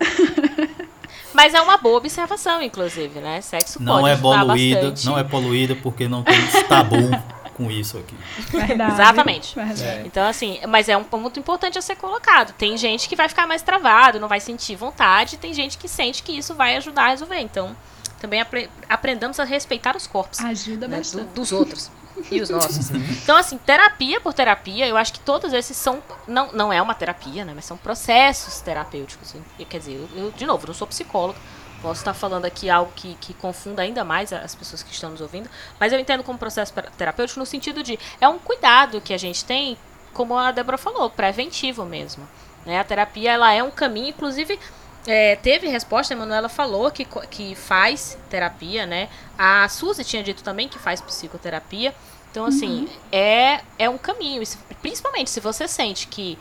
Mas 1.34 1.54
é 1.54 1.62
uma 1.62 1.78
boa 1.78 1.98
observação, 1.98 2.62
inclusive, 2.62 3.20
né? 3.20 3.42
Sexo 3.42 3.82
não 3.82 4.02
pode 4.02 4.10
é 4.10 4.18
poluída, 4.18 4.82
bastante. 4.82 5.06
Não 5.06 5.18
é 5.18 5.24
poluída 5.24 5.76
porque 5.76 6.08
não 6.08 6.24
tem 6.24 6.36
tabu 6.68 6.98
com 7.56 7.70
isso 7.70 7.98
aqui. 7.98 8.16
Verdade. 8.50 8.94
Exatamente. 8.94 9.56
Verdade. 9.56 9.84
É. 9.84 10.04
Então, 10.06 10.28
assim, 10.28 10.60
mas 10.68 10.90
é 10.90 10.98
um 10.98 11.04
ponto 11.04 11.40
importante 11.40 11.78
a 11.78 11.82
ser 11.82 11.96
colocado. 11.96 12.54
Tem 12.54 12.78
gente 12.78 13.08
que 13.08 13.16
vai 13.16 13.30
ficar 13.30 13.48
mais 13.48 13.62
travado, 13.62 14.20
não 14.20 14.28
vai 14.28 14.40
sentir 14.40 14.76
vontade, 14.76 15.38
tem 15.38 15.54
gente 15.54 15.78
que 15.78 15.88
sente 15.88 16.24
que 16.24 16.32
isso 16.32 16.56
vai 16.56 16.76
ajudar 16.78 17.06
a 17.06 17.10
resolver. 17.10 17.40
Então, 17.40 17.76
também 18.20 18.42
apre 18.42 18.70
aprendamos 18.88 19.40
a 19.40 19.44
respeitar 19.44 19.96
os 19.96 20.08
corpos. 20.08 20.40
Ajuda 20.40 20.88
né, 20.88 20.98
bastante. 20.98 21.28
Do, 21.28 21.34
dos 21.34 21.52
outros. 21.52 21.92
E 22.30 22.42
os 22.42 22.50
nossos. 22.50 22.92
Então, 22.92 23.38
assim, 23.38 23.58
terapia 23.58 24.20
por 24.20 24.34
terapia, 24.34 24.88
eu 24.88 24.98
acho 24.98 25.14
que 25.14 25.20
todos 25.20 25.54
esses 25.54 25.78
são. 25.78 26.04
Não, 26.28 26.52
não 26.52 26.74
é 26.74 26.82
uma 26.82 26.94
terapia, 26.94 27.46
né? 27.46 27.54
Mas 27.56 27.66
são 27.66 27.78
processos 27.78 28.60
terapêuticos. 28.62 29.34
Quer 29.70 29.80
dizer, 29.80 29.94
eu, 29.94 30.24
eu 30.24 30.32
de 30.32 30.46
novo, 30.46 30.68
não 30.68 30.74
sou 30.74 30.88
psicóloga, 30.88 31.40
Posso 31.82 32.02
estar 32.02 32.14
falando 32.14 32.46
aqui 32.46 32.70
algo 32.70 32.92
que, 32.96 33.16
que 33.16 33.34
confunda 33.34 33.82
ainda 33.82 34.04
mais 34.04 34.32
as 34.32 34.54
pessoas 34.54 34.84
que 34.84 34.94
estão 34.94 35.10
nos 35.10 35.20
ouvindo, 35.20 35.50
mas 35.80 35.92
eu 35.92 36.00
entendo 36.00 36.24
como 36.24 36.38
processo 36.38 36.72
terapêutico 36.96 37.40
no 37.40 37.46
sentido 37.46 37.82
de 37.82 37.98
é 38.20 38.28
um 38.28 38.38
cuidado 38.38 39.02
que 39.02 39.14
a 39.14 39.18
gente 39.18 39.44
tem, 39.44 39.76
como 40.14 40.38
a 40.38 40.52
Débora 40.52 40.78
falou, 40.78 41.10
preventivo 41.10 41.84
mesmo. 41.84 42.28
Né? 42.66 42.80
A 42.80 42.84
terapia 42.84 43.32
ela 43.32 43.52
é 43.52 43.64
um 43.64 43.72
caminho, 43.72 44.10
inclusive 44.10 44.60
é, 45.08 45.36
teve 45.38 45.68
resposta, 45.68 46.14
a 46.14 46.18
Manuela 46.18 46.50
falou 46.50 46.92
que, 46.92 47.06
que 47.30 47.56
faz 47.56 48.18
terapia, 48.30 48.86
né? 48.86 49.10
A 49.38 49.68
Suzy 49.68 50.04
tinha 50.04 50.22
dito 50.22 50.44
também 50.44 50.68
que 50.68 50.78
faz 50.78 51.02
psicoterapia. 51.02 51.94
Então, 52.30 52.46
assim, 52.46 52.82
uhum. 52.82 52.90
é, 53.12 53.62
é 53.78 53.90
um 53.90 53.98
caminho. 53.98 54.42
Principalmente 54.82 55.30
se 55.30 55.40
você 55.40 55.68
sente 55.68 56.08
que 56.08 56.38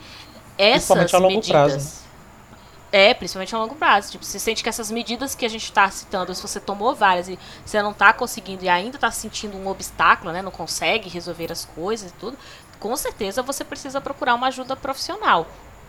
essas 0.57 1.11
medidas. 1.11 1.21
Longo 1.21 1.41
prazo, 1.47 1.77
né? 1.77 2.01
É, 2.93 3.13
principalmente 3.13 3.55
a 3.55 3.57
longo 3.57 3.75
prazo. 3.75 4.11
Tipo, 4.11 4.23
você 4.23 4.37
sente 4.37 4.61
que 4.61 4.69
essas 4.69 4.91
medidas 4.91 5.33
que 5.33 5.45
a 5.45 5.49
gente 5.49 5.63
está 5.63 5.89
citando, 5.89 6.33
se 6.35 6.41
você 6.41 6.59
tomou 6.59 6.93
várias 6.93 7.29
e 7.29 7.39
você 7.65 7.81
não 7.81 7.91
está 7.91 8.13
conseguindo 8.13 8.63
e 8.63 8.69
ainda 8.69 8.97
está 8.97 9.09
sentindo 9.09 9.57
um 9.57 9.67
obstáculo, 9.67 10.31
né? 10.31 10.41
Não 10.41 10.51
consegue 10.51 11.09
resolver 11.09 11.51
as 11.51 11.65
coisas 11.65 12.11
e 12.11 12.13
tudo, 12.15 12.37
com 12.79 12.95
certeza 12.95 13.41
você 13.41 13.63
precisa 13.63 14.01
procurar 14.01 14.35
uma 14.35 14.47
ajuda 14.47 14.75
profissional. 14.75 15.47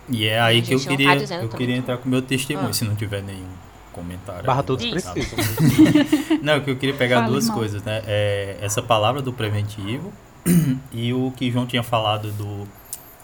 E 0.08 0.26
é 0.26 0.40
aí 0.40 0.62
que 0.62 0.74
eu 0.74 0.80
queria, 0.80 1.26
tá 1.26 1.36
eu 1.36 1.48
queria 1.48 1.76
entrar 1.76 1.96
com 1.98 2.06
o 2.06 2.08
meu 2.08 2.22
testemunho, 2.22 2.68
ah. 2.68 2.72
se 2.72 2.84
não 2.84 2.94
tiver 2.94 3.22
nenhum 3.22 3.48
comentário. 3.92 4.44
Barra 4.44 4.62
todos 4.62 4.84
precisam. 4.84 5.38
não, 6.42 6.60
que 6.60 6.70
eu 6.70 6.76
queria 6.76 6.94
pegar 6.94 7.20
Fale 7.20 7.30
duas 7.30 7.46
mal. 7.46 7.56
coisas, 7.56 7.82
né? 7.82 8.02
É, 8.06 8.56
essa 8.60 8.82
palavra 8.82 9.22
do 9.22 9.32
preventivo 9.32 10.12
e 10.92 11.12
o 11.12 11.32
que 11.36 11.50
João 11.50 11.66
tinha 11.66 11.82
falado 11.82 12.32
do 12.32 12.66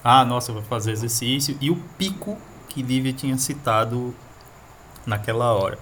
ah, 0.03 0.25
nossa, 0.25 0.51
eu 0.51 0.55
vou 0.55 0.62
fazer 0.64 0.93
exercício 0.93 1.57
e 1.61 1.71
o 1.71 1.77
pico 1.97 2.38
que 2.69 2.83
Lívia 2.83 3.12
tinha 3.12 3.37
citado 3.37 4.14
naquela 5.05 5.53
hora. 5.53 5.79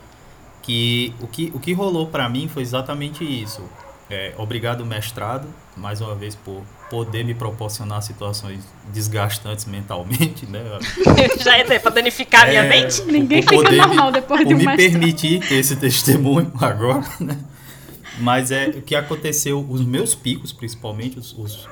Que 0.63 1.15
o 1.21 1.27
que, 1.27 1.53
o 1.55 1.61
que 1.61 1.73
rolou 1.73 2.09
para 2.09 2.29
mim 2.29 2.49
foi 2.49 2.63
exatamente 2.63 3.25
isso. 3.25 3.63
É, 4.09 4.35
obrigado, 4.37 4.85
mestrado, 4.85 5.47
mais 5.77 6.01
uma 6.01 6.15
vez, 6.15 6.35
por 6.35 6.63
poder 6.91 7.25
me 7.25 7.35
proporcionar 7.35 8.03
situações 8.03 8.65
desgastantes 8.93 9.65
mentalmente, 9.65 10.47
né? 10.47 10.63
Já 11.43 11.59
é 11.59 11.79
para 11.79 11.91
danificar 11.91 12.45
a 12.45 12.47
minha 12.47 12.63
é, 12.63 12.69
mente. 12.69 13.03
Ninguém 13.03 13.43
fica 13.43 13.71
normal 13.71 14.13
depois 14.13 14.47
de 14.47 14.55
um 14.55 14.59
me 14.59 14.77
permitir 14.77 15.41
ter 15.47 15.57
esse 15.57 15.77
testemunho 15.77 16.51
agora, 16.61 17.05
né? 17.21 17.39
Mas 18.19 18.51
é 18.51 18.69
o 18.69 18.83
que 18.83 18.95
aconteceu, 18.95 19.65
os 19.69 19.85
meus 19.85 20.15
picos, 20.15 20.53
principalmente, 20.53 21.19
os, 21.19 21.37
os 21.37 21.69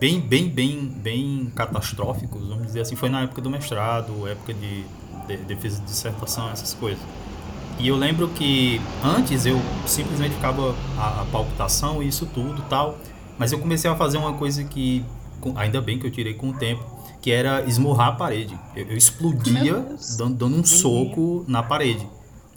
bem, 0.00 0.20
bem, 0.20 0.48
bem, 0.48 0.92
bem 0.96 1.52
catastróficos, 1.54 2.48
vamos 2.48 2.66
dizer 2.66 2.80
assim, 2.80 2.96
foi 2.96 3.08
na 3.08 3.22
época 3.22 3.40
do 3.40 3.48
mestrado, 3.48 4.26
época 4.26 4.52
de, 4.54 4.84
de 5.28 5.36
defesa 5.44 5.78
de 5.78 5.86
dissertação, 5.86 6.50
essas 6.50 6.74
coisas. 6.74 7.00
E 7.78 7.86
eu 7.86 7.96
lembro 7.96 8.28
que 8.28 8.80
antes 9.04 9.46
eu 9.46 9.60
simplesmente 9.86 10.34
ficava 10.34 10.74
a, 10.98 11.22
a 11.22 11.24
palpitação 11.30 12.02
e 12.02 12.08
isso 12.08 12.26
tudo 12.26 12.60
tal, 12.68 12.98
mas 13.38 13.52
eu 13.52 13.58
comecei 13.58 13.90
a 13.90 13.94
fazer 13.94 14.18
uma 14.18 14.34
coisa 14.34 14.64
que, 14.64 15.04
ainda 15.56 15.80
bem 15.80 15.98
que 15.98 16.06
eu 16.06 16.10
tirei 16.10 16.34
com 16.34 16.50
o 16.50 16.52
tempo, 16.52 16.84
que 17.22 17.30
era 17.30 17.62
esmurrar 17.64 18.08
a 18.08 18.12
parede. 18.12 18.58
Eu, 18.74 18.86
eu 18.86 18.96
explodia 18.96 19.74
dando, 20.18 20.34
dando, 20.34 20.56
um 20.56 20.64
soco 20.64 21.44
na 21.46 21.62
parede. 21.62 22.06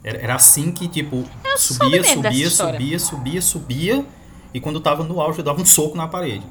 Era, 0.04 0.18
era 0.18 0.36
assim 0.36 0.72
que, 0.72 0.88
tipo, 0.88 1.24
subia, 1.56 2.04
subia, 2.04 2.50
subia, 2.50 3.00
subia, 3.00 3.42
subia, 3.42 4.06
e 4.54 4.60
quando 4.60 4.80
tava 4.80 5.04
no 5.04 5.22
auge 5.22 5.40
eu 5.40 5.46
dava 5.46 5.62
um 5.62 5.66
soco 5.66 5.96
na 5.96 6.08
parede. 6.08 6.46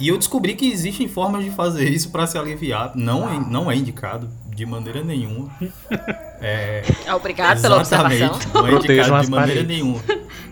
E 0.00 0.08
eu 0.08 0.16
descobri 0.16 0.54
que 0.54 0.70
existem 0.70 1.08
formas 1.08 1.44
de 1.44 1.50
fazer 1.50 1.88
isso 1.90 2.10
para 2.10 2.26
se 2.26 2.38
aliviar. 2.38 2.92
Não 2.94 3.28
é, 3.28 3.40
não 3.40 3.70
é 3.70 3.76
indicado 3.76 4.28
de 4.54 4.66
maneira 4.66 5.02
nenhuma. 5.02 5.50
É, 6.40 6.84
Obrigado 7.16 7.60
pela 7.60 7.78
observação. 7.78 8.38
Não 8.54 8.68
é 8.68 8.72
indicado 8.74 9.24
de 9.24 9.30
maneira 9.32 9.62
nenhuma. 9.64 10.00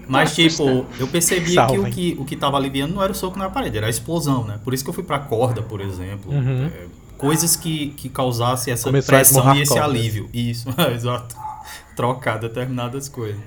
Mas, 0.08 0.34
tipo, 0.34 0.86
eu 0.98 1.08
percebi 1.08 1.54
que 1.54 1.78
o, 1.78 1.90
que 1.90 2.16
o 2.20 2.24
que 2.24 2.36
tava 2.36 2.56
aliviando 2.56 2.94
não 2.94 3.02
era 3.02 3.12
o 3.12 3.14
soco 3.14 3.38
na 3.38 3.50
parede, 3.50 3.76
era 3.76 3.86
a 3.86 3.90
explosão, 3.90 4.44
né? 4.44 4.60
Por 4.62 4.72
isso 4.72 4.84
que 4.84 4.90
eu 4.90 4.94
fui 4.94 5.02
pra 5.02 5.18
corda, 5.18 5.62
por 5.62 5.80
exemplo. 5.80 6.32
Uhum. 6.32 6.66
É, 6.66 6.86
coisas 7.18 7.56
que, 7.56 7.88
que 7.90 8.08
causassem 8.08 8.72
essa 8.72 8.84
Começou 8.84 9.14
pressão 9.14 9.54
e 9.54 9.62
esse 9.62 9.78
alívio. 9.78 10.28
Isso, 10.32 10.68
exato. 10.94 11.36
Trocar 11.96 12.38
determinadas 12.38 13.08
coisas. 13.08 13.40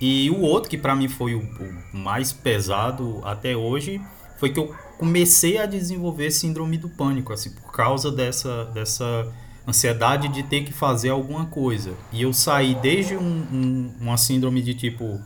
E 0.00 0.30
o 0.30 0.40
outro, 0.40 0.68
que 0.68 0.76
para 0.76 0.94
mim 0.94 1.08
foi 1.08 1.34
o, 1.34 1.40
o 1.40 1.96
mais 1.96 2.32
pesado 2.32 3.20
até 3.24 3.56
hoje, 3.56 4.00
foi 4.38 4.50
que 4.50 4.58
eu 4.58 4.74
comecei 4.98 5.58
a 5.58 5.66
desenvolver 5.66 6.30
síndrome 6.30 6.76
do 6.76 6.88
pânico, 6.88 7.32
assim, 7.32 7.50
por 7.50 7.72
causa 7.72 8.10
dessa, 8.10 8.66
dessa 8.66 9.26
ansiedade 9.66 10.28
de 10.28 10.42
ter 10.42 10.64
que 10.64 10.72
fazer 10.72 11.10
alguma 11.10 11.46
coisa. 11.46 11.92
E 12.12 12.22
eu 12.22 12.32
saí 12.32 12.74
desde 12.74 13.16
um, 13.16 13.22
um, 13.22 13.94
uma 14.00 14.16
síndrome 14.16 14.60
de 14.60 14.74
tipo, 14.74 15.20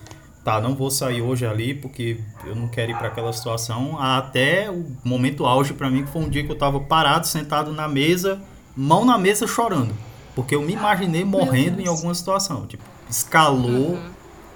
tá, 0.45 0.61
não 0.61 0.75
vou 0.75 0.91
sair 0.91 1.23
hoje 1.23 1.47
ali 1.47 1.75
porque 1.75 2.21
eu 2.45 2.55
não 2.55 2.69
quero 2.69 2.93
ir 2.93 2.97
para 2.97 3.09
aquela 3.09 3.33
situação, 3.33 4.01
até 4.01 4.71
o 4.71 4.85
momento 5.05 5.47
auge 5.47 5.75
para 5.75 5.91
mim, 5.91 6.05
que 6.05 6.11
foi 6.11 6.23
um 6.23 6.29
dia 6.29 6.45
que 6.45 6.51
eu 6.51 6.55
estava 6.55 6.81
parado, 6.81 7.27
sentado 7.27 7.73
na 7.73 7.89
mesa, 7.89 8.41
mão 8.77 9.05
na 9.05 9.19
mesa 9.19 9.47
chorando. 9.47 9.95
Porque 10.35 10.55
eu 10.55 10.63
me 10.63 10.73
imaginei 10.73 11.25
morrendo 11.25 11.81
em 11.81 11.89
alguma 11.89 12.15
situação. 12.15 12.67
Tipo, 12.67 12.85
escalou 13.11 13.93
uhum. 13.95 14.11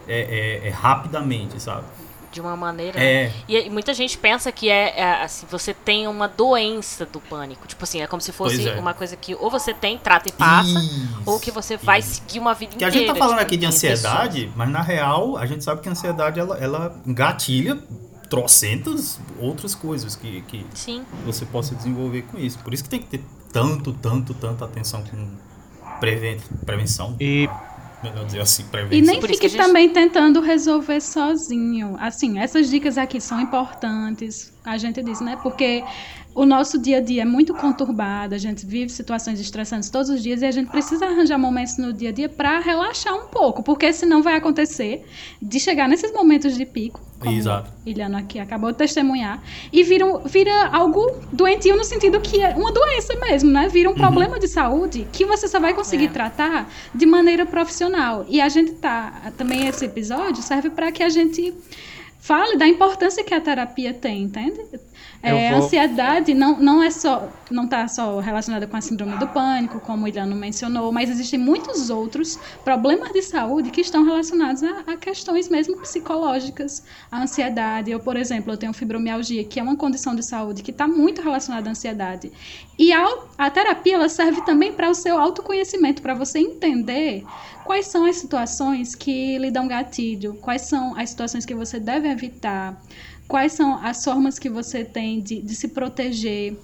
é, 0.07 0.61
é, 0.63 0.69
é, 0.69 0.71
rapidamente, 0.71 1.61
sabe? 1.61 1.85
De 2.33 2.41
uma 2.41 2.57
maneira. 2.57 2.99
É. 2.99 3.31
E, 3.47 3.57
e, 3.57 3.71
muita 3.71 3.93
gente 3.93 4.17
pensa 4.17 4.51
que 4.51 4.69
é, 4.71 4.99
é, 4.99 5.23
assim, 5.23 5.47
você 5.49 5.75
tem 5.75 6.09
uma 6.09 6.27
doença 6.27 7.05
do 7.05 7.21
pânico. 7.21 7.69
Tipo 7.69 7.85
assim, 7.85 8.01
é 8.01 8.07
como 8.07 8.21
se 8.21 8.33
fosse 8.33 8.69
é. 8.69 8.81
uma 8.81 8.95
coisa 8.95 9.15
que 9.15 9.35
ou 9.35 9.51
você 9.51 9.75
tem, 9.75 9.99
trata 9.99 10.29
e 10.31 10.33
passa, 10.33 10.71
isso, 10.71 11.23
ou 11.27 11.39
que 11.39 11.51
você 11.51 11.77
vai 11.77 12.01
isso. 12.01 12.15
seguir 12.15 12.41
uma 12.41 12.55
vida 12.55 12.71
que 12.71 12.77
inteira. 12.77 12.91
Que 12.91 12.99
a 12.99 13.01
gente 13.01 13.13
tá 13.13 13.15
falando 13.15 13.39
tipo, 13.39 13.47
aqui 13.47 13.57
de 13.59 13.67
ansiedade, 13.67 14.39
pessoas. 14.41 14.57
mas 14.57 14.71
na 14.71 14.83
real, 14.83 15.37
a 15.37 15.45
gente 15.45 15.63
sabe 15.63 15.83
que 15.83 15.89
a 15.89 15.93
ansiedade 15.93 16.41
ela, 16.41 16.57
ela 16.59 17.01
engatilha 17.07 17.79
trocentas 18.31 19.21
outras 19.39 19.75
coisas 19.75 20.17
que, 20.17 20.41
que 20.43 20.67
Sim. 20.73 21.05
você 21.27 21.45
possa 21.45 21.75
desenvolver 21.75 22.23
com 22.23 22.39
isso. 22.39 22.59
Por 22.61 22.73
isso 22.73 22.83
que 22.83 22.89
tem 22.89 23.01
que 23.01 23.07
ter 23.07 23.23
tanto, 23.53 23.93
tanto, 23.93 24.33
tanta 24.33 24.65
atenção 24.65 25.03
com 25.03 25.37
prevenção. 26.01 27.15
E 27.21 27.49
melhor 28.03 28.25
dizer 28.25 28.41
assim, 28.41 28.65
prevenção. 28.65 28.99
E 28.99 29.03
nem 29.03 29.21
Por 29.21 29.29
fique 29.29 29.49
gente... 29.49 29.61
também 29.61 29.89
tentando 29.89 30.41
resolver 30.41 31.01
sozinho. 31.01 31.97
Assim, 31.99 32.39
essas 32.39 32.69
dicas 32.69 32.99
aqui 32.99 33.21
são 33.21 33.41
importantes. 33.41 34.53
A 34.65 34.77
gente 34.77 35.03
diz, 35.03 35.21
né? 35.21 35.39
Porque 35.43 35.85
o 36.35 36.47
nosso 36.47 36.79
dia 36.79 36.99
a 36.99 37.01
dia 37.01 37.23
é 37.23 37.25
muito 37.25 37.53
conturbado, 37.55 38.35
a 38.35 38.39
gente 38.39 38.65
vive 38.65 38.91
situações 38.91 39.39
estressantes 39.39 39.91
todos 39.91 40.09
os 40.09 40.23
dias 40.23 40.43
e 40.43 40.47
a 40.47 40.51
gente 40.51 40.71
precisa 40.71 41.07
arranjar 41.07 41.39
momentos 41.39 41.77
no 41.79 41.93
dia 41.93 42.09
a 42.09 42.13
dia 42.13 42.29
para 42.29 42.59
relaxar 42.59 43.15
um 43.15 43.27
pouco, 43.27 43.63
porque 43.63 43.93
senão 43.93 44.23
vai 44.23 44.37
acontecer 44.37 45.05
de 45.41 45.61
chegar 45.61 45.89
nesses 45.89 46.13
momentos 46.13 46.57
de 46.57 46.65
pico, 46.65 47.01
como 47.19 47.37
Exato. 47.37 47.71
Iliano 47.85 48.17
aqui 48.17 48.39
acabou 48.39 48.73
de 48.73 48.79
testemunhar, 48.79 49.43
e 49.73 49.83
vira, 49.83 50.07
vira 50.25 50.69
algo 50.69 51.21
doentio 51.33 51.77
no 51.77 51.85
sentido 51.85 52.21
que 52.21 52.41
é 52.41 52.51
uma 52.57 52.73
doença 52.73 53.15
mesmo, 53.17 53.51
né? 53.51 53.69
Vira 53.69 53.89
um 53.89 53.93
uhum. 53.93 53.99
problema 53.99 54.39
de 54.39 54.49
saúde 54.49 55.07
que 55.13 55.25
você 55.25 55.47
só 55.47 55.61
vai 55.61 55.75
conseguir 55.75 56.07
é. 56.07 56.09
tratar 56.09 56.71
de 56.95 57.07
maneira 57.07 57.47
profissional. 57.47 58.25
E 58.29 58.41
a 58.41 58.49
gente 58.49 58.73
tá 58.73 59.33
também 59.37 59.69
esse 59.69 59.85
episódio 59.85 60.43
serve 60.43 60.71
para 60.71 60.91
que 60.91 61.03
a 61.03 61.09
gente 61.09 61.55
fale 62.23 62.57
da 62.57 62.69
importância 62.69 63.25
que 63.25 63.35
a 63.35 63.41
terapia 63.41 63.93
tem, 63.93 64.23
entende? 64.23 64.61
É, 65.23 65.51
vou... 65.53 65.65
Ansiedade 65.65 66.35
não, 66.35 66.59
não 66.59 66.83
é 66.83 66.91
só 66.91 67.29
não 67.53 67.65
está 67.65 67.87
só 67.87 68.19
relacionada 68.19 68.67
com 68.67 68.77
a 68.77 68.81
síndrome 68.81 69.17
do 69.19 69.29
pânico, 69.29 69.79
como 69.79 70.05
o 70.05 70.09
Iliano 70.09 70.35
mencionou, 70.35 70.91
mas 70.91 71.11
existem 71.11 71.39
muitos 71.39 71.91
outros 71.91 72.39
problemas 72.65 73.13
de 73.13 73.23
saúde 73.23 73.71
que 73.71 73.81
estão 73.81 74.05
relacionados 74.05 74.63
a, 74.63 74.81
a 74.87 74.97
questões 74.97 75.49
mesmo 75.49 75.77
psicológicas, 75.77 76.83
a 77.11 77.23
ansiedade. 77.23 77.91
Eu, 77.91 78.01
por 78.01 78.17
exemplo, 78.17 78.53
eu 78.53 78.57
tenho 78.57 78.73
fibromialgia, 78.73 79.45
que 79.45 79.61
é 79.61 79.63
uma 79.63 79.77
condição 79.77 80.15
de 80.17 80.23
saúde 80.25 80.63
que 80.63 80.71
está 80.71 80.89
muito 80.89 81.23
relacionada 81.23 81.69
à 81.69 81.73
ansiedade. 81.73 82.33
E 82.79 82.93
a, 82.93 83.07
a 83.39 83.51
terapia 83.51 83.95
ela 83.95 84.09
serve 84.09 84.41
também 84.43 84.73
para 84.73 84.91
o 84.91 84.95
seu 84.95 85.19
autoconhecimento, 85.19 86.03
para 86.03 86.15
você 86.15 86.39
entender 86.39 87.25
quais 87.65 87.87
são 87.87 88.05
as 88.05 88.17
situações 88.17 88.95
que 88.95 89.39
lhe 89.39 89.51
dão 89.51 89.69
gatilho, 89.69 90.35
quais 90.41 90.63
são 90.63 90.97
as 90.99 91.11
situações 91.11 91.45
que 91.45 91.55
você 91.55 91.79
deve 91.79 92.09
evitar 92.09 92.81
quais 93.33 93.53
são 93.55 93.79
as 93.83 94.05
formas 94.05 94.39
que 94.39 94.51
você 94.51 94.85
tem 94.85 95.19
de, 95.19 95.41
de 95.41 95.55
se 95.55 95.69
proteger. 95.69 96.55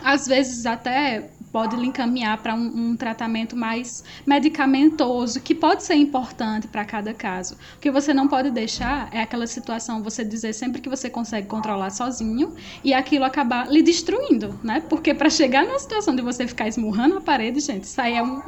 Às 0.00 0.28
vezes 0.28 0.64
até 0.64 1.28
pode 1.50 1.74
lhe 1.74 1.88
encaminhar 1.88 2.40
para 2.40 2.54
um, 2.54 2.90
um, 2.90 2.96
tratamento 2.96 3.56
mais 3.56 4.04
medicamentoso, 4.24 5.40
que 5.40 5.56
pode 5.56 5.82
ser 5.82 5.96
importante 5.96 6.68
para 6.68 6.84
cada 6.84 7.12
caso. 7.12 7.56
O 7.76 7.80
que 7.80 7.90
você 7.90 8.14
não 8.14 8.28
pode 8.28 8.52
deixar 8.52 9.08
é 9.12 9.22
aquela 9.22 9.46
situação, 9.48 10.04
você 10.04 10.24
dizer 10.24 10.52
sempre 10.52 10.80
que 10.80 10.88
você 10.88 11.10
consegue 11.10 11.48
controlar 11.48 11.90
sozinho 11.90 12.54
e 12.84 12.94
aquilo 12.94 13.24
acabar 13.24 13.68
lhe 13.68 13.82
destruindo, 13.82 14.56
né? 14.62 14.84
Porque 14.88 15.12
para 15.14 15.28
chegar 15.28 15.66
na 15.66 15.80
situação 15.80 16.14
de 16.14 16.22
você 16.22 16.46
ficar 16.46 16.68
esmurrando 16.68 17.16
a 17.16 17.20
parede, 17.20 17.58
gente, 17.58 17.84
isso 17.84 18.00
aí 18.00 18.14
é 18.14 18.22
um. 18.22 18.40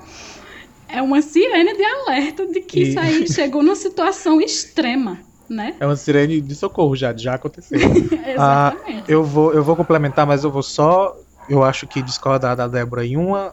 É 0.88 1.02
uma 1.02 1.20
sirene 1.20 1.76
de 1.76 1.84
alerta 1.84 2.46
de 2.46 2.60
que 2.60 2.78
e... 2.78 2.88
isso 2.90 3.00
aí 3.00 3.26
chegou 3.34 3.60
numa 3.60 3.74
situação 3.74 4.40
extrema 4.40 5.25
né? 5.48 5.74
É 5.78 5.86
uma 5.86 5.96
sirene 5.96 6.40
de 6.40 6.54
socorro 6.54 6.96
já, 6.96 7.14
já 7.16 7.34
aconteceu. 7.34 7.78
ah, 8.38 8.74
eu, 9.08 9.24
vou, 9.24 9.52
eu 9.52 9.62
vou 9.62 9.76
complementar, 9.76 10.26
mas 10.26 10.44
eu 10.44 10.50
vou 10.50 10.62
só, 10.62 11.16
eu 11.48 11.62
acho 11.62 11.86
que 11.86 12.02
discordar 12.02 12.56
da 12.56 12.66
Débora 12.66 13.04
em 13.04 13.16
uma 13.16 13.52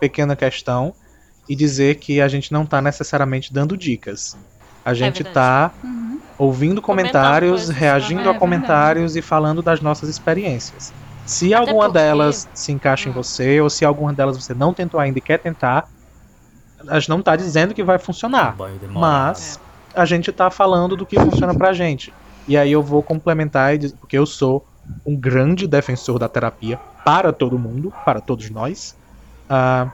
pequena 0.00 0.34
questão 0.34 0.94
e 1.48 1.54
dizer 1.54 1.96
que 1.96 2.20
a 2.20 2.28
gente 2.28 2.52
não 2.52 2.62
está 2.62 2.80
necessariamente 2.80 3.52
dando 3.52 3.76
dicas. 3.76 4.36
A 4.84 4.94
gente 4.94 5.22
está 5.22 5.70
é 5.82 5.86
uhum. 5.86 6.20
ouvindo 6.38 6.82
comentários, 6.82 7.68
reagindo 7.68 8.28
é 8.28 8.30
a 8.30 8.34
comentários 8.34 9.16
e 9.16 9.22
falando 9.22 9.62
das 9.62 9.80
nossas 9.80 10.08
experiências. 10.08 10.92
Se 11.24 11.54
Até 11.54 11.60
alguma 11.60 11.84
porque... 11.84 11.98
delas 11.98 12.48
se 12.52 12.72
encaixa 12.72 13.08
em 13.08 13.12
você, 13.12 13.60
ou 13.60 13.70
se 13.70 13.84
alguma 13.84 14.12
delas 14.12 14.36
você 14.36 14.54
não 14.54 14.74
tentou 14.74 14.98
ainda 14.98 15.18
e 15.18 15.22
quer 15.22 15.38
tentar, 15.38 15.88
a 16.88 16.98
gente 16.98 17.08
não 17.08 17.20
está 17.20 17.36
dizendo 17.36 17.74
que 17.74 17.82
vai 17.82 17.98
funcionar, 17.98 18.56
mas 18.90 19.60
a 19.94 20.04
gente 20.04 20.30
está 20.30 20.50
falando 20.50 20.96
do 20.96 21.06
que 21.06 21.18
funciona 21.18 21.54
pra 21.54 21.72
gente. 21.72 22.12
E 22.46 22.56
aí 22.56 22.72
eu 22.72 22.82
vou 22.82 23.02
complementar, 23.02 23.78
porque 24.00 24.18
eu 24.18 24.26
sou 24.26 24.66
um 25.06 25.16
grande 25.16 25.66
defensor 25.66 26.18
da 26.18 26.28
terapia 26.28 26.78
para 27.04 27.32
todo 27.32 27.58
mundo, 27.58 27.92
para 28.04 28.20
todos 28.20 28.50
nós, 28.50 28.96
uh, 29.44 29.90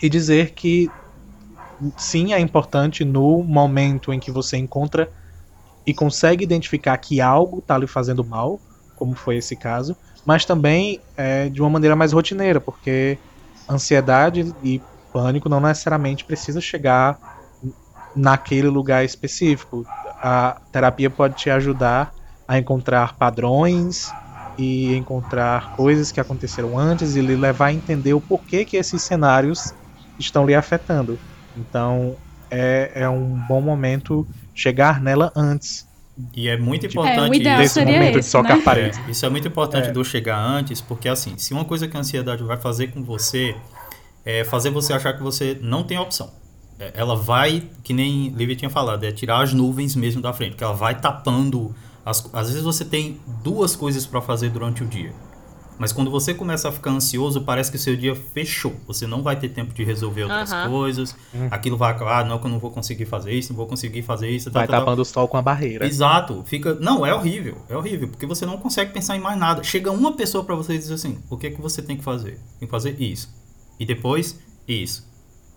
e 0.00 0.08
dizer 0.08 0.52
que 0.52 0.90
sim 1.96 2.32
é 2.32 2.38
importante 2.38 3.04
no 3.04 3.42
momento 3.42 4.12
em 4.12 4.20
que 4.20 4.30
você 4.30 4.56
encontra 4.56 5.10
e 5.86 5.92
consegue 5.92 6.44
identificar 6.44 6.96
que 6.98 7.20
algo 7.20 7.58
está 7.58 7.76
lhe 7.76 7.86
fazendo 7.86 8.24
mal, 8.24 8.60
como 8.96 9.14
foi 9.14 9.36
esse 9.36 9.56
caso, 9.56 9.96
mas 10.24 10.44
também 10.44 11.00
é, 11.16 11.48
de 11.48 11.60
uma 11.60 11.68
maneira 11.68 11.94
mais 11.94 12.12
rotineira, 12.12 12.60
porque 12.60 13.18
ansiedade 13.68 14.54
e 14.62 14.80
pânico 15.12 15.48
não 15.48 15.60
necessariamente 15.60 16.24
precisa 16.24 16.60
chegar 16.60 17.33
naquele 18.14 18.68
lugar 18.68 19.04
específico. 19.04 19.86
A 20.22 20.60
terapia 20.72 21.10
pode 21.10 21.34
te 21.34 21.50
ajudar 21.50 22.12
a 22.46 22.58
encontrar 22.58 23.14
padrões 23.16 24.12
e 24.56 24.94
encontrar 24.94 25.74
coisas 25.76 26.12
que 26.12 26.20
aconteceram 26.20 26.78
antes 26.78 27.16
e 27.16 27.20
lhe 27.20 27.36
levar 27.36 27.66
a 27.66 27.72
entender 27.72 28.14
o 28.14 28.20
porquê 28.20 28.64
que 28.64 28.76
esses 28.76 29.02
cenários 29.02 29.74
estão 30.18 30.46
lhe 30.46 30.54
afetando. 30.54 31.18
Então 31.56 32.16
é, 32.50 32.92
é 32.94 33.08
um 33.08 33.40
bom 33.48 33.60
momento 33.60 34.26
chegar 34.54 35.00
nela 35.00 35.32
antes. 35.34 35.88
E 36.32 36.48
é 36.48 36.56
muito 36.56 36.86
importante 36.86 37.46
é, 37.46 37.56
desse 37.56 37.80
momento 37.80 38.18
esse, 38.18 38.20
de 38.20 38.26
socar 38.26 38.56
né? 38.56 38.62
a 38.62 38.64
parede. 38.64 39.00
É, 39.06 39.10
isso 39.10 39.26
é 39.26 39.28
muito 39.28 39.48
importante 39.48 39.88
é. 39.88 39.92
eu 39.92 40.04
chegar 40.04 40.38
antes, 40.38 40.80
porque 40.80 41.08
assim, 41.08 41.36
se 41.36 41.52
uma 41.52 41.64
coisa 41.64 41.88
que 41.88 41.96
a 41.96 42.00
ansiedade 42.00 42.44
vai 42.44 42.56
fazer 42.56 42.88
com 42.88 43.02
você 43.02 43.56
é 44.24 44.44
fazer 44.44 44.70
você 44.70 44.92
achar 44.92 45.12
que 45.14 45.22
você 45.22 45.58
não 45.60 45.82
tem 45.82 45.98
opção. 45.98 46.30
É, 46.78 46.92
ela 46.94 47.16
vai, 47.16 47.68
que 47.82 47.92
nem 47.92 48.28
Lívia 48.28 48.56
tinha 48.56 48.70
falado, 48.70 49.04
é 49.04 49.12
tirar 49.12 49.42
as 49.42 49.52
nuvens 49.52 49.94
mesmo 49.94 50.20
da 50.20 50.32
frente, 50.32 50.56
que 50.56 50.64
ela 50.64 50.74
vai 50.74 50.98
tapando. 50.98 51.74
As, 52.04 52.28
às 52.32 52.48
vezes 52.48 52.62
você 52.62 52.84
tem 52.84 53.20
duas 53.42 53.76
coisas 53.76 54.06
para 54.06 54.20
fazer 54.20 54.50
durante 54.50 54.82
o 54.82 54.86
dia. 54.86 55.12
Mas 55.78 55.92
quando 55.92 56.10
você 56.10 56.32
começa 56.32 56.68
a 56.68 56.72
ficar 56.72 56.90
ansioso, 56.90 57.42
parece 57.42 57.70
que 57.70 57.78
seu 57.78 57.96
dia 57.96 58.14
fechou. 58.14 58.74
Você 58.86 59.06
não 59.06 59.22
vai 59.22 59.36
ter 59.36 59.48
tempo 59.48 59.74
de 59.74 59.82
resolver 59.82 60.22
outras 60.24 60.52
uhum. 60.52 60.70
coisas. 60.70 61.16
Uhum. 61.32 61.48
Aquilo 61.50 61.76
vai 61.76 61.90
acabar, 61.90 62.20
ah, 62.20 62.24
não, 62.24 62.38
que 62.38 62.46
eu 62.46 62.50
não 62.50 62.58
vou 62.58 62.70
conseguir 62.70 63.06
fazer 63.06 63.32
isso, 63.32 63.52
não 63.52 63.56
vou 63.56 63.66
conseguir 63.66 64.02
fazer 64.02 64.28
isso. 64.30 64.50
Vai 64.50 64.68
tá, 64.68 64.78
tapando 64.78 65.02
o 65.02 65.04
sol 65.04 65.26
com 65.26 65.36
a 65.36 65.42
barreira. 65.42 65.84
Exato. 65.86 66.44
Fica, 66.46 66.74
não, 66.74 67.04
é 67.04 67.12
horrível. 67.12 67.58
É 67.68 67.76
horrível, 67.76 68.08
porque 68.08 68.26
você 68.26 68.46
não 68.46 68.56
consegue 68.56 68.92
pensar 68.92 69.16
em 69.16 69.20
mais 69.20 69.38
nada. 69.38 69.64
Chega 69.64 69.90
uma 69.90 70.12
pessoa 70.12 70.44
para 70.44 70.54
você 70.54 70.74
e 70.74 70.78
diz 70.78 70.90
assim: 70.90 71.18
"O 71.28 71.36
que 71.36 71.48
é 71.48 71.50
que 71.50 71.60
você 71.60 71.82
tem 71.82 71.96
que 71.96 72.04
fazer?" 72.04 72.38
Tem 72.58 72.68
que 72.68 72.70
fazer 72.70 73.00
isso. 73.00 73.34
E 73.78 73.84
depois 73.84 74.38
isso. 74.68 75.12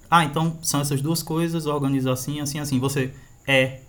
Ah, 0.10 0.24
então 0.24 0.58
são 0.62 0.82
essas 0.82 1.02
duas 1.02 1.22
coisas, 1.22 1.66
organiza 1.66 2.12
assim, 2.12 2.40
assim, 2.40 2.60
assim. 2.60 2.80
Você 2.80 3.12
é 3.46 3.82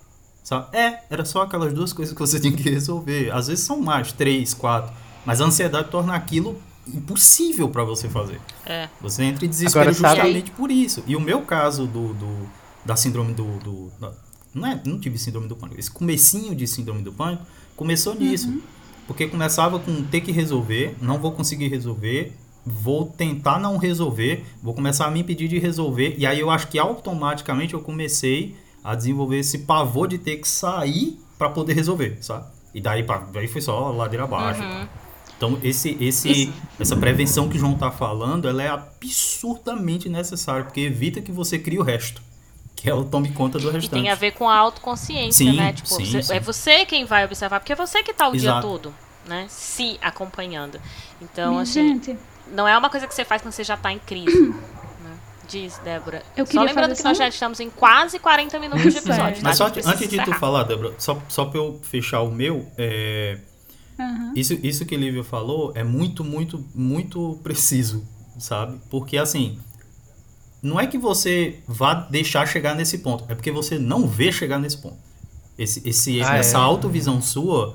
Sabe? 0.49 0.75
É, 0.75 1.03
era 1.11 1.27
só 1.27 1.43
aquelas 1.43 1.75
duas 1.75 1.93
coisas 1.93 2.15
que 2.15 2.19
você 2.19 2.41
tinha 2.41 2.57
que 2.57 2.63
resolver. 2.71 3.31
Às 3.31 3.49
vezes 3.49 3.67
são 3.67 3.79
mais, 3.83 4.13
três, 4.13 4.55
quatro. 4.55 4.95
Mas 5.27 5.43
a 5.43 5.45
ansiedade 5.45 5.91
torna 5.91 6.15
aquilo 6.15 6.59
impossível 6.87 7.69
para 7.69 7.85
você 7.85 8.09
fazer. 8.09 8.41
É. 8.65 8.89
Você 9.03 9.25
entra 9.25 9.45
em 9.45 9.49
desespero 9.49 9.91
Agora, 9.91 9.93
justamente 9.93 10.51
por 10.53 10.71
isso. 10.71 11.05
E 11.07 11.15
o 11.15 11.21
meu 11.21 11.43
caso 11.43 11.87
do, 11.87 12.15
do 12.15 12.49
da 12.83 12.97
síndrome 12.97 13.35
do, 13.35 13.59
do 13.59 13.93
da, 14.01 14.11
não 14.55 14.67
é, 14.67 14.81
não 14.87 14.99
tive 14.99 15.19
síndrome 15.19 15.49
do 15.49 15.55
pânico. 15.55 15.79
Esse 15.79 15.91
comecinho 15.91 16.55
de 16.55 16.67
síndrome 16.67 17.03
do 17.03 17.13
pânico 17.13 17.45
começou 17.77 18.15
nisso. 18.15 18.49
Uhum. 18.49 18.63
Porque 19.07 19.27
começava 19.27 19.79
com 19.79 20.03
ter 20.05 20.23
que 20.23 20.33
resolver, 20.33 20.97
não 20.99 21.19
vou 21.19 21.33
conseguir 21.33 21.69
resolver, 21.69 22.33
vou 22.69 23.07
tentar 23.07 23.59
não 23.59 23.77
resolver, 23.77 24.45
vou 24.63 24.75
começar 24.75 25.07
a 25.07 25.11
me 25.11 25.21
impedir 25.21 25.49
de 25.49 25.59
resolver, 25.59 26.15
e 26.19 26.27
aí 26.27 26.41
eu 26.41 26.51
acho 26.51 26.69
que 26.69 26.79
automaticamente 26.79 27.75
eu 27.75 27.81
comecei 27.81 28.57
a 28.83 28.95
desenvolver 28.95 29.39
esse 29.39 29.61
pavor 29.61 30.09
de 30.09 30.19
ter 30.19 30.37
que 30.37 30.49
sair 30.49 31.19
para 31.37 31.49
poder 31.51 31.75
resolver, 31.75 32.19
sabe? 32.21 32.47
E 32.75 32.81
daí, 32.81 33.03
pra, 33.03 33.19
daí 33.19 33.49
foi 33.49 33.61
só 33.61 33.91
ladeira 33.91 34.25
abaixo. 34.25 34.63
Uhum. 34.63 34.87
Então, 35.37 35.59
esse, 35.63 35.97
esse, 36.01 36.53
essa 36.81 36.97
prevenção 36.97 37.49
que 37.49 37.57
o 37.57 37.61
João 37.61 37.75
está 37.75 37.93
falando, 37.93 38.49
ela 38.49 38.63
é 38.63 38.69
absurdamente 38.69 40.09
necessária, 40.09 40.65
porque 40.65 40.81
evita 40.81 41.21
que 41.21 41.31
você 41.31 41.59
crie 41.59 41.79
o 41.79 41.83
resto. 41.83 42.21
Que 42.75 42.91
ela 42.91 43.05
tome 43.05 43.31
conta 43.33 43.59
do 43.59 43.71
restante. 43.71 43.87
E 43.87 43.89
tem 43.89 44.09
a 44.09 44.15
ver 44.15 44.33
com 44.33 44.49
a 44.49 44.57
autoconsciência, 44.57 45.51
sim, 45.51 45.57
né? 45.57 45.73
Tipo, 45.73 45.89
sim, 45.89 46.05
você, 46.05 46.23
sim. 46.23 46.35
é 46.35 46.41
você 46.41 46.85
quem 46.87 47.05
vai 47.05 47.25
observar, 47.25 47.61
porque 47.61 47.73
é 47.73 47.77
você 47.77 48.03
que 48.03 48.11
está 48.11 48.29
o 48.29 48.35
Exato. 48.35 48.61
dia 48.61 48.69
todo, 48.69 48.95
né? 49.27 49.47
Se 49.49 49.97
acompanhando. 50.01 50.81
Então, 51.21 51.53
Minha 51.53 51.63
assim, 51.63 51.89
gente, 51.89 52.19
não 52.53 52.67
é 52.69 52.77
uma 52.77 52.91
coisa 52.91 53.07
que 53.07 53.15
você 53.15 53.25
faz 53.25 53.43
quando 53.43 53.53
você 53.53 53.65
já 53.65 53.75
está 53.75 53.93
em 53.93 53.99
crise. 53.99 54.49
né? 54.49 55.19
Diz, 55.49 55.79
Débora. 55.79 56.23
Eu 56.37 56.45
Só 56.47 56.61
lembrando 56.63 56.91
fazer 56.91 56.97
que 57.03 57.05
nós 57.09 57.19
já 57.19 57.29
estamos 57.29 57.61
em 57.61 57.71
quase 57.71 58.19
40 58.19 58.59
minutos 58.59 58.83
de 58.83 58.99
é. 58.99 59.01
episódio. 59.01 59.37
tá? 59.37 59.41
Mas 59.43 59.57
só 59.57 59.67
antes 59.67 60.09
de 60.09 60.23
tu 60.25 60.33
falar, 60.35 60.65
Débora, 60.65 60.95
só, 60.99 61.21
só 61.29 61.45
pra 61.47 61.59
eu 61.59 61.81
fechar 61.83 62.23
o 62.23 62.31
meu, 62.31 62.67
é, 62.77 63.39
aham. 63.99 64.33
isso, 64.37 64.55
isso 64.63 64.85
que 64.85 64.97
Lívia 64.97 65.25
falou 65.25 65.73
é 65.75 65.83
muito, 65.83 66.23
muito, 66.25 66.65
muito 66.75 67.39
preciso, 67.43 68.05
sabe? 68.39 68.79
Porque 68.91 69.17
assim, 69.17 69.59
não 70.63 70.79
é 70.79 70.87
que 70.87 70.99
você 70.99 71.61
vá 71.67 71.95
deixar 71.95 72.47
chegar 72.47 72.75
nesse 72.75 72.99
ponto, 72.99 73.25
é 73.29 73.35
porque 73.35 73.51
você 73.51 73.79
não 73.79 74.07
vê 74.07 74.31
chegar 74.33 74.59
nesse 74.59 74.77
ponto. 74.79 74.97
Esse, 75.59 75.83
esse, 75.89 76.23
Ah, 76.23 76.37
essa 76.37 76.57
é. 76.59 76.61
autovisão 76.61 77.21
sua 77.21 77.75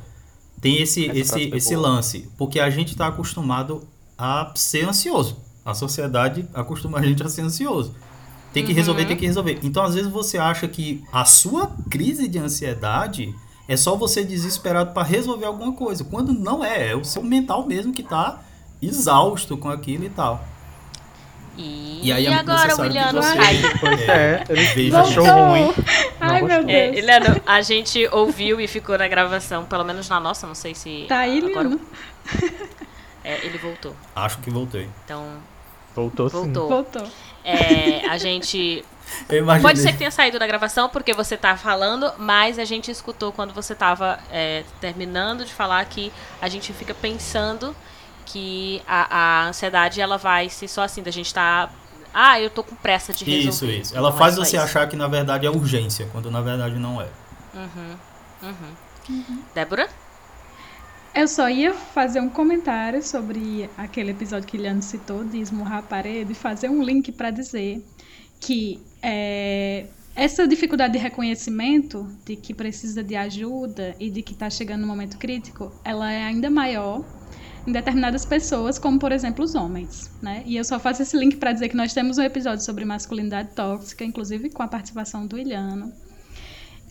tem 0.61 0.81
esse, 0.81 1.09
Essa 1.09 1.37
esse, 1.39 1.55
esse 1.55 1.75
boa. 1.75 1.89
lance, 1.89 2.29
porque 2.37 2.59
a 2.59 2.69
gente 2.69 2.91
está 2.91 3.07
acostumado 3.07 3.85
a 4.17 4.51
ser 4.55 4.87
ansioso. 4.87 5.37
A 5.65 5.73
sociedade 5.73 6.47
acostuma 6.53 6.99
a 6.99 7.01
gente 7.01 7.23
a 7.23 7.29
ser 7.29 7.41
ansioso. 7.41 7.95
Tem 8.51 8.63
que 8.65 8.73
resolver, 8.73 9.05
tem 9.05 9.17
que 9.17 9.25
resolver. 9.25 9.59
Então, 9.63 9.83
às 9.83 9.95
vezes, 9.95 10.11
você 10.11 10.37
acha 10.37 10.67
que 10.67 11.03
a 11.11 11.25
sua 11.25 11.71
crise 11.89 12.27
de 12.27 12.37
ansiedade 12.37 13.33
é 13.67 13.75
só 13.77 13.95
você 13.95 14.23
desesperado 14.23 14.91
para 14.93 15.03
resolver 15.03 15.45
alguma 15.45 15.73
coisa. 15.73 16.03
Quando 16.03 16.33
não 16.33 16.63
é, 16.63 16.91
é 16.91 16.95
o 16.95 17.03
seu 17.03 17.23
mental 17.23 17.65
mesmo 17.65 17.91
que 17.93 18.03
tá 18.03 18.41
exausto 18.81 19.57
com 19.57 19.69
aquilo 19.69 20.03
e 20.03 20.09
tal. 20.09 20.45
E, 21.57 22.01
E 22.07 22.11
aí 22.11 22.25
é 22.25 22.33
agora 22.33 22.75
o 22.75 22.77
necessário 22.77 22.91
que 22.91 22.97
Iliano 22.97 23.21
você- 23.21 23.35
caiu. 23.37 23.69
Pois 23.79 24.01
é, 24.01 24.43
ele 24.49 24.95
achou 24.95 25.23
ruim. 25.25 25.73
Ai, 26.19 26.41
Não 26.41 26.47
meu. 26.47 26.59
É, 26.69 26.91
Deus. 26.91 26.97
Iliano, 26.97 27.41
a 27.45 27.61
gente 27.61 28.07
ouviu 28.11 28.59
e 28.59 28.67
ficou 28.67 28.97
na 28.97 29.07
gravação, 29.07 29.63
pelo 29.65 29.83
menos 29.83 30.09
na 30.09 30.19
nossa, 30.19 30.45
não 30.45 30.55
sei 30.55 30.75
se. 30.75 31.05
Tá 31.07 31.19
aí, 31.19 31.39
agora-? 31.39 31.79
É, 33.23 33.45
ele 33.45 33.57
voltou. 33.57 33.95
Acho 34.15 34.37
que 34.39 34.49
voltei. 34.49 34.89
Então, 35.05 35.37
Voltou 35.95 36.29
sim. 36.29 36.51
voltou. 36.51 36.67
Voltou. 36.69 37.07
É, 37.43 38.07
a 38.09 38.17
gente. 38.17 38.83
Pode 39.61 39.79
ser 39.79 39.91
que 39.91 39.97
tenha 39.99 40.11
saído 40.11 40.39
da 40.39 40.47
gravação 40.47 40.89
porque 40.89 41.13
você 41.13 41.37
tá 41.37 41.55
falando, 41.55 42.11
mas 42.17 42.57
a 42.57 42.65
gente 42.65 42.89
escutou 42.89 43.31
quando 43.31 43.53
você 43.53 43.75
tava 43.75 44.19
é, 44.31 44.63
terminando 44.81 45.45
de 45.45 45.53
falar 45.53 45.85
que 45.85 46.11
a 46.41 46.47
gente 46.49 46.73
fica 46.73 46.93
pensando 46.93 47.75
que 48.25 48.81
a, 48.87 49.43
a 49.43 49.47
ansiedade 49.47 49.99
ela 50.01 50.17
vai 50.17 50.49
ser 50.49 50.67
só 50.67 50.81
assim, 50.83 51.03
da 51.03 51.11
gente 51.11 51.33
tá. 51.33 51.69
Ah, 52.13 52.39
eu 52.39 52.49
tô 52.49 52.63
com 52.63 52.75
pressa 52.75 53.11
de 53.13 53.25
resolver. 53.25 53.49
Isso, 53.49 53.65
isso. 53.65 53.97
Ela 53.97 54.09
Não 54.09 54.15
é 54.15 54.19
faz 54.19 54.35
você 54.35 54.55
isso. 54.55 54.65
achar 54.65 54.87
que 54.87 54.95
na 54.95 55.07
verdade 55.07 55.45
é 55.45 55.49
urgência, 55.49 56.07
quando 56.11 56.31
na 56.31 56.41
verdade 56.41 56.75
não 56.75 57.01
é. 57.01 57.07
Débora? 59.53 59.89
Eu 61.15 61.27
só 61.27 61.47
ia 61.47 61.75
fazer 61.75 62.19
um 62.19 62.29
comentário 62.29 63.03
sobre 63.03 63.69
aquele 63.77 64.09
episódio 64.09 64.47
que 64.47 64.57
Liano 64.57 64.81
citou, 64.81 65.23
de 65.23 65.37
esmurrar 65.39 65.77
a 65.77 65.83
parede, 65.83 66.33
fazer 66.33 66.69
um 66.69 66.81
link 66.81 67.11
para 67.11 67.29
dizer 67.29 67.85
que 68.39 68.81
é, 68.99 69.85
essa 70.15 70.47
dificuldade 70.47 70.93
de 70.93 70.99
reconhecimento 70.99 72.07
de 72.25 72.35
que 72.35 72.51
precisa 72.51 73.03
de 73.03 73.15
ajuda 73.15 73.95
e 73.99 74.09
de 74.09 74.23
que 74.23 74.33
está 74.33 74.49
chegando 74.49 74.81
no 74.81 74.87
momento 74.87 75.19
crítico, 75.19 75.71
ela 75.83 76.11
é 76.11 76.23
ainda 76.23 76.49
maior 76.49 77.05
em 77.65 77.71
determinadas 77.71 78.25
pessoas, 78.25 78.79
como 78.79 78.97
por 78.97 79.11
exemplo 79.11 79.45
os 79.45 79.53
homens, 79.53 80.11
né? 80.19 80.41
E 80.47 80.57
eu 80.57 80.63
só 80.63 80.79
faço 80.79 81.03
esse 81.03 81.15
link 81.15 81.37
para 81.37 81.53
dizer 81.53 81.69
que 81.69 81.77
nós 81.77 81.93
temos 81.93 82.17
um 82.17 82.23
episódio 82.23 82.65
sobre 82.65 82.85
masculinidade 82.85 83.49
tóxica, 83.55 84.03
inclusive 84.03 84.49
com 84.49 84.63
a 84.63 84.67
participação 84.67 85.27
do 85.27 85.37
Iliano. 85.37 85.93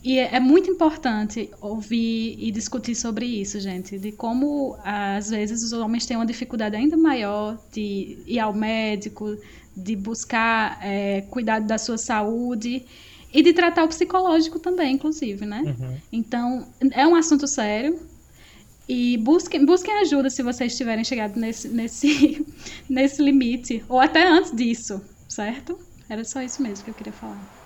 E 0.03 0.19
é 0.19 0.35
é 0.35 0.39
muito 0.39 0.69
importante 0.69 1.49
ouvir 1.61 2.35
e 2.37 2.51
discutir 2.51 2.93
sobre 2.93 3.25
isso, 3.25 3.59
gente, 3.59 3.97
de 3.97 4.11
como 4.11 4.77
às 4.83 5.29
vezes 5.29 5.63
os 5.63 5.71
homens 5.71 6.05
têm 6.05 6.17
uma 6.17 6.25
dificuldade 6.25 6.75
ainda 6.75 6.97
maior 6.97 7.57
de 7.71 8.17
ir 8.27 8.39
ao 8.39 8.53
médico, 8.53 9.37
de 9.75 9.95
buscar 9.95 10.77
é, 10.81 11.21
cuidado 11.21 11.65
da 11.65 11.77
sua 11.77 11.97
saúde 11.97 12.85
e 13.33 13.41
de 13.41 13.53
tratar 13.53 13.85
o 13.85 13.87
psicológico 13.87 14.59
também, 14.59 14.93
inclusive, 14.95 15.45
né? 15.45 15.61
Uhum. 15.65 15.97
Então, 16.11 16.67
é 16.91 17.07
um 17.07 17.15
assunto 17.15 17.47
sério. 17.47 17.99
E 18.87 19.17
busquem, 19.17 19.65
busquem 19.65 19.93
ajuda 20.01 20.29
se 20.29 20.43
vocês 20.43 20.75
tiverem 20.75 21.05
chegado 21.05 21.39
nesse, 21.39 21.69
nesse, 21.69 22.45
nesse 22.87 23.23
limite. 23.23 23.83
Ou 23.87 23.99
até 23.99 24.27
antes 24.27 24.51
disso, 24.53 25.01
certo? 25.27 25.79
Era 26.09 26.23
só 26.23 26.41
isso 26.41 26.61
mesmo 26.61 26.83
que 26.83 26.91
eu 26.91 26.93
queria 26.93 27.13
falar. 27.13 27.62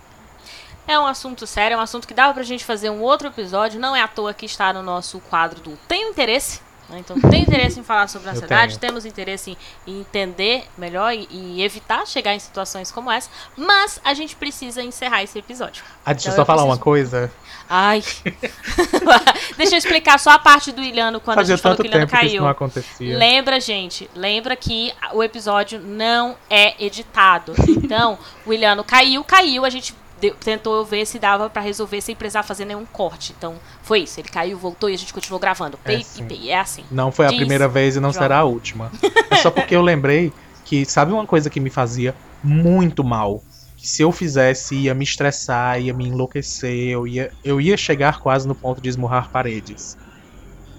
É 0.87 0.97
um 0.97 1.05
assunto 1.05 1.45
sério, 1.45 1.75
é 1.75 1.77
um 1.77 1.81
assunto 1.81 2.07
que 2.07 2.13
dava 2.13 2.33
pra 2.33 2.43
gente 2.43 2.63
fazer 2.63 2.89
um 2.89 3.01
outro 3.01 3.27
episódio. 3.27 3.79
Não 3.79 3.95
é 3.95 4.01
à 4.01 4.07
toa 4.07 4.33
que 4.33 4.45
está 4.45 4.71
no 4.71 4.81
nosso 4.81 5.19
quadro 5.19 5.59
do 5.59 5.77
Tenho 5.87 6.09
Interesse. 6.09 6.61
Né? 6.89 6.99
Então, 6.99 7.19
tem 7.19 7.41
interesse 7.41 7.79
em 7.79 7.83
falar 7.83 8.07
sobre 8.07 8.29
a 8.29 8.31
ansiedade, 8.31 8.79
temos 8.79 9.05
interesse 9.05 9.57
em, 9.85 9.99
entender 9.99 10.65
melhor 10.77 11.13
e, 11.13 11.27
e, 11.29 11.61
evitar 11.61 12.05
chegar 12.07 12.33
em 12.33 12.39
situações 12.39 12.91
como 12.91 13.11
essa, 13.11 13.29
mas 13.57 13.99
a 14.03 14.13
gente 14.13 14.35
precisa 14.35 14.81
encerrar 14.81 15.21
esse 15.21 15.37
episódio. 15.37 15.83
Ah, 16.05 16.13
deixa 16.13 16.29
então, 16.29 16.33
eu 16.33 16.35
só 16.37 16.41
eu 16.43 16.45
falar 16.45 16.61
preciso... 16.61 16.77
uma 16.77 16.81
coisa. 16.81 17.31
Ai. 17.69 18.01
deixa 19.57 19.75
eu 19.75 19.77
explicar 19.77 20.17
só 20.17 20.31
a 20.31 20.39
parte 20.39 20.71
do 20.71 20.81
Ilhano 20.81 21.19
quando 21.19 21.35
Fazia 21.35 21.55
a 21.55 21.57
gente 21.57 21.63
falou 21.63 21.77
que 21.77 21.83
o 21.83 21.87
Ilhano 21.87 22.07
caiu. 22.07 22.29
Que 22.29 22.39
não 22.39 22.47
acontecia. 22.47 23.17
Lembra, 23.17 23.59
gente, 23.59 24.09
lembra 24.15 24.55
que 24.55 24.93
o 25.11 25.21
episódio 25.21 25.79
não 25.79 26.37
é 26.49 26.81
editado. 26.83 27.53
Então, 27.67 28.17
o 28.45 28.53
Ilhano 28.53 28.83
caiu, 28.83 29.23
caiu, 29.23 29.65
a 29.65 29.69
gente 29.69 29.93
tentou 30.39 30.83
ver 30.85 31.05
se 31.05 31.19
dava 31.19 31.49
para 31.49 31.61
resolver 31.61 32.01
sem 32.01 32.15
precisar 32.15 32.43
fazer 32.43 32.65
nenhum 32.65 32.85
corte. 32.85 33.33
Então, 33.37 33.55
foi 33.81 34.01
isso. 34.01 34.19
Ele 34.19 34.29
caiu, 34.29 34.57
voltou 34.57 34.89
e 34.89 34.93
a 34.93 34.97
gente 34.97 35.13
continuou 35.13 35.39
gravando. 35.39 35.77
Pay 35.77 36.05
é, 36.19 36.23
pay. 36.23 36.49
É 36.49 36.59
assim. 36.59 36.83
Não 36.91 37.11
foi 37.11 37.25
a 37.25 37.29
Diz, 37.29 37.37
primeira 37.37 37.67
vez 37.67 37.95
e 37.95 37.99
não 37.99 38.11
será 38.11 38.39
a 38.39 38.43
última. 38.43 38.91
É 39.29 39.35
só 39.37 39.51
porque 39.51 39.75
eu 39.75 39.81
lembrei 39.81 40.33
que, 40.65 40.85
sabe 40.85 41.11
uma 41.11 41.25
coisa 41.25 41.49
que 41.49 41.59
me 41.59 41.69
fazia 41.69 42.15
muito 42.43 43.03
mal? 43.03 43.43
Que 43.75 43.87
se 43.87 44.01
eu 44.01 44.11
fizesse, 44.11 44.75
ia 44.75 44.93
me 44.93 45.03
estressar, 45.03 45.79
ia 45.79 45.93
me 45.93 46.07
enlouquecer, 46.07 46.89
eu 46.89 47.07
ia, 47.07 47.31
eu 47.43 47.61
ia 47.61 47.77
chegar 47.77 48.19
quase 48.19 48.47
no 48.47 48.55
ponto 48.55 48.81
de 48.81 48.89
esmurrar 48.89 49.29
paredes. 49.29 49.97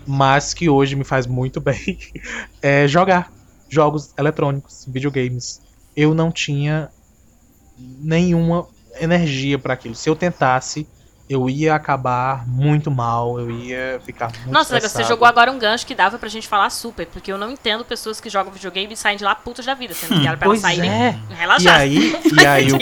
Mas 0.06 0.52
que 0.52 0.68
hoje 0.68 0.96
me 0.96 1.04
faz 1.04 1.26
muito 1.26 1.60
bem 1.62 1.98
é 2.60 2.88
jogar 2.88 3.32
jogos 3.68 4.12
eletrônicos, 4.18 4.84
videogames. 4.88 5.60
Eu 5.96 6.14
não 6.14 6.32
tinha 6.32 6.90
nenhuma 7.78 8.66
energia 9.00 9.58
para 9.58 9.74
aquilo. 9.74 9.94
Se 9.94 10.08
eu 10.08 10.16
tentasse, 10.16 10.86
eu 11.28 11.48
ia 11.50 11.74
acabar 11.74 12.46
muito 12.48 12.90
mal, 12.90 13.38
eu 13.38 13.50
ia 13.50 14.00
ficar 14.04 14.32
muito 14.32 14.50
Nossa, 14.50 14.74
estressado. 14.76 15.04
você 15.04 15.08
jogou 15.08 15.28
agora 15.28 15.52
um 15.52 15.58
gancho 15.58 15.86
que 15.86 15.94
dava 15.94 16.18
pra 16.18 16.28
gente 16.28 16.48
falar 16.48 16.70
super, 16.70 17.06
porque 17.06 17.30
eu 17.30 17.36
não 17.36 17.50
entendo 17.50 17.84
pessoas 17.84 18.18
que 18.18 18.30
jogam 18.30 18.50
videogame 18.50 18.94
e 18.94 18.96
saem 18.96 19.18
de 19.18 19.24
lá 19.24 19.34
putas 19.34 19.66
da 19.66 19.74
vida, 19.74 19.92
sendo 19.92 20.20
que 20.20 20.26
era 20.26 20.38
pra 20.38 20.48
pois 20.48 20.60
sair 20.60 20.86
é. 20.86 21.18
relaxar. 21.28 21.86
E 21.86 21.98
aí, 21.98 22.16
e 22.32 22.46
aí, 22.46 22.72
o, 22.72 22.78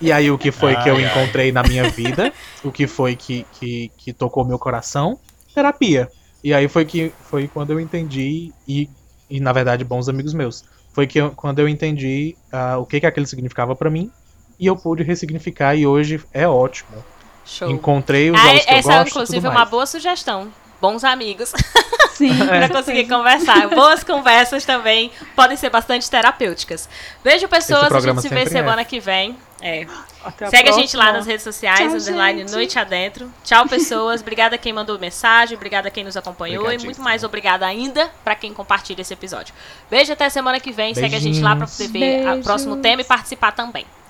e 0.00 0.12
aí 0.12 0.30
o 0.30 0.38
que 0.38 0.50
foi 0.50 0.74
que 0.76 0.88
eu 0.88 0.98
encontrei 0.98 1.52
na 1.52 1.62
minha 1.62 1.90
vida, 1.90 2.32
o 2.64 2.72
que 2.72 2.86
foi 2.86 3.14
que, 3.14 3.46
que, 3.52 3.92
que 3.98 4.12
tocou 4.14 4.46
meu 4.46 4.58
coração? 4.58 5.18
Terapia. 5.54 6.08
E 6.42 6.54
aí 6.54 6.68
foi 6.68 6.86
que 6.86 7.12
foi 7.24 7.48
quando 7.48 7.72
eu 7.72 7.80
entendi, 7.80 8.50
e, 8.66 8.88
e 9.28 9.40
na 9.40 9.52
verdade 9.52 9.84
bons 9.84 10.08
amigos 10.08 10.32
meus, 10.32 10.64
foi 10.94 11.06
que 11.06 11.18
eu, 11.18 11.32
quando 11.32 11.58
eu 11.58 11.68
entendi 11.68 12.34
uh, 12.50 12.78
o 12.78 12.86
que, 12.86 12.98
que 12.98 13.06
aquilo 13.06 13.26
significava 13.26 13.76
para 13.76 13.90
mim, 13.90 14.10
e 14.58 14.66
eu 14.66 14.76
pude 14.76 15.02
ressignificar 15.02 15.74
e 15.74 15.86
hoje 15.86 16.20
é 16.32 16.46
ótimo. 16.46 17.04
Show. 17.44 17.70
Encontrei 17.70 18.30
os 18.30 18.38
ah, 18.38 18.42
jogos 18.42 18.64
que 18.64 18.70
essa, 18.74 18.92
eu 18.92 18.98
gosto, 18.98 19.08
inclusive, 19.08 19.46
é 19.46 19.50
uma 19.50 19.64
boa 19.64 19.86
sugestão. 19.86 20.48
Bons 20.80 21.02
amigos. 21.02 21.52
Sim. 22.12 22.36
para 22.46 22.68
conseguir 22.68 23.08
conversar. 23.08 23.68
Boas 23.68 24.04
conversas 24.04 24.64
também 24.64 25.10
podem 25.34 25.56
ser 25.56 25.70
bastante 25.70 26.10
terapêuticas. 26.10 26.88
Beijo, 27.22 27.48
pessoas. 27.48 27.90
A 27.90 28.00
gente 28.00 28.20
se 28.20 28.28
vê 28.28 28.46
semana 28.46 28.82
é. 28.82 28.84
que 28.84 29.00
vem. 29.00 29.36
É. 29.60 29.86
A 30.24 30.48
Segue 30.50 30.68
a 30.68 30.72
gente 30.72 30.96
lá 30.96 31.12
nas 31.12 31.26
redes 31.26 31.42
sociais, 31.42 31.78
Tchau, 31.78 31.94
underline 31.94 32.40
gente. 32.40 32.52
Noite 32.52 32.78
Adentro. 32.78 33.32
Tchau, 33.42 33.66
pessoas. 33.66 34.20
obrigada 34.20 34.56
a 34.56 34.58
quem 34.58 34.72
mandou 34.72 34.98
mensagem, 34.98 35.56
obrigada 35.56 35.88
a 35.88 35.90
quem 35.90 36.04
nos 36.04 36.16
acompanhou 36.16 36.70
e 36.70 36.78
muito 36.78 37.00
mais 37.00 37.24
obrigada 37.24 37.66
ainda 37.66 38.10
para 38.22 38.34
quem 38.34 38.52
compartilha 38.52 39.00
esse 39.00 39.12
episódio. 39.12 39.54
Beijo 39.90 40.12
até 40.12 40.28
semana 40.28 40.60
que 40.60 40.70
vem. 40.70 40.92
Beijinhos. 40.92 41.12
Segue 41.12 41.16
a 41.16 41.20
gente 41.20 41.40
lá 41.42 41.56
para 41.56 41.66
poder 41.66 41.88
ver 41.88 42.38
o 42.38 42.42
próximo 42.42 42.76
tema 42.76 43.00
e 43.00 43.04
participar 43.04 43.52
também. 43.52 43.86